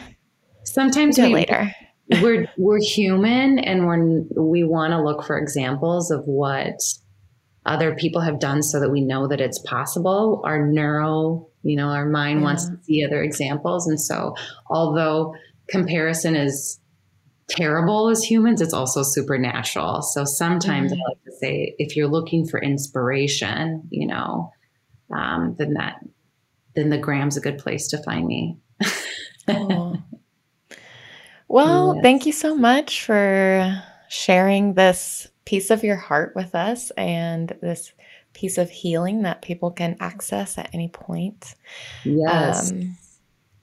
sometimes 0.66 1.18
we, 1.18 1.32
later. 1.32 1.72
we're 2.22 2.46
we're 2.56 2.80
human, 2.80 3.58
and 3.58 3.86
we're 3.86 4.22
we 4.36 4.64
want 4.64 4.92
to 4.92 5.02
look 5.02 5.24
for 5.24 5.38
examples 5.38 6.10
of 6.10 6.24
what 6.24 6.78
other 7.64 7.94
people 7.96 8.20
have 8.20 8.38
done, 8.38 8.62
so 8.62 8.78
that 8.80 8.90
we 8.90 9.00
know 9.00 9.26
that 9.26 9.40
it's 9.40 9.58
possible. 9.60 10.42
Our 10.44 10.66
neuro, 10.66 11.48
you 11.62 11.76
know, 11.76 11.88
our 11.88 12.06
mind 12.06 12.40
yeah. 12.40 12.44
wants 12.44 12.66
to 12.66 12.76
see 12.84 13.04
other 13.04 13.22
examples, 13.22 13.88
and 13.88 14.00
so 14.00 14.34
although 14.68 15.34
comparison 15.68 16.36
is 16.36 16.78
terrible 17.48 18.08
as 18.08 18.22
humans, 18.22 18.60
it's 18.60 18.74
also 18.74 19.02
supernatural. 19.02 20.02
So 20.02 20.24
sometimes 20.24 20.92
mm-hmm. 20.92 21.00
I 21.00 21.10
like 21.10 21.24
to 21.24 21.32
say, 21.32 21.74
if 21.78 21.96
you're 21.96 22.08
looking 22.08 22.46
for 22.46 22.60
inspiration, 22.60 23.82
you 23.90 24.06
know, 24.06 24.52
um, 25.14 25.54
then 25.58 25.74
that, 25.74 26.00
then 26.74 26.90
the 26.90 26.98
gram's 26.98 27.36
a 27.36 27.40
good 27.40 27.58
place 27.58 27.88
to 27.88 28.02
find 28.02 28.26
me. 28.26 28.58
cool. 29.48 29.98
Well, 31.48 31.94
yes. 31.94 32.02
thank 32.02 32.26
you 32.26 32.32
so 32.32 32.56
much 32.56 33.04
for 33.04 33.82
sharing 34.08 34.74
this 34.74 35.28
piece 35.44 35.70
of 35.70 35.84
your 35.84 35.96
heart 35.96 36.32
with 36.34 36.54
us 36.54 36.90
and 36.92 37.56
this 37.62 37.92
piece 38.32 38.58
of 38.58 38.68
healing 38.68 39.22
that 39.22 39.42
people 39.42 39.70
can 39.70 39.96
access 40.00 40.58
at 40.58 40.68
any 40.74 40.88
point. 40.88 41.54
Yes. 42.04 42.72
Um, 42.72 42.96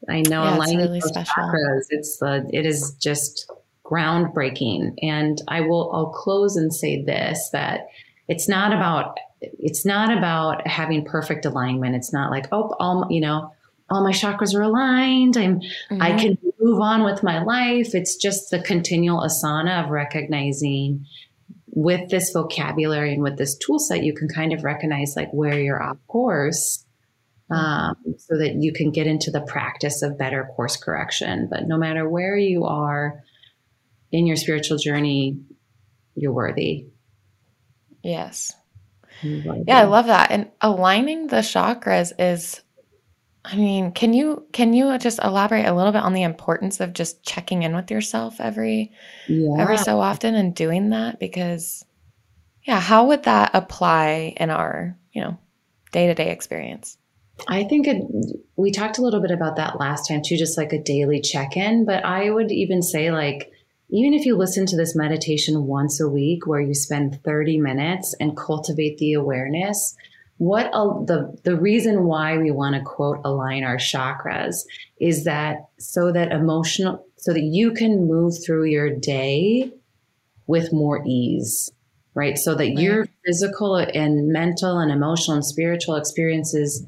I 0.09 0.21
know 0.21 0.43
yeah, 0.43 0.55
aligning 0.55 0.77
really 0.77 1.01
special. 1.01 1.34
chakras, 1.34 1.86
it's 1.89 2.17
the 2.17 2.49
it 2.51 2.65
is 2.65 2.95
just 2.99 3.49
groundbreaking. 3.86 4.95
And 5.01 5.41
I 5.47 5.61
will, 5.61 5.91
I'll 5.93 6.11
close 6.11 6.55
and 6.55 6.73
say 6.73 7.03
this, 7.03 7.49
that 7.51 7.88
it's 8.27 8.47
not 8.49 8.73
about, 8.73 9.17
it's 9.41 9.86
not 9.86 10.17
about 10.17 10.65
having 10.67 11.05
perfect 11.05 11.45
alignment. 11.45 11.95
It's 11.95 12.13
not 12.13 12.31
like, 12.31 12.47
oh, 12.51 12.75
all, 12.79 13.07
you 13.09 13.21
know, 13.21 13.53
all 13.89 14.03
my 14.03 14.11
chakras 14.11 14.55
are 14.55 14.61
aligned. 14.61 15.38
I'm, 15.38 15.59
mm-hmm. 15.59 16.01
I 16.01 16.17
can 16.17 16.38
move 16.64 16.80
on 16.80 17.03
with 17.03 17.24
my 17.24 17.43
life. 17.43 17.93
It's 17.93 18.16
just 18.16 18.49
the 18.49 18.59
continual 18.59 19.20
asana 19.20 19.84
of 19.84 19.89
recognizing 19.89 21.05
with 21.68 22.09
this 22.09 22.32
vocabulary 22.32 23.14
and 23.14 23.24
with 23.24 23.38
this 23.38 23.57
tool 23.57 23.80
set, 23.80 24.03
you 24.03 24.14
can 24.14 24.30
kind 24.30 24.53
of 24.53 24.64
recognize 24.64 25.16
like 25.16 25.32
where 25.32 25.59
you're 25.59 25.82
off 25.82 25.97
course 26.07 26.86
um, 27.49 27.95
so 28.18 28.38
that 28.38 28.55
you 28.59 28.72
can 28.72 28.91
get 28.91 29.07
into 29.07 29.32
the 29.32 29.41
practice 29.41 30.01
of 30.01 30.18
better 30.18 30.49
course 30.55 30.78
correction. 30.78 31.47
But 31.51 31.68
no 31.68 31.78
matter 31.78 32.07
where 32.07 32.38
you 32.38 32.66
are, 32.66 33.24
in 34.14 34.28
your 34.28 34.38
spiritual 34.38 34.78
journey, 34.78 35.39
you're 36.16 36.32
worthy. 36.32 36.86
Yes. 38.03 38.53
Yeah, 39.24 39.80
I 39.80 39.84
love 39.84 40.05
that. 40.07 40.32
And 40.32 40.51
aligning 40.61 41.28
the 41.28 41.38
chakras 41.38 42.11
is 42.20 42.61
I 43.45 43.57
mean, 43.57 43.91
can 43.91 44.13
you 44.13 44.47
can 44.53 44.73
you 44.73 44.97
just 44.97 45.19
elaborate 45.21 45.65
a 45.65 45.73
little 45.73 45.91
bit 45.91 46.03
on 46.03 46.13
the 46.13 46.23
importance 46.23 46.79
of 46.79 46.93
just 46.93 47.23
checking 47.23 47.63
in 47.63 47.75
with 47.75 47.91
yourself 47.91 48.39
every 48.39 48.93
yeah. 49.27 49.57
every 49.59 49.77
so 49.77 49.99
often 49.99 50.33
and 50.33 50.55
doing 50.55 50.91
that 50.91 51.19
because 51.19 51.83
yeah, 52.65 52.79
how 52.79 53.07
would 53.07 53.23
that 53.23 53.51
apply 53.53 54.33
in 54.37 54.49
our, 54.49 54.97
you 55.11 55.21
know, 55.21 55.37
day 55.91 56.07
to 56.07 56.13
day 56.13 56.31
experience? 56.31 56.97
I 57.47 57.63
think 57.63 57.87
it, 57.87 58.03
we 58.55 58.71
talked 58.71 58.99
a 58.99 59.01
little 59.01 59.21
bit 59.21 59.31
about 59.31 59.55
that 59.57 59.79
last 59.79 60.07
time 60.07 60.21
too, 60.23 60.37
just 60.37 60.57
like 60.57 60.71
a 60.71 60.81
daily 60.81 61.19
check 61.19 61.57
in. 61.57 61.85
But 61.85 62.05
I 62.05 62.29
would 62.29 62.51
even 62.51 62.81
say, 62.81 63.11
like, 63.11 63.51
even 63.89 64.13
if 64.13 64.25
you 64.25 64.37
listen 64.37 64.65
to 64.67 64.77
this 64.77 64.95
meditation 64.95 65.65
once 65.67 65.99
a 65.99 66.07
week 66.07 66.47
where 66.47 66.61
you 66.61 66.73
spend 66.73 67.21
30 67.23 67.59
minutes 67.59 68.15
and 68.19 68.37
cultivate 68.37 68.97
the 68.97 69.13
awareness, 69.13 69.95
what 70.43 70.69
the 71.07 71.33
the 71.45 71.55
reason 71.55 72.03
why 72.03 72.37
we 72.37 72.51
want 72.51 72.75
to 72.75 72.81
quote 72.81 73.21
align 73.23 73.63
our 73.63 73.77
chakras 73.77 74.57
is 74.99 75.23
that 75.23 75.69
so 75.79 76.11
that 76.11 76.33
emotional 76.33 77.05
so 77.15 77.31
that 77.31 77.43
you 77.43 77.71
can 77.71 78.07
move 78.07 78.33
through 78.45 78.65
your 78.65 78.89
day 78.89 79.71
with 80.45 80.73
more 80.73 81.01
ease 81.07 81.71
right 82.13 82.37
so 82.37 82.55
that 82.55 82.65
right. 82.65 82.77
your 82.77 83.07
physical 83.25 83.77
and 83.77 84.27
mental 84.27 84.79
and 84.79 84.91
emotional 84.91 85.35
and 85.35 85.45
spiritual 85.45 85.95
experiences 85.95 86.85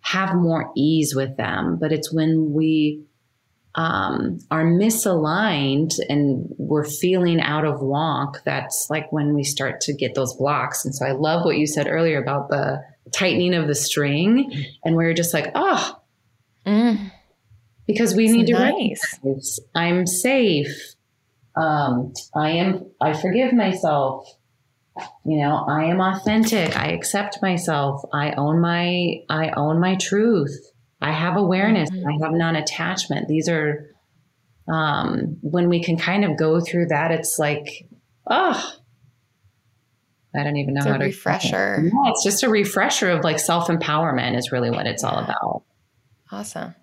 have 0.00 0.34
more 0.34 0.72
ease 0.74 1.14
with 1.14 1.36
them 1.36 1.76
but 1.78 1.92
it's 1.92 2.10
when 2.10 2.54
we 2.54 3.04
um, 3.76 4.38
are 4.50 4.64
misaligned 4.64 5.92
and 6.08 6.46
we're 6.56 6.88
feeling 6.88 7.40
out 7.40 7.66
of 7.66 7.80
wonk, 7.80 8.42
that's 8.44 8.86
like 8.88 9.12
when 9.12 9.34
we 9.34 9.44
start 9.44 9.82
to 9.82 9.92
get 9.92 10.14
those 10.14 10.34
blocks. 10.34 10.84
And 10.84 10.94
so 10.94 11.04
I 11.04 11.12
love 11.12 11.44
what 11.44 11.58
you 11.58 11.66
said 11.66 11.86
earlier 11.86 12.20
about 12.20 12.48
the 12.48 12.82
tightening 13.12 13.54
of 13.54 13.66
the 13.66 13.74
string, 13.74 14.66
and 14.84 14.96
we're 14.96 15.12
just 15.12 15.34
like, 15.34 15.52
oh, 15.54 16.00
mm. 16.66 17.12
because 17.86 18.14
we 18.14 18.28
need 18.28 18.48
nice. 18.48 19.00
to 19.00 19.16
recognize 19.18 19.60
I'm 19.74 20.06
safe. 20.06 20.94
Um, 21.54 22.12
I 22.34 22.50
am. 22.50 22.90
I 23.00 23.12
forgive 23.12 23.52
myself. 23.52 24.26
You 25.26 25.38
know, 25.38 25.64
I 25.68 25.84
am 25.84 26.00
authentic. 26.00 26.76
I 26.76 26.88
accept 26.92 27.42
myself. 27.42 28.02
I 28.12 28.32
own 28.32 28.60
my. 28.60 29.22
I 29.28 29.50
own 29.50 29.80
my 29.80 29.96
truth. 29.96 30.72
I 31.00 31.12
have 31.12 31.36
awareness. 31.36 31.90
Mm-hmm. 31.90 32.08
I 32.08 32.24
have 32.24 32.32
non 32.34 32.56
attachment. 32.56 33.28
These 33.28 33.48
are, 33.48 33.90
um, 34.68 35.38
when 35.42 35.68
we 35.68 35.82
can 35.82 35.96
kind 35.96 36.24
of 36.24 36.36
go 36.36 36.60
through 36.60 36.86
that, 36.86 37.10
it's 37.10 37.38
like, 37.38 37.86
oh, 38.28 38.72
I 40.34 40.42
don't 40.42 40.56
even 40.56 40.74
know 40.74 40.80
it's 40.80 40.86
how 40.86 40.96
to. 40.96 41.04
Refresher. 41.04 41.74
It. 41.76 41.84
Yeah, 41.84 42.10
it's 42.10 42.24
just 42.24 42.42
a 42.42 42.48
refresher 42.48 43.10
of 43.10 43.24
like 43.24 43.38
self 43.38 43.68
empowerment 43.68 44.36
is 44.36 44.52
really 44.52 44.70
what 44.70 44.86
it's 44.86 45.04
all 45.04 45.18
about. 45.18 45.64
Awesome. 46.30 46.74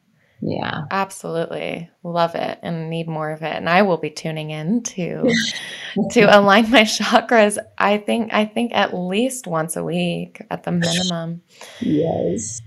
Yeah. 0.45 0.83
Absolutely. 0.91 1.89
Love 2.03 2.35
it 2.35 2.59
and 2.61 2.89
need 2.89 3.07
more 3.07 3.31
of 3.31 3.43
it. 3.43 3.55
And 3.55 3.69
I 3.69 3.83
will 3.83 3.97
be 3.97 4.09
tuning 4.09 4.49
in 4.49 4.83
to 4.83 5.33
to 6.11 6.21
align 6.21 6.69
my 6.69 6.81
chakras. 6.81 7.57
I 7.77 7.97
think 7.97 8.33
I 8.33 8.45
think 8.45 8.73
at 8.73 8.93
least 8.93 9.47
once 9.47 9.77
a 9.77 9.83
week 9.83 10.41
at 10.51 10.63
the 10.63 10.71
minimum. 10.71 11.43
Yes. 11.79 12.61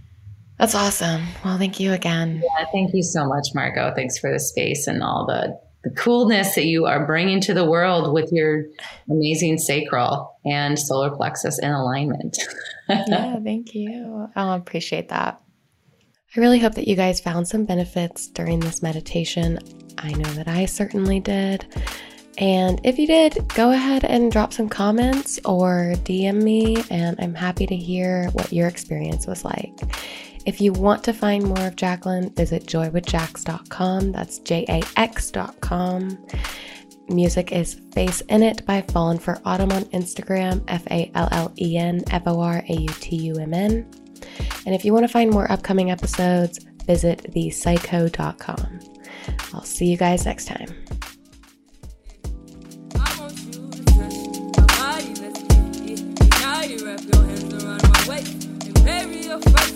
That's 0.59 0.75
awesome. 0.75 1.23
Well, 1.45 1.59
thank 1.59 1.79
you 1.79 1.93
again. 1.93 2.43
Yeah, 2.43 2.65
thank 2.73 2.95
you 2.95 3.03
so 3.03 3.27
much, 3.27 3.49
Margot. 3.55 3.93
Thanks 3.95 4.19
for 4.19 4.33
the 4.33 4.39
space 4.39 4.87
and 4.87 5.03
all 5.03 5.27
the, 5.27 5.59
the 5.85 5.95
coolness 5.95 6.55
that 6.55 6.65
you 6.65 6.87
are 6.87 7.05
bringing 7.05 7.41
to 7.43 7.53
the 7.53 7.65
world 7.65 8.13
with 8.13 8.33
your 8.33 8.65
amazing 9.11 9.59
sacral 9.59 10.39
and 10.47 10.79
solar 10.79 11.15
plexus 11.15 11.59
in 11.59 11.71
alignment. 11.71 12.39
yeah, 12.89 13.39
thank 13.41 13.75
you. 13.75 14.29
I 14.35 14.57
appreciate 14.57 15.11
that. 15.11 15.43
I 16.35 16.41
really 16.41 16.59
hope 16.59 16.75
that 16.75 16.89
you 16.89 16.97
guys 16.97 17.21
found 17.21 17.49
some 17.49 17.65
benefits 17.65 18.27
during 18.29 18.61
this 18.61 18.83
meditation. 18.83 19.59
I 19.99 20.13
know 20.13 20.31
that 20.35 20.49
I 20.49 20.67
certainly 20.67 21.21
did. 21.21 21.67
And 22.39 22.81
if 22.85 22.99
you 22.99 23.07
did, 23.07 23.49
go 23.55 23.73
ahead 23.73 24.05
and 24.05 24.31
drop 24.31 24.53
some 24.53 24.69
comments 24.69 25.39
or 25.47 25.95
DM 26.05 26.43
me, 26.43 26.85
and 26.91 27.17
I'm 27.19 27.35
happy 27.35 27.67
to 27.67 27.77
hear 27.77 28.29
what 28.33 28.53
your 28.53 28.69
experience 28.69 29.27
was 29.27 29.45
like. 29.45 29.73
If 30.47 30.61
you 30.61 30.73
want 30.73 31.03
to 31.05 31.13
find 31.13 31.45
more 31.45 31.67
of 31.67 31.75
Jacqueline, 31.75 32.31
visit 32.31 32.67
joywithjax.com. 32.67 34.13
That's 34.13 34.39
J 34.39 34.65
A 34.69 34.83
X.com. 34.97 36.27
Music 37.09 37.53
is 37.53 37.81
Face 37.93 38.21
in 38.23 38.45
It 38.45 38.65
by 38.65 38.83
Fallen 38.83 39.19
for 39.19 39.41
Autumn 39.45 39.73
on 39.73 39.85
Instagram, 39.87 40.63
F 40.69 40.87
A 40.89 41.11
L 41.17 41.29
L 41.33 41.53
E 41.61 41.77
N 41.77 42.03
F 42.11 42.23
O 42.27 42.41
R 42.41 42.63
A 42.69 42.73
U 42.73 42.89
T 42.89 43.17
U 43.17 43.35
M 43.35 43.53
N. 43.53 43.91
And 44.65 44.75
if 44.75 44.85
you 44.85 44.93
want 44.93 45.05
to 45.05 45.09
find 45.09 45.33
more 45.33 45.51
upcoming 45.51 45.91
episodes, 45.91 46.65
visit 46.85 47.33
thepsychoe.com. 47.35 48.81
I'll 49.53 49.65
see 49.65 49.87
you 49.87 49.97
guys 49.97 50.27
next 50.27 50.47
time. 50.47 50.75
around 59.37 59.53
while 59.53 59.76